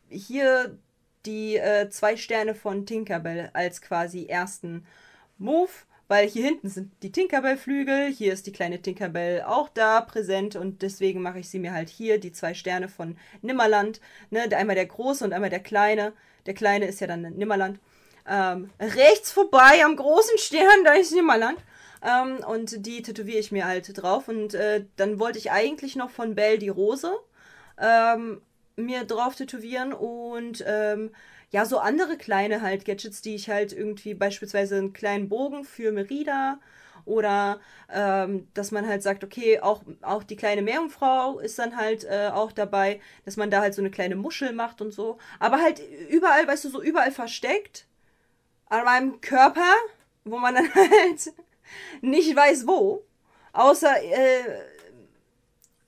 hier 0.10 0.78
die 1.26 1.58
äh, 1.58 1.90
zwei 1.90 2.18
Sterne 2.18 2.56
von 2.56 2.86
Tinkerbell 2.86 3.50
als 3.54 3.82
quasi 3.82 4.26
ersten 4.28 4.86
Move, 5.38 5.72
weil 6.12 6.28
hier 6.28 6.44
hinten 6.44 6.68
sind 6.68 6.92
die 7.04 7.12
Tinkerbell-Flügel, 7.14 8.08
hier 8.08 8.34
ist 8.34 8.46
die 8.46 8.52
kleine 8.52 8.82
Tinkerbell 8.82 9.44
auch 9.44 9.70
da 9.70 10.02
präsent 10.02 10.58
und 10.58 10.82
deswegen 10.82 11.22
mache 11.22 11.40
ich 11.40 11.50
sie 11.50 11.58
mir 11.58 11.72
halt 11.72 11.88
hier, 11.88 12.20
die 12.20 12.34
zwei 12.34 12.54
Sterne 12.54 12.90
von 12.90 13.16
Nimmerland, 13.42 14.02
ne, 14.30 14.42
einmal 14.54 14.76
der 14.76 14.88
große 14.88 15.24
und 15.24 15.32
einmal 15.32 15.50
der 15.50 15.62
kleine. 15.62 16.12
Der 16.48 16.54
kleine 16.54 16.86
ist 16.88 17.00
ja 17.00 17.08
dann 17.08 17.22
Nimmerland. 17.22 17.80
Ähm, 18.28 18.72
rechts 18.78 19.32
vorbei 19.32 19.86
am 19.86 19.96
großen 19.96 20.38
Stern, 20.38 20.84
da 20.84 20.92
ist 20.96 21.14
Nimmerland. 21.14 21.60
Ähm, 22.04 22.44
und 22.46 22.86
die 22.86 23.04
tätowiere 23.04 23.40
ich 23.40 23.54
mir 23.54 23.66
halt 23.66 23.90
drauf. 24.02 24.28
Und 24.28 24.54
äh, 24.54 24.84
dann 24.98 25.18
wollte 25.18 25.40
ich 25.40 25.52
eigentlich 25.52 25.96
noch 25.96 26.10
von 26.10 26.36
Belle 26.36 26.60
die 26.60 26.68
Rose 26.68 27.10
ähm, 27.80 28.42
mir 28.76 29.06
drauf 29.06 29.38
tätowieren 29.38 29.94
und 29.94 30.62
ähm, 30.68 31.12
ja, 31.52 31.66
so 31.66 31.80
andere 31.80 32.18
kleine 32.18 32.62
halt 32.62 32.86
Gadgets, 32.86 33.22
die 33.22 33.36
ich 33.36 33.50
halt 33.50 33.74
irgendwie 33.74 34.14
beispielsweise 34.14 34.78
einen 34.78 34.94
kleinen 34.94 35.30
Bogen 35.30 35.64
für 35.66 35.92
Merida 35.92 36.60
oder 37.06 37.60
ähm, 37.92 38.48
dass 38.54 38.72
man 38.72 38.88
halt 38.88 39.04
sagt, 39.04 39.24
okay, 39.24 39.60
auch, 39.60 39.84
auch 40.02 40.24
die 40.24 40.36
kleine 40.36 40.62
Meerjungfrau 40.62 41.40
ist 41.40 41.60
dann 41.60 41.76
halt 41.76 42.06
äh, 42.06 42.30
auch 42.34 42.52
dabei, 42.52 43.02
dass 43.26 43.38
man 43.38 43.52
da 43.52 43.62
halt 43.62 43.74
so 43.74 43.82
eine 43.82 43.92
kleine 43.92 44.16
Muschel 44.16 44.54
macht 44.54 44.82
und 44.82 44.92
so. 44.92 45.18
Aber 45.40 45.62
halt 45.62 45.82
überall, 46.10 46.48
weißt 46.48 46.66
du, 46.66 46.70
so 46.70 46.82
überall 46.82 47.12
versteckt 47.12 47.86
an 48.68 48.86
meinem 48.86 49.22
Körper, 49.22 49.74
wo 50.24 50.38
man 50.38 50.56
dann 50.56 50.74
halt 50.76 51.34
nicht 52.02 52.36
weiß 52.36 52.68
wo. 52.68 53.04
Außer 53.54 54.02
äh, 54.02 54.62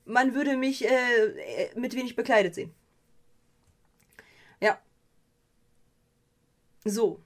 man 0.04 0.34
würde 0.34 0.56
mich 0.56 0.86
äh, 0.86 1.70
mit 1.76 1.94
wenig 1.94 2.16
bekleidet 2.16 2.54
sehen. 2.54 2.74
So. 6.84 7.20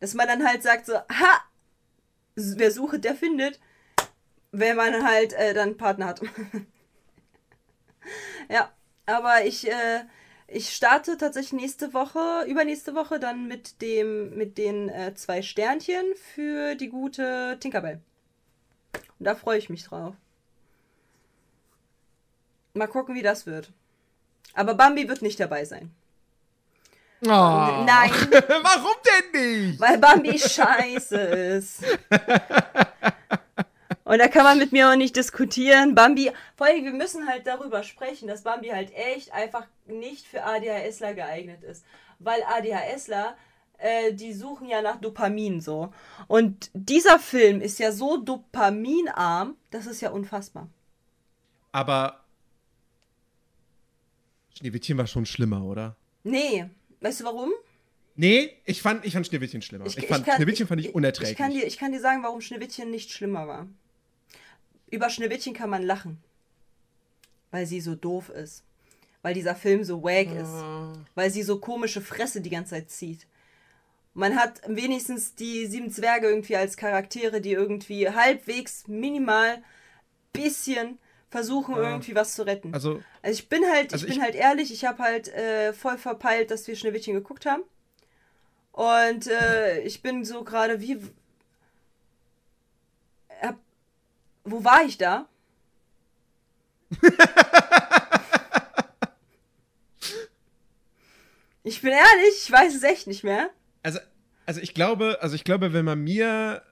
Dass 0.00 0.14
man 0.14 0.28
dann 0.28 0.46
halt 0.46 0.62
sagt 0.62 0.86
so, 0.86 0.94
ha! 0.94 1.42
Wer 2.34 2.70
sucht, 2.70 3.04
der 3.04 3.14
findet. 3.14 3.60
Wenn 4.52 4.76
man 4.76 5.04
halt 5.06 5.32
äh, 5.32 5.54
dann 5.54 5.76
Partner 5.76 6.06
hat. 6.06 6.22
ja, 8.50 8.70
aber 9.06 9.44
ich, 9.44 9.68
äh, 9.68 10.04
ich 10.48 10.74
starte 10.74 11.16
tatsächlich 11.16 11.60
nächste 11.60 11.94
Woche, 11.94 12.44
übernächste 12.46 12.94
Woche 12.94 13.18
dann 13.18 13.48
mit 13.48 13.80
dem, 13.82 14.36
mit 14.36 14.58
den 14.58 14.88
äh, 14.88 15.14
zwei 15.14 15.42
Sternchen 15.42 16.04
für 16.34 16.74
die 16.74 16.88
gute 16.88 17.56
Tinkerbell. 17.60 18.00
Und 19.18 19.24
da 19.24 19.34
freue 19.34 19.58
ich 19.58 19.70
mich 19.70 19.84
drauf. 19.84 20.14
Mal 22.74 22.86
gucken, 22.86 23.14
wie 23.14 23.22
das 23.22 23.46
wird. 23.46 23.72
Aber 24.52 24.74
Bambi 24.74 25.08
wird 25.08 25.22
nicht 25.22 25.40
dabei 25.40 25.64
sein. 25.64 25.90
Oh. 27.22 27.28
Nein, 27.28 28.10
Warum 28.62 28.96
denn 29.06 29.68
nicht? 29.70 29.80
weil 29.80 29.98
Bambi 29.98 30.38
scheiße 30.38 31.16
ist. 31.16 31.82
Und 34.04 34.18
da 34.18 34.28
kann 34.28 34.44
man 34.44 34.58
mit 34.58 34.70
mir 34.72 34.90
auch 34.90 34.96
nicht 34.96 35.16
diskutieren. 35.16 35.94
Bambi, 35.94 36.30
vor 36.56 36.66
allem, 36.66 36.84
wir 36.84 36.92
müssen 36.92 37.26
halt 37.26 37.46
darüber 37.46 37.82
sprechen, 37.82 38.28
dass 38.28 38.42
Bambi 38.42 38.68
halt 38.68 38.92
echt 38.94 39.32
einfach 39.32 39.66
nicht 39.86 40.26
für 40.26 40.44
ADHSler 40.44 41.14
geeignet 41.14 41.62
ist. 41.64 41.84
Weil 42.18 42.40
ADHSler, 42.44 43.36
äh, 43.78 44.12
die 44.12 44.32
suchen 44.32 44.68
ja 44.68 44.80
nach 44.82 44.96
Dopamin 44.96 45.60
so. 45.60 45.92
Und 46.28 46.70
dieser 46.72 47.18
Film 47.18 47.60
ist 47.60 47.78
ja 47.78 47.90
so 47.92 48.16
dopaminarm, 48.18 49.56
das 49.70 49.86
ist 49.86 50.00
ja 50.02 50.10
unfassbar. 50.10 50.68
Aber 51.72 52.20
Schneewittchen 54.56 54.96
war 54.98 55.06
schon 55.06 55.26
schlimmer, 55.26 55.64
oder? 55.64 55.96
Nee, 56.22 56.66
weißt 57.00 57.20
du 57.20 57.24
warum? 57.24 57.52
Nee, 58.16 58.54
ich 58.64 58.80
fand, 58.80 59.04
ich 59.04 59.12
fand 59.12 59.26
Schneewittchen 59.26 59.60
schlimmer. 59.62 59.86
Ich, 59.86 59.94
fand, 60.06 60.24
kann- 60.24 60.36
Schneewittchen 60.36 60.66
fand 60.66 60.80
ich 60.80 60.94
unerträglich. 60.94 61.32
Ich 61.32 61.36
kann, 61.38 61.52
dir, 61.52 61.66
ich 61.66 61.76
kann 61.76 61.92
dir 61.92 62.00
sagen, 62.00 62.22
warum 62.22 62.40
Schneewittchen 62.40 62.90
nicht 62.90 63.12
schlimmer 63.12 63.46
war. 63.46 63.66
Über 64.90 65.10
Schneewittchen 65.10 65.52
kann 65.52 65.68
man 65.68 65.82
lachen. 65.82 66.18
Weil 67.50 67.66
sie 67.66 67.80
so 67.80 67.94
doof 67.94 68.30
ist. 68.30 68.64
Weil 69.22 69.34
dieser 69.34 69.54
Film 69.54 69.84
so 69.84 70.02
wack 70.02 70.28
ist. 70.34 71.04
Weil 71.14 71.30
sie 71.30 71.42
so 71.42 71.58
komische 71.58 72.00
Fresse 72.00 72.40
die 72.40 72.50
ganze 72.50 72.70
Zeit 72.70 72.90
zieht. 72.90 73.26
Man 74.14 74.36
hat 74.36 74.62
wenigstens 74.66 75.34
die 75.34 75.66
sieben 75.66 75.90
Zwerge 75.90 76.28
irgendwie 76.28 76.56
als 76.56 76.78
Charaktere, 76.78 77.42
die 77.42 77.52
irgendwie 77.52 78.08
halbwegs 78.08 78.88
minimal 78.88 79.62
bisschen 80.32 80.98
versuchen, 81.36 81.74
Ja. 81.76 81.82
irgendwie 81.90 82.14
was 82.14 82.34
zu 82.34 82.42
retten. 82.46 82.72
also, 82.74 83.02
Also 83.22 83.38
ich 83.40 83.48
bin 83.48 83.62
halt, 83.66 83.92
Also 83.92 84.04
ich 84.06 84.10
bin 84.12 84.18
ich- 84.18 84.24
halt 84.24 84.34
ehrlich, 84.34 84.72
ich 84.72 84.84
habe 84.84 85.02
halt 85.02 85.28
äh, 85.28 85.72
voll 85.72 85.98
verpeilt, 85.98 86.50
dass 86.50 86.66
wir 86.66 86.76
Schneewittchen 86.76 87.14
geguckt 87.14 87.44
haben. 87.46 87.62
Und 88.72 89.26
äh, 89.26 89.80
ich 89.88 90.02
bin 90.02 90.24
so 90.24 90.44
gerade 90.44 90.80
wie. 90.80 90.98
Hab, 93.42 93.56
wo 94.44 94.64
war 94.64 94.82
ich 94.84 94.96
da? 94.98 95.28
ich 101.62 101.80
bin 101.82 101.90
ehrlich, 101.90 102.34
ich 102.44 102.50
weiß 102.50 102.74
es 102.74 102.82
echt 102.82 103.06
nicht 103.06 103.24
mehr. 103.24 103.50
also, 103.82 103.98
also 104.46 104.60
ich 104.60 104.74
glaube, 104.74 105.18
also 105.20 105.34
ich 105.34 105.44
glaube, 105.44 105.72
wenn 105.72 105.84
man 105.84 106.00
mir 106.02 106.62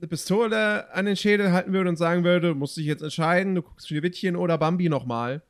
eine 0.00 0.08
Pistole 0.08 0.92
an 0.92 1.04
den 1.04 1.16
Schädel 1.16 1.52
halten 1.52 1.72
würde 1.72 1.90
und 1.90 1.96
sagen 1.96 2.24
würde, 2.24 2.54
musst 2.54 2.76
dich 2.76 2.86
jetzt 2.86 3.02
entscheiden, 3.02 3.54
du 3.54 3.62
guckst 3.62 3.88
Schneewittchen 3.88 4.34
oder 4.34 4.56
Bambi 4.56 4.88
nochmal, 4.88 5.42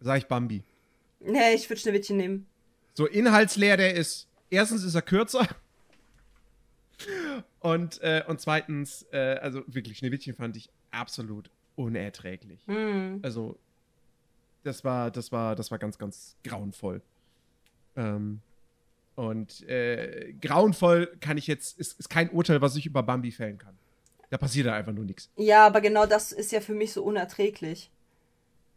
sag 0.00 0.18
ich 0.18 0.26
Bambi. 0.26 0.62
Nee, 1.18 1.54
ich 1.54 1.68
würde 1.68 1.80
Schneewittchen 1.80 2.16
nehmen. 2.16 2.46
So 2.94 3.06
inhaltsleer 3.06 3.76
der 3.76 3.94
ist. 3.94 4.28
Erstens 4.48 4.84
ist 4.84 4.94
er 4.94 5.02
kürzer. 5.02 5.46
Und, 7.60 8.00
äh, 8.02 8.22
und 8.26 8.40
zweitens, 8.40 9.06
äh, 9.12 9.38
also 9.40 9.62
wirklich, 9.66 9.98
Schneewittchen 9.98 10.34
fand 10.34 10.56
ich 10.56 10.70
absolut 10.90 11.50
unerträglich. 11.76 12.60
Hm. 12.66 13.20
Also, 13.22 13.58
das 14.62 14.84
war, 14.84 15.10
das 15.10 15.32
war, 15.32 15.56
das 15.56 15.70
war 15.70 15.78
ganz, 15.78 15.98
ganz 15.98 16.36
grauenvoll. 16.44 17.02
Ähm, 17.96 18.40
und 19.16 19.68
äh, 19.68 20.32
grauenvoll 20.40 21.16
kann 21.20 21.36
ich 21.36 21.46
jetzt, 21.46 21.78
ist, 21.78 21.98
ist 21.98 22.08
kein 22.08 22.30
Urteil, 22.30 22.60
was 22.62 22.76
ich 22.76 22.86
über 22.86 23.02
Bambi 23.02 23.30
fällen 23.32 23.58
kann. 23.58 23.76
Da 24.30 24.38
passiert 24.38 24.66
da 24.66 24.74
einfach 24.74 24.92
nur 24.92 25.04
nichts. 25.04 25.28
Ja, 25.36 25.66
aber 25.66 25.80
genau 25.80 26.06
das 26.06 26.32
ist 26.32 26.52
ja 26.52 26.60
für 26.60 26.74
mich 26.74 26.92
so 26.92 27.02
unerträglich. 27.02 27.90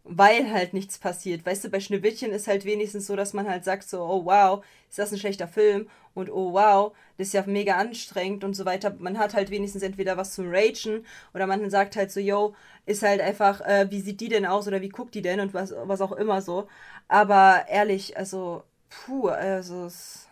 Weil 0.05 0.51
halt 0.51 0.73
nichts 0.73 0.97
passiert. 0.97 1.45
Weißt 1.45 1.63
du, 1.63 1.69
bei 1.69 1.79
Schneewittchen 1.79 2.31
ist 2.31 2.47
halt 2.47 2.65
wenigstens 2.65 3.07
so, 3.07 3.15
dass 3.15 3.31
man 3.31 3.47
halt 3.47 3.63
sagt 3.63 3.88
so, 3.88 4.01
oh 4.01 4.25
wow, 4.25 4.65
ist 4.89 4.99
das 4.99 5.13
ein 5.13 5.17
schlechter 5.17 5.47
Film? 5.47 5.88
Und 6.13 6.29
oh 6.29 6.51
wow, 6.51 6.93
das 7.17 7.27
ist 7.27 7.34
ja 7.34 7.43
mega 7.45 7.77
anstrengend 7.77 8.43
und 8.43 8.53
so 8.53 8.65
weiter. 8.65 8.93
Man 8.99 9.17
hat 9.17 9.34
halt 9.34 9.49
wenigstens 9.49 9.81
entweder 9.81 10.17
was 10.17 10.34
zum 10.34 10.47
Ragen 10.49 11.05
oder 11.34 11.47
man 11.47 11.69
sagt 11.69 11.95
halt 11.95 12.11
so, 12.11 12.19
yo, 12.19 12.53
ist 12.86 13.01
halt 13.01 13.21
einfach, 13.21 13.61
äh, 13.61 13.89
wie 13.91 14.01
sieht 14.01 14.19
die 14.19 14.27
denn 14.27 14.45
aus 14.45 14.67
oder 14.67 14.81
wie 14.81 14.89
guckt 14.89 15.15
die 15.15 15.21
denn 15.21 15.39
und 15.39 15.53
was, 15.53 15.73
was 15.86 16.01
auch 16.01 16.11
immer 16.11 16.41
so. 16.41 16.67
Aber 17.07 17.65
ehrlich, 17.69 18.17
also, 18.17 18.63
puh, 19.05 19.27
also, 19.29 19.87
ist 19.87 20.27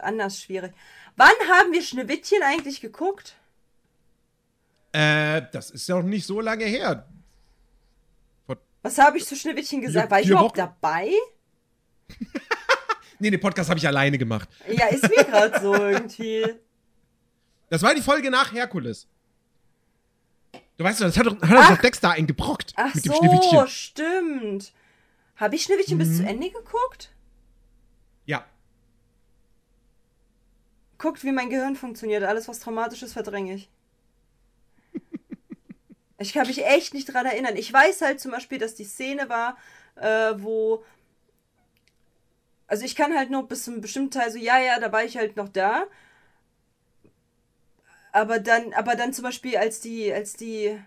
anders 0.00 0.40
schwierig. 0.40 0.72
Wann 1.16 1.28
haben 1.48 1.72
wir 1.72 1.82
Schneewittchen 1.82 2.42
eigentlich 2.42 2.80
geguckt? 2.80 3.36
Äh, 4.92 5.42
das 5.52 5.70
ist 5.70 5.88
ja 5.88 5.96
noch 5.96 6.02
nicht 6.02 6.26
so 6.26 6.40
lange 6.40 6.64
her. 6.64 7.06
Was 8.82 8.98
habe 8.98 9.18
ich 9.18 9.26
zu 9.26 9.34
Schneewittchen 9.34 9.80
gesagt? 9.80 10.10
War 10.12 10.20
ich 10.20 10.28
überhaupt 10.28 10.56
Wochen. 10.58 10.68
dabei? 10.80 11.10
Nee, 13.18 13.30
den 13.30 13.40
Podcast 13.40 13.70
habe 13.70 13.78
ich 13.78 13.86
alleine 13.86 14.18
gemacht. 14.18 14.46
Ja, 14.68 14.88
ist 14.88 15.08
mir 15.08 15.24
gerade 15.24 15.58
so 15.58 15.74
irgendwie. 15.74 16.44
Das 17.70 17.80
war 17.82 17.94
die 17.94 18.02
Folge 18.02 18.30
nach 18.30 18.52
Herkules. 18.52 19.08
Du 20.76 20.84
weißt 20.84 21.00
doch, 21.00 21.06
das 21.06 21.16
hat 21.16 21.24
doch, 21.24 21.40
hat 21.40 21.70
doch. 21.70 21.80
Dexter 21.80 22.10
eingebrockt 22.10 22.74
Ach 22.76 22.94
mit 22.94 23.06
dem 23.06 23.12
so, 23.12 23.18
Schneewittchen. 23.18 23.68
stimmt. 23.68 24.72
Habe 25.36 25.54
ich 25.56 25.62
Schneewittchen 25.62 25.96
bis 25.96 26.18
zu 26.18 26.22
Mhm. 26.24 26.28
Ende 26.28 26.50
geguckt? 26.50 27.10
Ja. 28.26 28.44
Guckt, 31.06 31.22
wie 31.22 31.30
mein 31.30 31.50
Gehirn 31.50 31.76
funktioniert. 31.76 32.24
Alles, 32.24 32.48
was 32.48 32.58
traumatisch 32.58 33.02
ist, 33.04 33.12
verdränge 33.12 33.54
ich. 33.54 33.70
Ich 36.18 36.32
kann 36.32 36.46
mich 36.46 36.64
echt 36.64 36.94
nicht 36.94 37.12
dran 37.12 37.26
erinnern. 37.26 37.56
Ich 37.56 37.72
weiß 37.72 38.00
halt 38.02 38.20
zum 38.20 38.32
Beispiel, 38.32 38.58
dass 38.58 38.74
die 38.74 38.84
Szene 38.84 39.28
war, 39.28 39.56
äh, 39.96 40.32
wo 40.36 40.82
Also 42.68 42.84
ich 42.84 42.94
kann 42.96 43.14
halt 43.16 43.30
nur 43.30 43.46
bis 43.48 43.64
zu 43.64 43.72
einem 43.72 43.80
bestimmten 43.80 44.10
Teil 44.12 44.30
so, 44.30 44.38
ja, 44.38 44.58
ja, 44.58 44.78
da 44.80 44.92
war 44.92 45.04
ich 45.04 45.16
halt 45.16 45.36
noch 45.36 45.48
da. 45.48 45.86
Aber 48.12 48.38
dann, 48.40 48.72
aber 48.74 48.96
dann 48.96 49.12
zum 49.12 49.22
Beispiel, 49.24 49.56
als 49.56 49.80
die, 49.80 50.12
als 50.12 50.34
die 50.34 50.78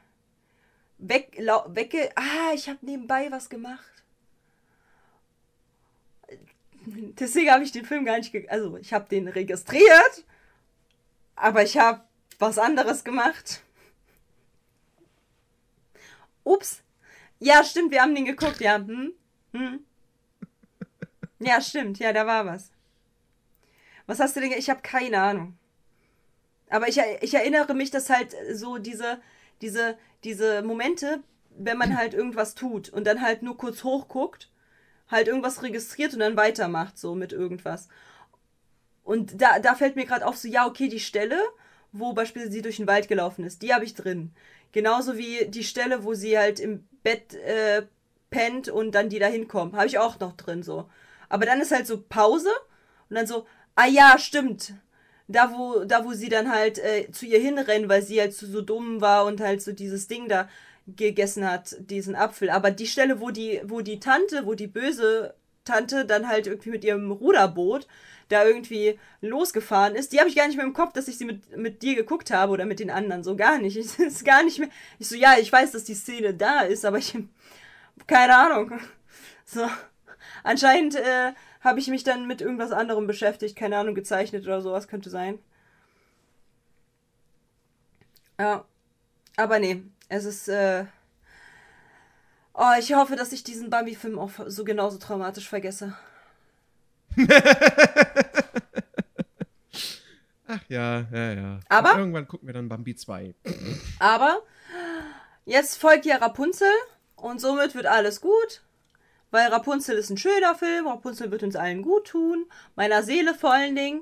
weg, 0.97 1.35
lau, 1.39 1.65
wegge... 1.69 2.09
Ah, 2.15 2.53
ich 2.53 2.69
habe 2.69 2.79
nebenbei 2.85 3.31
was 3.31 3.49
gemacht. 3.49 3.98
Deswegen 7.19 7.51
habe 7.51 7.63
ich 7.63 7.71
den 7.71 7.85
Film 7.85 8.05
gar 8.05 8.17
nicht... 8.17 8.31
Ge 8.31 8.47
also, 8.49 8.77
ich 8.77 8.93
habe 8.93 9.07
den 9.09 9.27
registriert, 9.27 10.25
aber 11.35 11.63
ich 11.63 11.77
habe 11.77 12.01
was 12.39 12.57
anderes 12.57 13.03
gemacht. 13.03 13.61
Ups. 16.43 16.81
Ja, 17.39 17.63
stimmt, 17.63 17.91
wir 17.91 18.01
haben 18.01 18.15
den 18.15 18.25
geguckt, 18.25 18.59
ja. 18.59 18.75
Hm? 18.77 19.13
Hm? 19.53 19.79
Ja, 21.39 21.61
stimmt, 21.61 21.99
ja, 21.99 22.11
da 22.11 22.27
war 22.27 22.45
was. 22.45 22.71
Was 24.05 24.19
hast 24.19 24.35
du 24.35 24.41
denn? 24.41 24.51
Ich 24.51 24.69
habe 24.69 24.81
keine 24.81 25.21
Ahnung. 25.21 25.57
Aber 26.69 26.87
ich, 26.87 26.99
ich 27.21 27.33
erinnere 27.33 27.73
mich, 27.73 27.91
dass 27.91 28.09
halt 28.09 28.35
so 28.53 28.77
diese, 28.77 29.21
diese, 29.61 29.97
diese 30.23 30.61
Momente, 30.61 31.23
wenn 31.51 31.77
man 31.77 31.97
halt 31.97 32.13
irgendwas 32.13 32.55
tut 32.55 32.89
und 32.89 33.05
dann 33.05 33.21
halt 33.21 33.41
nur 33.41 33.57
kurz 33.57 33.83
hochguckt, 33.83 34.49
halt 35.09 35.27
irgendwas 35.27 35.63
registriert 35.63 36.13
und 36.13 36.19
dann 36.19 36.37
weitermacht, 36.37 36.97
so 36.97 37.15
mit 37.15 37.33
irgendwas. 37.33 37.87
Und 39.03 39.41
da, 39.41 39.59
da 39.59 39.75
fällt 39.75 39.95
mir 39.95 40.05
gerade 40.05 40.25
auf, 40.25 40.37
so, 40.37 40.47
ja, 40.47 40.67
okay, 40.67 40.87
die 40.87 40.99
Stelle, 40.99 41.39
wo 41.91 42.13
beispielsweise 42.13 42.53
sie 42.53 42.61
durch 42.61 42.77
den 42.77 42.87
Wald 42.87 43.07
gelaufen 43.07 43.43
ist, 43.43 43.61
die 43.61 43.73
habe 43.73 43.85
ich 43.85 43.95
drin. 43.95 44.31
Genauso 44.71 45.17
wie 45.17 45.47
die 45.47 45.63
Stelle, 45.63 46.03
wo 46.03 46.13
sie 46.13 46.37
halt 46.37 46.59
im 46.59 46.87
Bett 47.01 47.33
äh, 47.33 47.83
pennt 48.29 48.69
und 48.69 48.93
dann 48.93 49.09
die 49.09 49.19
da 49.19 49.25
hinkommen. 49.25 49.75
Habe 49.75 49.87
ich 49.87 49.97
auch 49.97 50.19
noch 50.19 50.35
drin, 50.37 50.61
so. 50.61 50.87
Aber 51.27 51.45
dann 51.45 51.61
ist 51.61 51.71
halt 51.71 51.87
so 51.87 52.01
Pause 52.01 52.49
und 53.09 53.15
dann 53.15 53.27
so, 53.27 53.47
ah 53.75 53.87
ja, 53.87 54.17
stimmt. 54.19 54.73
Da, 55.27 55.51
wo, 55.53 55.85
da, 55.85 56.05
wo 56.05 56.13
sie 56.13 56.29
dann 56.29 56.51
halt 56.51 56.79
äh, 56.79 57.11
zu 57.11 57.25
ihr 57.25 57.39
hinrennen, 57.39 57.89
weil 57.89 58.01
sie 58.01 58.19
halt 58.19 58.33
so, 58.33 58.47
so 58.47 58.61
dumm 58.61 59.01
war 59.01 59.25
und 59.25 59.41
halt 59.41 59.61
so 59.61 59.71
dieses 59.71 60.07
Ding 60.07 60.27
da 60.27 60.49
gegessen 60.95 61.49
hat, 61.49 61.75
diesen 61.79 62.15
Apfel. 62.15 62.49
Aber 62.49 62.71
die 62.71 62.87
Stelle, 62.87 63.19
wo 63.19 63.31
die, 63.31 63.61
wo 63.65 63.81
die 63.81 63.99
Tante, 63.99 64.45
wo 64.45 64.53
die 64.53 64.67
böse 64.67 65.33
Tante 65.65 66.05
dann 66.05 66.27
halt 66.27 66.47
irgendwie 66.47 66.69
mit 66.71 66.83
ihrem 66.83 67.11
Ruderboot 67.11 67.87
da 68.29 68.45
irgendwie 68.45 68.99
losgefahren 69.21 69.95
ist, 69.95 70.13
die 70.13 70.19
habe 70.19 70.29
ich 70.29 70.35
gar 70.35 70.47
nicht 70.47 70.55
mehr 70.55 70.65
im 70.65 70.73
Kopf, 70.73 70.93
dass 70.93 71.07
ich 71.07 71.17
sie 71.17 71.25
mit, 71.25 71.57
mit 71.57 71.81
dir 71.81 71.95
geguckt 71.95 72.31
habe 72.31 72.51
oder 72.53 72.65
mit 72.65 72.79
den 72.79 72.91
anderen. 72.91 73.23
So 73.23 73.35
gar 73.35 73.57
nicht. 73.59 73.77
Ich, 73.77 73.99
ist 73.99 74.25
gar 74.25 74.43
nicht 74.43 74.59
mehr. 74.59 74.69
Ich 74.99 75.09
so, 75.09 75.15
ja, 75.15 75.35
ich 75.39 75.51
weiß, 75.51 75.71
dass 75.71 75.83
die 75.83 75.95
Szene 75.95 76.33
da 76.33 76.61
ist, 76.61 76.85
aber 76.85 76.97
ich. 76.97 77.17
Keine 78.07 78.35
Ahnung. 78.35 78.79
So. 79.45 79.67
Anscheinend 80.43 80.93
äh, 80.93 81.33
habe 81.61 81.79
ich 81.79 81.87
mich 81.87 82.03
dann 82.03 82.27
mit 82.27 82.39
irgendwas 82.39 82.71
anderem 82.71 83.07
beschäftigt, 83.07 83.55
keine 83.55 83.77
Ahnung, 83.77 83.95
gezeichnet 83.95 84.45
oder 84.45 84.61
sowas 84.61 84.87
könnte 84.87 85.09
sein. 85.09 85.39
Ja. 88.39 88.63
Aber 89.37 89.59
nee, 89.59 89.83
es 90.09 90.25
ist. 90.25 90.47
Äh... 90.49 90.85
Oh, 92.53 92.71
ich 92.77 92.93
hoffe, 92.93 93.15
dass 93.15 93.31
ich 93.31 93.43
diesen 93.43 93.69
Bambi-Film 93.69 94.19
auch 94.19 94.31
so 94.47 94.65
genauso 94.65 94.97
traumatisch 94.97 95.47
vergesse. 95.47 95.95
Ach 100.47 100.59
ja, 100.67 101.01
ja, 101.11 101.33
ja. 101.33 101.59
Aber- 101.69 101.93
Und 101.93 101.99
irgendwann 101.99 102.27
gucken 102.27 102.47
wir 102.47 102.53
dann 102.53 102.67
Bambi 102.69 102.95
2. 102.95 103.33
Aber 103.99 104.41
jetzt 105.45 105.77
folgt 105.77 106.05
ja 106.05 106.17
Rapunzel 106.17 106.71
und 107.15 107.39
somit 107.39 107.75
wird 107.75 107.85
alles 107.85 108.19
gut. 108.19 108.63
Weil 109.31 109.47
Rapunzel 109.49 109.95
ist 109.95 110.09
ein 110.09 110.17
schöner 110.17 110.55
Film, 110.55 110.87
Rapunzel 110.87 111.29
wird 111.29 111.43
uns 111.43 111.55
allen 111.55 111.83
gut 111.83 112.07
tun, 112.07 112.45
meiner 112.75 113.03
Seele 113.03 113.35
vor 113.35 113.53
allen 113.53 113.75
Dingen. 113.75 114.01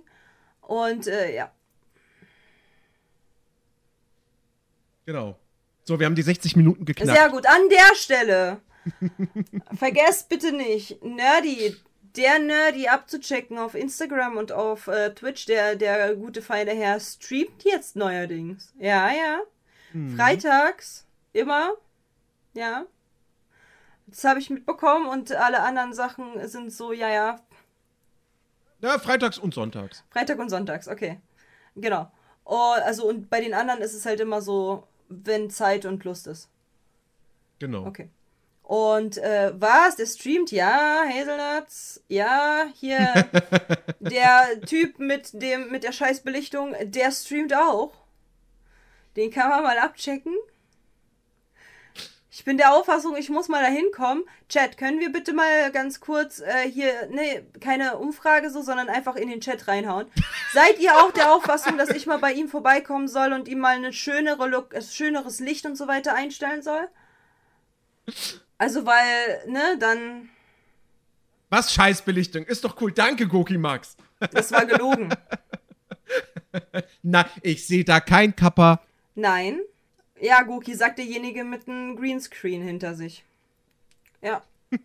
Und 0.61 1.05
äh, 1.07 1.35
ja, 1.35 1.51
Genau. 5.05 5.37
So, 5.87 5.97
wir 5.99 6.05
haben 6.05 6.15
die 6.15 6.21
60 6.21 6.57
Minuten 6.57 6.83
geknackt. 6.83 7.17
sehr 7.17 7.29
gut. 7.29 7.47
An 7.47 7.69
der 7.69 7.95
Stelle, 7.95 8.59
vergesst 9.73 10.27
bitte 10.27 10.51
nicht, 10.51 11.01
Nerdy, 11.01 11.77
der 12.17 12.39
Nerdy 12.39 12.89
abzuchecken 12.89 13.57
auf 13.57 13.73
Instagram 13.73 14.35
und 14.35 14.51
auf 14.51 14.87
äh, 14.87 15.13
Twitch. 15.15 15.45
Der, 15.45 15.77
der 15.77 16.13
gute 16.15 16.41
feine 16.41 16.71
Herr 16.71 16.99
streamt 16.99 17.63
jetzt 17.63 17.95
neuerdings. 17.95 18.73
Ja, 18.77 19.09
ja. 19.11 19.39
Freitags, 20.17 21.05
immer. 21.31 21.71
Ja. 22.53 22.85
Das 24.07 24.25
habe 24.25 24.41
ich 24.41 24.49
mitbekommen 24.49 25.07
und 25.07 25.31
alle 25.31 25.61
anderen 25.61 25.93
Sachen 25.93 26.45
sind 26.49 26.73
so, 26.73 26.91
ja, 26.91 27.09
ja, 27.09 27.39
Ja, 28.81 28.99
freitags 28.99 29.37
und 29.37 29.53
sonntags. 29.53 30.03
Freitag 30.09 30.37
und 30.39 30.49
Sonntags, 30.49 30.89
okay. 30.89 31.21
Genau. 31.75 32.11
Oh, 32.43 32.73
also 32.83 33.07
und 33.07 33.29
bei 33.29 33.39
den 33.39 33.53
anderen 33.53 33.79
ist 33.81 33.93
es 33.93 34.05
halt 34.05 34.19
immer 34.19 34.41
so, 34.41 34.85
wenn 35.09 35.49
Zeit 35.49 35.85
und 35.85 36.03
Lust 36.03 36.27
ist. 36.27 36.49
Genau. 37.59 37.85
Okay. 37.85 38.09
Und 38.63 39.17
äh, 39.17 39.53
was? 39.57 39.95
Der 39.95 40.05
streamt? 40.05 40.51
Ja, 40.51 41.03
Hazelnuts. 41.07 42.03
Ja, 42.09 42.65
hier 42.75 43.29
der 44.01 44.59
Typ 44.65 44.99
mit 44.99 45.41
dem 45.41 45.71
mit 45.71 45.83
der 45.83 45.93
Scheißbelichtung, 45.93 46.75
der 46.83 47.11
streamt 47.11 47.53
auch. 47.53 47.93
Den 49.15 49.31
kann 49.31 49.49
man 49.49 49.63
mal 49.63 49.77
abchecken. 49.79 50.35
Ich 52.37 52.43
bin 52.43 52.57
der 52.57 52.75
Auffassung, 52.75 53.17
ich 53.17 53.31
muss 53.31 53.47
mal 53.47 53.63
da 53.63 53.67
hinkommen. 53.67 54.23
Chat, 54.47 54.77
können 54.77 54.99
wir 54.99 55.11
bitte 55.11 55.33
mal 55.33 55.71
ganz 55.71 55.99
kurz 55.99 56.39
äh, 56.39 56.69
hier, 56.69 57.07
ne, 57.09 57.43
keine 57.59 57.97
Umfrage 57.97 58.51
so, 58.51 58.61
sondern 58.61 58.89
einfach 58.89 59.15
in 59.15 59.27
den 59.27 59.41
Chat 59.41 59.67
reinhauen. 59.67 60.05
Seid 60.53 60.77
ihr 60.79 60.95
auch 60.97 61.11
der 61.11 61.33
Auffassung, 61.33 61.79
dass 61.79 61.89
ich 61.89 62.05
mal 62.05 62.19
bei 62.19 62.33
ihm 62.33 62.47
vorbeikommen 62.47 63.07
soll 63.07 63.33
und 63.33 63.47
ihm 63.47 63.57
mal 63.57 63.75
eine 63.75 63.91
schönere 63.91 64.47
Look, 64.47 64.75
äh, 64.75 64.83
schöneres 64.83 65.39
Licht 65.39 65.65
und 65.65 65.75
so 65.75 65.87
weiter 65.87 66.13
einstellen 66.13 66.61
soll? 66.61 66.87
Also, 68.59 68.85
weil, 68.85 69.47
ne, 69.47 69.75
dann, 69.79 70.29
Was 71.49 71.73
Scheißbelichtung? 71.73 72.45
Ist 72.45 72.63
doch 72.63 72.79
cool. 72.81 72.91
Danke, 72.91 73.27
Goki 73.27 73.57
Max. 73.57 73.97
das 74.31 74.51
war 74.51 74.67
gelogen. 74.67 75.09
Na, 77.01 77.25
ich 77.41 77.65
sehe 77.65 77.83
da 77.83 77.99
kein 77.99 78.35
Kappa. 78.35 78.79
Nein. 79.15 79.59
Ja, 80.19 80.41
Goki, 80.43 80.73
sagt 80.73 80.97
derjenige 80.97 81.43
mit 81.43 81.67
einem 81.67 81.95
Greenscreen 81.95 82.61
hinter 82.61 82.95
sich. 82.95 83.23
Ja. 84.21 84.43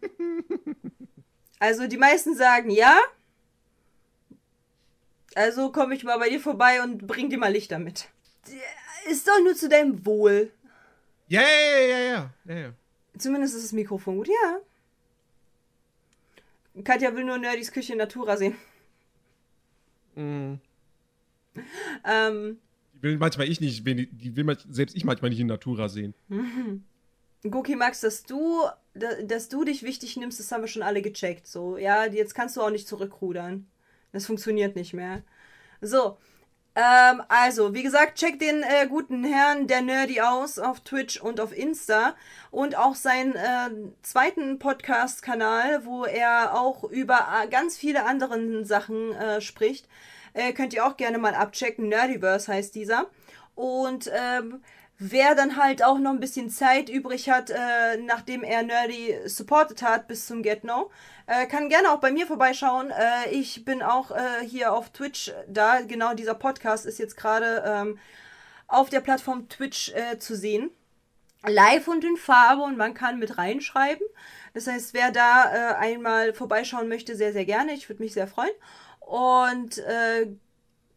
Also 1.59 1.87
die 1.87 1.97
meisten 1.97 2.35
sagen 2.35 2.71
ja. 2.71 2.99
Also 5.37 5.71
komme 5.71 5.95
ich 5.95 6.03
mal 6.03 6.19
bei 6.19 6.29
dir 6.29 6.41
vorbei 6.41 6.83
und 6.83 7.07
bring 7.07 7.31
dir 7.31 7.39
mal 7.39 7.53
Lichter 7.53 7.79
mit. 7.79 8.09
Ist 9.09 9.29
doch 9.29 9.39
nur 9.39 9.55
zu 9.55 9.69
deinem 9.69 10.05
Wohl. 10.05 10.51
Ja, 11.29 11.41
ja, 11.41 11.49
ja, 11.49 11.87
ja, 11.87 11.99
ja. 11.99 12.31
ja, 12.47 12.55
ja. 12.57 12.73
Zumindest 13.17 13.55
ist 13.55 13.67
das 13.67 13.73
Mikrofon 13.73 14.17
gut, 14.17 14.27
ja. 14.27 14.59
Katja 16.83 17.15
will 17.15 17.23
nur 17.23 17.39
Nerdys 17.39 17.71
Küche 17.71 17.93
in 17.93 17.99
Natura 17.99 18.37
sehen. 18.37 18.57
Mm. 20.17 20.55
Ähm, 22.05 22.59
will 23.03 23.19
manchmal 23.19 23.49
ich 23.49 23.61
nicht, 23.61 23.87
die 23.87 24.37
will 24.37 24.57
selbst 24.71 24.97
ich 24.97 25.05
manchmal 25.05 25.31
nicht 25.31 25.41
in 25.41 25.47
Natura 25.49 25.89
sehen. 25.89 26.15
Goki 27.43 27.75
Max, 27.77 28.01
dass 28.01 28.23
du, 28.23 28.63
da- 28.95 29.23
dass 29.25 29.49
du 29.49 29.65
dich 29.65 29.83
wichtig 29.83 30.17
nimmst, 30.17 30.39
das 30.39 30.51
haben 30.53 30.63
wir 30.63 30.69
schon 30.69 30.83
alle 30.83 31.03
gecheckt. 31.03 31.47
So, 31.47 31.77
ja, 31.77 32.05
jetzt 32.07 32.35
kannst 32.35 32.57
du 32.57 32.63
auch 32.63 32.71
nicht 32.71 32.87
zurückrudern. 32.87 33.67
Das 34.13 34.27
funktioniert 34.27 34.77
nicht 34.77 34.93
mehr. 34.95 35.23
So, 35.81 36.19
ähm, 36.75 37.23
also, 37.29 37.75
wie 37.75 37.83
gesagt, 37.83 38.19
check 38.19 38.39
den 38.39 38.63
äh, 38.63 38.87
guten 38.89 39.25
Herrn 39.25 39.67
der 39.67 39.83
Nerdy 39.83 40.21
aus 40.21 40.59
auf 40.59 40.81
Twitch 40.81 41.21
und 41.21 41.41
auf 41.41 41.55
Insta 41.57 42.15
und 42.51 42.77
auch 42.79 42.95
seinen 42.95 43.35
äh, 43.35 43.71
zweiten 44.03 44.59
Podcast-Kanal, 44.59 45.85
wo 45.85 46.05
er 46.05 46.59
auch 46.59 46.85
über 46.85 47.27
äh, 47.43 47.49
ganz 47.49 47.77
viele 47.77 48.05
andere 48.05 48.65
Sachen 48.65 49.13
äh, 49.13 49.41
spricht. 49.41 49.87
Äh, 50.35 50.53
könnt 50.53 50.75
ihr 50.75 50.87
auch 50.87 50.97
gerne 50.97 51.19
mal 51.19 51.35
abchecken. 51.35 51.89
Nerdiverse 51.89 52.53
heißt 52.53 52.75
dieser. 52.75 53.07
Und 53.55 54.11
ähm, 54.15 54.63
wer 54.99 55.35
dann 55.35 55.57
halt 55.57 55.85
auch 55.85 55.99
noch 55.99 56.11
ein 56.11 56.21
bisschen 56.21 56.49
Zeit 56.49 56.89
übrig 56.89 57.29
hat, 57.29 57.51
äh, 57.51 57.97
nachdem 57.99 58.43
er 58.43 58.63
Nerdy 58.63 59.17
supported 59.27 59.83
hat 59.83 60.09
bis 60.09 60.27
zum 60.27 60.43
Get 60.43 60.65
No, 60.65 60.91
äh, 61.27 61.47
kann 61.47 61.69
gerne 61.69 61.91
auch 61.91 62.01
bei 62.01 62.13
mir 62.13 62.27
vorbeischauen. 62.27 62.91
Äh, 62.91 63.31
ich 63.31 63.65
bin 63.65 63.83
auch 63.83 64.11
äh, 64.11 64.47
hier 64.47 64.73
auf 64.73 64.91
Twitch 64.91 65.33
da. 65.49 65.81
Genau 65.81 66.15
dieser 66.15 66.35
Podcast 66.35 66.87
ist 66.87 66.99
jetzt 66.99 67.17
gerade 67.17 67.63
ähm, 67.67 67.99
auf 68.69 68.91
der 68.91 69.01
Plattform 69.01 69.49
Twitch 69.49 69.93
äh, 69.95 70.19
zu 70.19 70.37
sehen. 70.37 70.71
Live 71.45 71.89
und 71.89 72.05
in 72.05 72.17
Farbe 72.17 72.63
und 72.63 72.77
man 72.77 72.95
kann 72.95 73.19
mit 73.19 73.37
reinschreiben. 73.37 74.07
Das 74.55 74.67
heißt, 74.69 74.95
wer 74.95 75.11
da 75.11 75.53
äh, 75.53 75.75
einmal 75.75 76.35
vorbeischauen 76.35 76.89
möchte, 76.89 77.17
sehr, 77.17 77.33
sehr 77.33 77.45
gerne. 77.45 77.73
Ich 77.73 77.89
würde 77.89 78.03
mich 78.03 78.13
sehr 78.13 78.29
freuen. 78.29 78.53
Und 79.07 79.79
äh, 79.79 80.29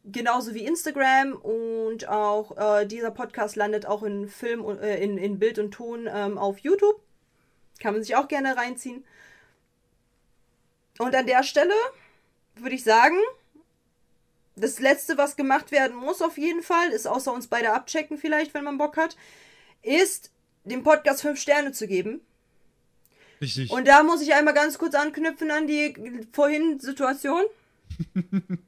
genauso 0.06 0.54
wie 0.54 0.66
Instagram 0.66 1.34
und 1.34 2.08
auch 2.08 2.58
äh, 2.58 2.86
dieser 2.86 3.12
Podcast 3.12 3.56
landet 3.56 3.86
auch 3.86 4.04
in 4.04 4.28
Film 4.28 4.64
und 4.64 4.80
äh, 4.80 4.98
in, 5.02 5.18
in 5.18 5.40
Bild 5.40 5.60
und 5.60 5.72
Ton 5.72 6.08
ähm, 6.12 6.38
auf 6.38 6.60
YouTube. 6.60 7.02
Kann 7.80 7.94
man 7.94 8.04
sich 8.04 8.16
auch 8.16 8.28
gerne 8.28 8.56
reinziehen. 8.56 9.04
Und 10.98 11.14
an 11.14 11.26
der 11.26 11.44
Stelle 11.44 11.74
würde 12.56 12.76
ich 12.76 12.84
sagen, 12.84 13.18
das 14.56 14.80
letzte, 14.80 15.18
was 15.18 15.36
gemacht 15.36 15.72
werden 15.72 15.96
muss, 15.96 16.22
auf 16.22 16.38
jeden 16.38 16.64
Fall, 16.64 16.90
ist 16.92 17.08
außer 17.08 17.34
uns 17.34 17.48
beide 17.48 17.74
abchecken, 17.74 18.18
vielleicht, 18.18 18.54
wenn 18.54 18.64
man 18.64 18.78
Bock 18.78 18.96
hat, 18.96 19.18
ist, 19.82 20.32
dem 20.64 20.84
Podcast 20.84 21.22
fünf 21.22 21.40
Sterne 21.40 21.74
zu 21.74 21.88
geben. 21.88 22.22
Richtig. 23.42 23.70
Und 23.70 23.88
da 23.88 24.04
muss 24.04 24.22
ich 24.22 24.34
einmal 24.34 24.54
ganz 24.54 24.78
kurz 24.78 24.96
anknüpfen 24.96 25.52
an 25.52 25.68
die 25.68 25.94
vorhin 26.32 26.80
Situation. 26.80 27.44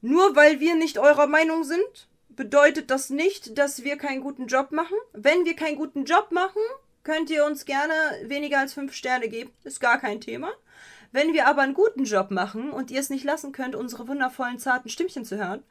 Nur 0.00 0.36
weil 0.36 0.60
wir 0.60 0.74
nicht 0.74 0.98
eurer 0.98 1.26
Meinung 1.26 1.64
sind, 1.64 2.08
bedeutet 2.28 2.90
das 2.90 3.10
nicht, 3.10 3.58
dass 3.58 3.82
wir 3.82 3.96
keinen 3.96 4.20
guten 4.20 4.46
Job 4.46 4.70
machen. 4.70 4.96
Wenn 5.12 5.44
wir 5.44 5.56
keinen 5.56 5.76
guten 5.76 6.04
Job 6.04 6.30
machen, 6.30 6.62
könnt 7.02 7.30
ihr 7.30 7.44
uns 7.44 7.64
gerne 7.64 7.94
weniger 8.24 8.60
als 8.60 8.74
fünf 8.74 8.92
Sterne 8.92 9.28
geben. 9.28 9.50
Ist 9.64 9.80
gar 9.80 9.98
kein 9.98 10.20
Thema. 10.20 10.50
Wenn 11.12 11.32
wir 11.32 11.46
aber 11.46 11.62
einen 11.62 11.74
guten 11.74 12.04
Job 12.04 12.30
machen 12.30 12.70
und 12.70 12.90
ihr 12.90 13.00
es 13.00 13.10
nicht 13.10 13.24
lassen 13.24 13.52
könnt, 13.52 13.74
unsere 13.74 14.06
wundervollen, 14.06 14.58
zarten 14.58 14.90
Stimmchen 14.90 15.24
zu 15.24 15.36
hören 15.38 15.62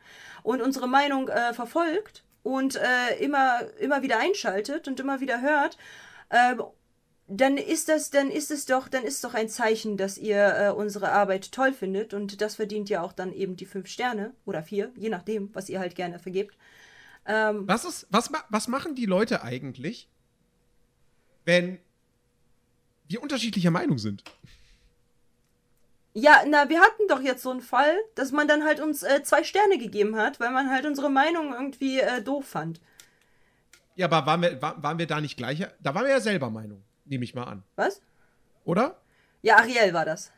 und 0.44 0.62
unsere 0.62 0.88
Meinung 0.88 1.30
äh, 1.30 1.54
verfolgt 1.54 2.24
und 2.42 2.76
äh, 2.78 3.18
immer, 3.20 3.62
immer 3.80 4.02
wieder 4.02 4.20
einschaltet 4.20 4.88
und 4.88 5.00
immer 5.00 5.20
wieder 5.20 5.42
hört, 5.42 5.78
äh, 6.30 6.56
dann 7.28 7.58
ist 7.58 7.90
das, 7.90 8.12
dann 8.12 8.30
ist 8.30 8.52
es 8.52 8.66
doch, 8.66 8.88
dann 8.88 9.04
ist 9.04 9.24
doch 9.24 9.34
ein 9.34 9.50
Zeichen, 9.50 9.98
dass 9.98 10.18
ihr 10.18 10.38
äh, 10.38 10.70
unsere 10.72 11.12
Arbeit 11.12 11.52
toll 11.52 11.74
findet 11.74 12.14
und 12.14 12.42
das 12.42 12.56
verdient 12.56 12.90
ja 12.90 13.02
auch 13.02 13.14
dann 13.14 13.34
eben 13.34 13.56
die 13.56 13.66
fünf 13.66 13.88
Sterne 13.88 14.34
oder 14.46 14.62
vier, 14.62 14.92
je 14.96 15.10
nachdem, 15.10 15.54
was 15.54 15.70
ihr 15.70 15.80
halt 15.80 15.96
gerne 15.96 16.20
vergebt. 16.20 16.56
Ähm, 17.26 17.68
Was 17.68 17.86
ist, 17.86 18.08
was, 18.12 18.32
was 18.50 18.68
machen 18.68 18.94
die 18.96 19.08
Leute 19.08 19.44
eigentlich, 19.44 20.08
wenn 21.46 21.80
wir 23.08 23.24
unterschiedlicher 23.24 23.72
Meinung 23.72 23.98
sind? 23.98 24.24
ja, 26.18 26.44
na, 26.48 26.70
wir 26.70 26.80
hatten 26.80 27.08
doch 27.10 27.20
jetzt 27.20 27.44
so 27.44 27.52
einen 27.52 27.62
Fall, 27.62 27.94
dass 28.16 28.32
man 28.32 28.48
dann 28.48 28.64
halt 28.64 28.80
uns 28.80 29.04
äh, 29.04 29.22
zwei 29.24 29.44
Sterne 29.44 29.78
gegeben 29.78 30.16
hat, 30.16 30.40
weil 30.40 30.50
man 30.52 30.70
halt 30.72 30.86
unsere 30.86 31.10
Meinung 31.10 31.54
irgendwie 31.54 32.00
äh, 32.00 32.22
doof 32.22 32.48
fand. 32.48 32.80
Ja, 33.96 34.06
aber 34.08 34.26
waren 34.26 34.42
wir, 34.42 34.62
war, 34.62 34.82
waren 34.82 34.98
wir 34.98 35.08
da 35.08 35.20
nicht 35.20 35.36
gleicher? 35.36 35.74
Da 35.82 35.94
waren 35.94 36.06
wir 36.06 36.12
ja 36.12 36.22
selber 36.22 36.50
Meinung, 36.50 36.84
nehme 37.06 37.24
ich 37.24 37.34
mal 37.34 37.44
an. 37.44 37.64
Was? 37.76 38.02
Oder? 38.64 39.00
Ja, 39.42 39.58
Ariel 39.58 39.94
war 39.94 40.06
das. 40.06 40.32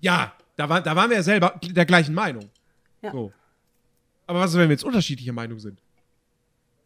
Ja, 0.00 0.34
da, 0.56 0.68
war, 0.68 0.80
da 0.82 0.94
waren 0.94 1.10
wir 1.10 1.16
ja 1.16 1.22
selber 1.22 1.58
der 1.62 1.86
gleichen 1.86 2.14
Meinung. 2.14 2.50
Ja. 3.02 3.12
So. 3.12 3.32
Aber 4.26 4.40
was 4.40 4.50
ist, 4.50 4.56
wenn 4.56 4.68
wir 4.68 4.74
jetzt 4.74 4.84
unterschiedlicher 4.84 5.32
Meinung 5.32 5.58
sind? 5.58 5.80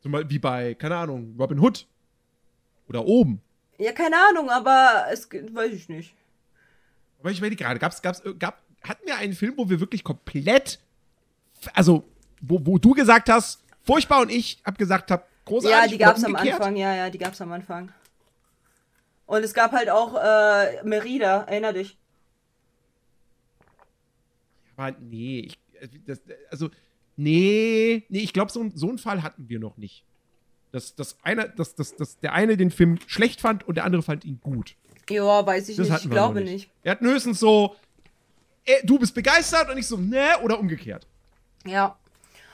Zum 0.00 0.12
Beispiel 0.12 0.30
wie 0.30 0.38
bei, 0.38 0.74
keine 0.74 0.96
Ahnung, 0.96 1.34
Robin 1.38 1.58
Hood. 1.58 1.86
Oder 2.88 3.04
oben. 3.04 3.42
Ja, 3.78 3.92
keine 3.92 4.16
Ahnung, 4.16 4.50
aber 4.50 5.06
es 5.10 5.28
weiß 5.30 5.72
ich 5.72 5.88
nicht. 5.88 6.14
Aber 7.20 7.30
ich 7.30 7.40
meine 7.40 7.56
gerade, 7.56 7.78
gab's, 7.78 8.00
gab's, 8.00 8.20
äh, 8.20 8.34
gab, 8.34 8.62
hatten 8.82 9.06
wir 9.06 9.16
einen 9.16 9.34
Film, 9.34 9.54
wo 9.56 9.68
wir 9.68 9.80
wirklich 9.80 10.04
komplett, 10.04 10.80
also, 11.74 12.04
wo, 12.40 12.64
wo 12.64 12.78
du 12.78 12.92
gesagt 12.92 13.28
hast, 13.28 13.64
furchtbar 13.82 14.22
und 14.22 14.30
ich 14.30 14.60
hab 14.64 14.78
gesagt 14.78 15.10
hab, 15.10 15.28
großartig. 15.44 15.80
Ja, 15.80 15.88
die 15.88 15.98
gab's 15.98 16.24
am? 16.24 16.36
Anfang, 16.36 16.76
ja, 16.76 16.94
ja, 16.94 17.10
die 17.10 17.18
gab's 17.18 17.40
am 17.40 17.52
Anfang. 17.52 17.92
Und 19.28 19.44
es 19.44 19.52
gab 19.52 19.72
halt 19.72 19.90
auch 19.90 20.14
äh, 20.14 20.82
Merida, 20.84 21.42
erinner 21.42 21.74
dich. 21.74 21.98
Aber 24.74 24.96
nee, 24.98 25.40
ich, 25.40 25.58
das, 26.06 26.18
also, 26.50 26.70
nee, 27.16 28.06
nee, 28.08 28.20
ich 28.20 28.32
glaube, 28.32 28.50
so, 28.50 28.70
so 28.74 28.88
einen 28.88 28.96
Fall 28.96 29.22
hatten 29.22 29.50
wir 29.50 29.58
noch 29.58 29.76
nicht. 29.76 30.02
Dass, 30.72 30.94
dass, 30.94 31.18
einer, 31.22 31.46
dass, 31.46 31.74
dass, 31.74 31.94
dass 31.94 32.18
der 32.20 32.32
eine 32.32 32.56
den 32.56 32.70
Film 32.70 32.98
schlecht 33.06 33.42
fand 33.42 33.68
und 33.68 33.74
der 33.74 33.84
andere 33.84 34.02
fand 34.02 34.24
ihn 34.24 34.40
gut. 34.42 34.76
Ja, 35.10 35.46
weiß 35.46 35.68
ich 35.68 35.76
Das 35.76 35.90
nicht, 35.90 36.04
ich 36.04 36.10
glaube 36.10 36.40
noch 36.40 36.46
nicht. 36.46 36.70
Wir 36.82 36.92
hatten 36.92 37.06
höchstens 37.06 37.38
so, 37.38 37.76
äh, 38.64 38.82
du 38.84 38.98
bist 38.98 39.14
begeistert 39.14 39.68
und 39.70 39.76
ich 39.76 39.86
so, 39.86 39.98
ne, 39.98 40.38
oder 40.42 40.58
umgekehrt. 40.58 41.06
Ja. 41.66 41.98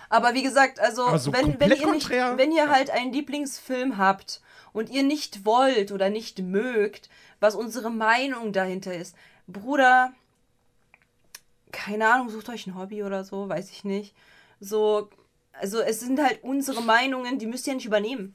Aber 0.09 0.35
wie 0.35 0.43
gesagt, 0.43 0.81
also 0.81 1.07
Aber 1.07 1.19
so 1.21 1.33
wenn, 1.33 1.61
wenn 1.61 1.71
ihr 1.71 1.93
nicht, 1.93 2.11
wenn 2.11 2.51
ihr 2.51 2.69
halt 2.69 2.91
einen 2.91 3.13
Lieblingsfilm 3.13 3.97
habt 3.97 4.41
und 4.75 4.91
ihr 4.91 5.03
nicht 5.03 5.47
wollt 5.47 5.93
oder 5.93 6.11
nicht 6.11 6.41
mögt, 6.41 7.09
was 7.41 7.55
unsere 7.55 7.91
Meinung 7.91 8.53
dahinter 8.53 8.95
ist, 8.95 9.17
Bruder, 9.47 10.13
keine 11.73 12.13
Ahnung, 12.13 12.29
sucht 12.29 12.51
euch 12.51 12.67
ein 12.67 12.77
Hobby 12.77 13.03
oder 13.03 13.25
so, 13.25 13.49
weiß 13.49 13.71
ich 13.71 13.85
nicht. 13.85 14.15
So, 14.61 15.09
also 15.53 15.81
es 15.81 16.01
sind 16.01 16.21
halt 16.21 16.43
unsere 16.43 16.83
Meinungen, 16.83 17.39
die 17.39 17.47
müsst 17.47 17.67
ihr 17.67 17.75
nicht 17.75 17.87
übernehmen. 17.87 18.35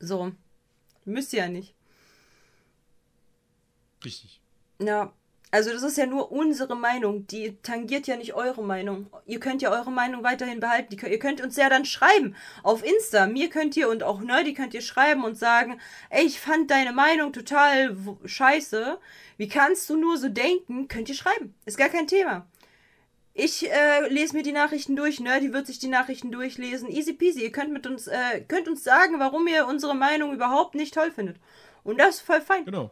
So, 0.00 0.32
müsst 1.04 1.32
ihr 1.32 1.40
ja 1.40 1.48
nicht. 1.48 1.74
Richtig. 4.04 4.40
Ja, 4.78 5.12
also 5.56 5.72
das 5.72 5.82
ist 5.82 5.96
ja 5.96 6.04
nur 6.04 6.30
unsere 6.30 6.76
Meinung. 6.76 7.26
Die 7.28 7.56
tangiert 7.62 8.06
ja 8.06 8.16
nicht 8.18 8.34
eure 8.34 8.62
Meinung. 8.62 9.06
Ihr 9.24 9.40
könnt 9.40 9.62
ja 9.62 9.70
eure 9.70 9.90
Meinung 9.90 10.22
weiterhin 10.22 10.60
behalten. 10.60 10.94
Die, 10.94 11.06
ihr 11.06 11.18
könnt 11.18 11.40
uns 11.40 11.56
ja 11.56 11.70
dann 11.70 11.86
schreiben 11.86 12.36
auf 12.62 12.84
Insta. 12.84 13.26
Mir 13.26 13.48
könnt 13.48 13.74
ihr 13.74 13.88
und 13.88 14.02
auch 14.02 14.20
Nerdy 14.20 14.52
könnt 14.52 14.74
ihr 14.74 14.82
schreiben 14.82 15.24
und 15.24 15.38
sagen, 15.38 15.80
ey, 16.10 16.26
ich 16.26 16.40
fand 16.40 16.70
deine 16.70 16.92
Meinung 16.92 17.32
total 17.32 17.96
scheiße. 18.26 18.98
Wie 19.38 19.48
kannst 19.48 19.88
du 19.88 19.96
nur 19.96 20.18
so 20.18 20.28
denken? 20.28 20.88
Könnt 20.88 21.08
ihr 21.08 21.14
schreiben. 21.14 21.54
Ist 21.64 21.78
gar 21.78 21.88
kein 21.88 22.06
Thema. 22.06 22.46
Ich 23.32 23.70
äh, 23.70 24.08
lese 24.10 24.36
mir 24.36 24.42
die 24.42 24.52
Nachrichten 24.52 24.94
durch. 24.94 25.20
Nerdy 25.20 25.54
wird 25.54 25.66
sich 25.66 25.78
die 25.78 25.88
Nachrichten 25.88 26.30
durchlesen. 26.30 26.90
Easy 26.90 27.14
peasy. 27.14 27.42
Ihr 27.42 27.52
könnt 27.52 27.72
mit 27.72 27.86
uns, 27.86 28.08
äh, 28.08 28.42
könnt 28.46 28.68
uns 28.68 28.84
sagen, 28.84 29.20
warum 29.20 29.46
ihr 29.46 29.66
unsere 29.66 29.94
Meinung 29.94 30.34
überhaupt 30.34 30.74
nicht 30.74 30.92
toll 30.92 31.10
findet. 31.10 31.38
Und 31.82 31.98
das 31.98 32.16
ist 32.16 32.20
voll 32.20 32.42
fein. 32.42 32.66
Genau. 32.66 32.90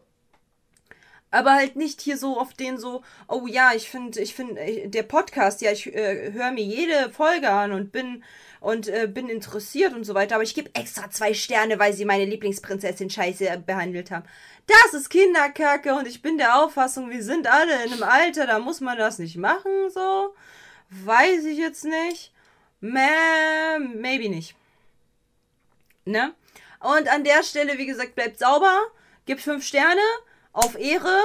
Aber 1.35 1.55
halt 1.55 1.74
nicht 1.74 2.01
hier 2.01 2.16
so 2.16 2.39
auf 2.39 2.55
den 2.55 2.78
so, 2.78 3.03
oh 3.26 3.49
ja, 3.49 3.72
ich 3.74 3.91
finde, 3.91 4.20
ich 4.20 4.37
finde, 4.37 4.89
der 4.89 5.03
Podcast, 5.03 5.62
ja, 5.62 5.72
ich 5.72 5.93
äh, 5.93 6.30
höre 6.32 6.53
mir 6.53 6.62
jede 6.62 7.11
Folge 7.11 7.51
an 7.51 7.72
und 7.72 7.91
bin 7.91 8.22
und 8.61 8.87
äh, 8.87 9.09
bin 9.12 9.28
interessiert 9.28 9.95
und 9.95 10.05
so 10.05 10.14
weiter, 10.14 10.37
aber 10.37 10.45
ich 10.45 10.55
gebe 10.55 10.70
extra 10.74 11.11
zwei 11.11 11.35
Sterne, 11.35 11.80
weil 11.80 11.93
sie 11.93 12.05
meine 12.05 12.24
Lieblingsprinzessin 12.24 13.11
scheiße 13.11 13.64
behandelt 13.66 14.12
haben. 14.12 14.24
Das 14.68 14.95
ist 14.95 15.11
Kinderkacke 15.11 15.97
und 15.97 16.07
ich 16.07 16.22
bin 16.22 16.39
der 16.39 16.62
Auffassung, 16.62 17.11
wir 17.11 17.24
sind 17.24 17.49
alle 17.49 17.85
in 17.85 17.93
einem 17.93 18.05
Alter, 18.05 18.47
da 18.47 18.61
muss 18.61 18.80
man 18.80 18.97
das 18.97 19.18
nicht 19.18 19.37
machen, 19.37 19.91
so. 19.93 20.37
Weiß 20.89 21.45
ich 21.47 21.59
jetzt 21.59 21.85
nicht. 21.85 22.32
Meh, 22.80 23.80
maybe 23.97 24.28
nicht. 24.28 24.55
Ne? 26.05 26.32
Und 26.78 27.09
an 27.09 27.24
der 27.24 27.43
Stelle, 27.43 27.76
wie 27.76 27.87
gesagt, 27.87 28.14
bleibt 28.14 28.39
sauber, 28.39 28.82
gibt 29.26 29.41
fünf 29.41 29.66
Sterne 29.66 30.01
auf 30.55 30.79
Ehre 30.79 31.21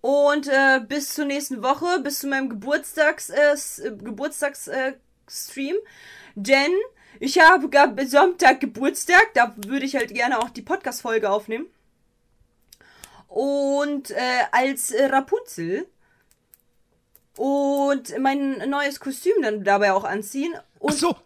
und 0.00 0.48
äh, 0.48 0.80
bis 0.80 1.14
zur 1.14 1.26
nächsten 1.26 1.62
Woche, 1.62 2.00
bis 2.00 2.20
zu 2.20 2.26
meinem 2.26 2.48
Geburtstags, 2.48 3.30
äh, 3.30 3.52
S- 3.52 3.78
äh, 3.78 4.94
äh. 5.28 5.76
Denn 6.34 6.72
ich 7.20 7.38
habe 7.38 7.68
gar 7.68 7.94
Sonntag 8.06 8.60
Geburtstag, 8.60 9.34
da 9.34 9.54
würde 9.56 9.84
ich 9.86 9.94
halt 9.96 10.14
gerne 10.14 10.38
auch 10.38 10.50
die 10.50 10.62
Podcast-Folge 10.62 11.30
aufnehmen. 11.30 11.66
Und 13.28 14.10
äh, 14.10 14.44
als 14.52 14.90
äh, 14.90 15.04
Rapunzel 15.06 15.86
und 17.36 18.18
mein 18.18 18.70
neues 18.70 19.00
Kostüm 19.00 19.42
dann 19.42 19.62
dabei 19.64 19.92
auch 19.92 20.04
anziehen. 20.04 20.54
Und 20.78 20.94
Ach 20.94 20.98
so, 20.98 21.16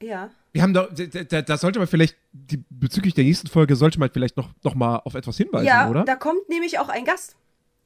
ja. 0.00 0.30
Wir 0.52 0.62
haben 0.62 0.74
doch, 0.74 0.88
da, 0.92 1.42
da, 1.42 1.56
sollte 1.56 1.78
man 1.78 1.88
vielleicht, 1.88 2.16
die, 2.32 2.62
bezüglich 2.68 3.14
der 3.14 3.24
nächsten 3.24 3.48
Folge, 3.48 3.74
sollte 3.74 3.98
man 3.98 4.10
vielleicht 4.10 4.36
noch, 4.36 4.50
noch 4.62 4.74
mal 4.74 4.96
auf 4.98 5.14
etwas 5.14 5.36
hinweisen, 5.36 5.66
Ja, 5.66 5.88
oder? 5.88 6.04
da 6.04 6.14
kommt 6.14 6.48
nämlich 6.48 6.78
auch 6.78 6.88
ein 6.88 7.04
Gast. 7.04 7.36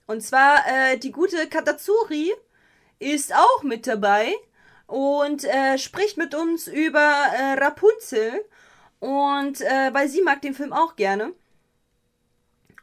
Und 0.07 0.23
zwar 0.23 0.59
äh, 0.67 0.99
die 0.99 1.13
gute 1.13 1.47
Katazuri 1.49 2.33
ist 2.99 3.35
auch 3.35 3.63
mit 3.63 3.87
dabei 3.87 4.33
und 4.87 5.45
äh, 5.45 5.79
spricht 5.79 6.17
mit 6.17 6.35
uns 6.35 6.69
über 6.69 6.99
äh, 7.01 7.59
Rapunzel. 7.63 8.45
Und 8.99 9.61
äh, 9.61 9.93
weil 9.93 10.09
sie 10.09 10.23
mag 10.23 10.43
den 10.43 10.55
Film 10.55 10.73
auch 10.73 10.97
gerne. 10.97 11.33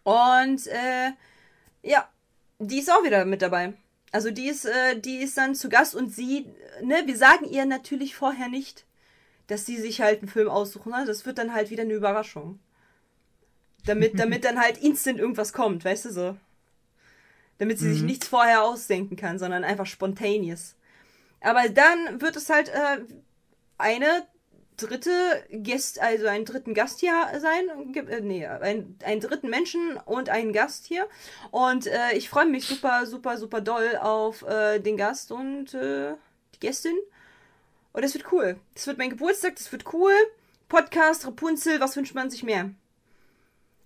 Und 0.03 0.67
äh, 0.67 1.11
ja, 1.81 2.07
die 2.59 2.79
ist 2.79 2.91
auch 2.91 3.03
wieder 3.03 3.25
mit 3.25 3.41
dabei. 3.41 3.73
Also 4.11 4.29
die 4.29 4.47
ist, 4.47 4.65
äh, 4.65 4.99
die 4.99 5.17
ist 5.17 5.37
dann 5.37 5.55
zu 5.55 5.69
Gast 5.69 5.95
und 5.95 6.13
sie, 6.13 6.45
ne, 6.83 7.03
wir 7.05 7.17
sagen 7.17 7.45
ihr 7.45 7.65
natürlich 7.65 8.15
vorher 8.15 8.47
nicht, 8.47 8.85
dass 9.47 9.65
sie 9.65 9.77
sich 9.77 10.01
halt 10.01 10.19
einen 10.19 10.29
Film 10.29 10.47
aussuchen. 10.47 10.91
Ne? 10.91 11.03
Das 11.05 11.25
wird 11.25 11.37
dann 11.37 11.53
halt 11.53 11.69
wieder 11.69 11.83
eine 11.83 11.93
Überraschung. 11.93 12.59
Damit, 13.85 14.19
damit 14.19 14.45
dann 14.45 14.59
halt 14.59 14.77
instant 14.77 15.19
irgendwas 15.19 15.53
kommt, 15.53 15.85
weißt 15.85 16.05
du 16.05 16.11
so. 16.11 16.37
Damit 17.59 17.79
sie 17.79 17.93
sich 17.93 18.01
nichts 18.01 18.27
vorher 18.27 18.63
ausdenken 18.63 19.15
kann, 19.15 19.39
sondern 19.39 19.63
einfach 19.63 19.85
spontaneous. 19.85 20.75
Aber 21.39 21.69
dann 21.69 22.19
wird 22.19 22.35
es 22.35 22.49
halt 22.49 22.69
äh, 22.69 22.99
eine 23.77 24.25
dritte 24.77 25.11
Gast, 25.51 26.01
also 26.01 26.27
einen 26.27 26.45
dritten 26.45 26.73
Gast 26.73 26.99
hier 26.99 27.13
sein. 27.39 27.95
Äh, 27.95 28.21
nee, 28.21 28.45
ein, 28.45 28.95
einen 29.03 29.21
dritten 29.21 29.49
Menschen 29.49 29.97
und 30.05 30.29
einen 30.29 30.53
Gast 30.53 30.85
hier. 30.85 31.07
Und 31.51 31.87
äh, 31.87 32.13
ich 32.13 32.29
freue 32.29 32.45
mich 32.45 32.65
super, 32.65 33.05
super, 33.05 33.37
super 33.37 33.61
doll 33.61 33.97
auf 34.01 34.41
äh, 34.43 34.79
den 34.79 34.97
Gast 34.97 35.31
und 35.31 35.73
äh, 35.73 36.13
die 36.55 36.59
Gästin. 36.59 36.95
Und 37.93 38.03
das 38.03 38.13
wird 38.13 38.31
cool. 38.31 38.59
Das 38.73 38.87
wird 38.87 38.97
mein 38.97 39.11
Geburtstag, 39.11 39.55
das 39.55 39.71
wird 39.71 39.93
cool. 39.93 40.13
Podcast, 40.67 41.25
Rapunzel, 41.25 41.79
was 41.79 41.95
wünscht 41.95 42.15
man 42.15 42.29
sich 42.29 42.43
mehr? 42.43 42.71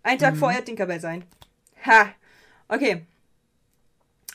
Ein 0.04 0.20
Tag 0.20 0.38
vorher 0.38 0.64
Tinkerbell 0.64 1.02
sein. 1.02 1.26
Ha. 1.86 2.10
Okay. 2.70 3.06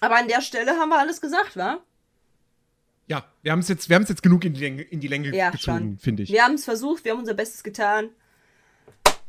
Aber 0.01 0.17
an 0.17 0.29
der 0.29 0.43
Stelle 0.43 0.73
haben 0.73 0.91
wir 0.91 0.99
alles 0.99 1.21
gesagt, 1.21 1.57
wa? 1.57 1.81
Ja, 3.07 3.25
wir 3.43 3.53
haben 3.53 3.61
es 3.61 3.69
jetzt, 3.69 3.89
wir 3.89 3.99
jetzt 3.99 4.23
genug 4.23 4.45
in 4.45 4.53
die 4.53 4.61
Länge, 4.61 4.83
in 4.83 5.01
die 5.01 5.09
Länge 5.09 5.35
Ja, 5.35 5.51
gezogen, 5.51 5.99
finde 5.99 6.25
ich. 6.25 6.31
Wir 6.31 6.45
haben 6.45 6.55
es 6.55 6.65
versucht, 6.65 7.05
wir 7.05 7.13
haben 7.13 7.21
unser 7.21 7.35
Bestes 7.35 7.63
getan. 7.63 8.11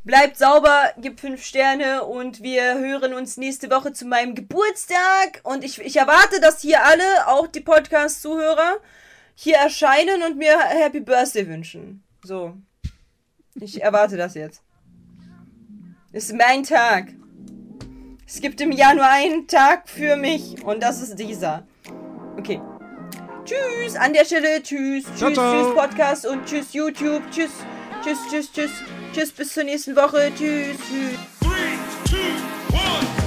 Bleibt 0.03 0.37
sauber, 0.37 0.91
gibt 0.97 1.21
fünf 1.21 1.45
Sterne 1.45 2.03
und 2.03 2.43
wir 2.43 2.77
hören 2.77 3.13
uns 3.13 3.37
nächste 3.37 3.71
Woche 3.71 3.93
zu 3.93 4.05
meinem 4.05 4.35
Geburtstag. 4.35 5.39
Und 5.43 5.63
ich, 5.63 5.79
ich 5.79 5.95
erwarte, 5.95 6.41
dass 6.41 6.61
hier 6.61 6.83
alle, 6.83 7.27
auch 7.27 7.47
die 7.47 7.61
Podcast-Zuhörer, 7.61 8.79
hier 9.35 9.57
erscheinen 9.57 10.23
und 10.23 10.37
mir 10.37 10.57
Happy 10.59 10.99
Birthday 10.99 11.47
wünschen. 11.47 12.03
So. 12.23 12.55
Ich 13.55 13.81
erwarte 13.81 14.17
das 14.17 14.33
jetzt. 14.33 14.61
Ist 16.11 16.33
mein 16.33 16.63
Tag. 16.63 17.13
Es 18.25 18.41
gibt 18.41 18.61
im 18.61 18.71
Jahr 18.71 18.95
nur 18.95 19.07
einen 19.07 19.47
Tag 19.47 19.89
für 19.89 20.15
mich 20.15 20.63
und 20.63 20.81
das 20.81 21.01
ist 21.01 21.15
dieser. 21.15 21.67
Okay. 22.37 22.61
Tschüss 23.45 23.95
an 23.95 24.13
der 24.13 24.25
Stelle. 24.25 24.61
Tschüss. 24.63 25.03
Ciao, 25.15 25.29
tschüss, 25.29 25.33
ciao. 25.35 25.63
tschüss 25.63 25.75
Podcast 25.75 26.25
und 26.25 26.45
tschüss 26.45 26.73
YouTube. 26.73 27.21
Tschüss. 27.31 27.51
Tschüss, 28.03 28.19
tschüss, 28.29 28.51
tschüss. 28.51 28.71
Tschüss 29.13 29.31
bis 29.31 29.53
zur 29.53 29.63
nächsten 29.63 29.95
Woche. 29.95 30.31
Tschüss, 30.35 30.77
tschüss. 30.77 31.19
Three, 31.41 31.77
two, 32.05 32.75
one. 32.75 33.22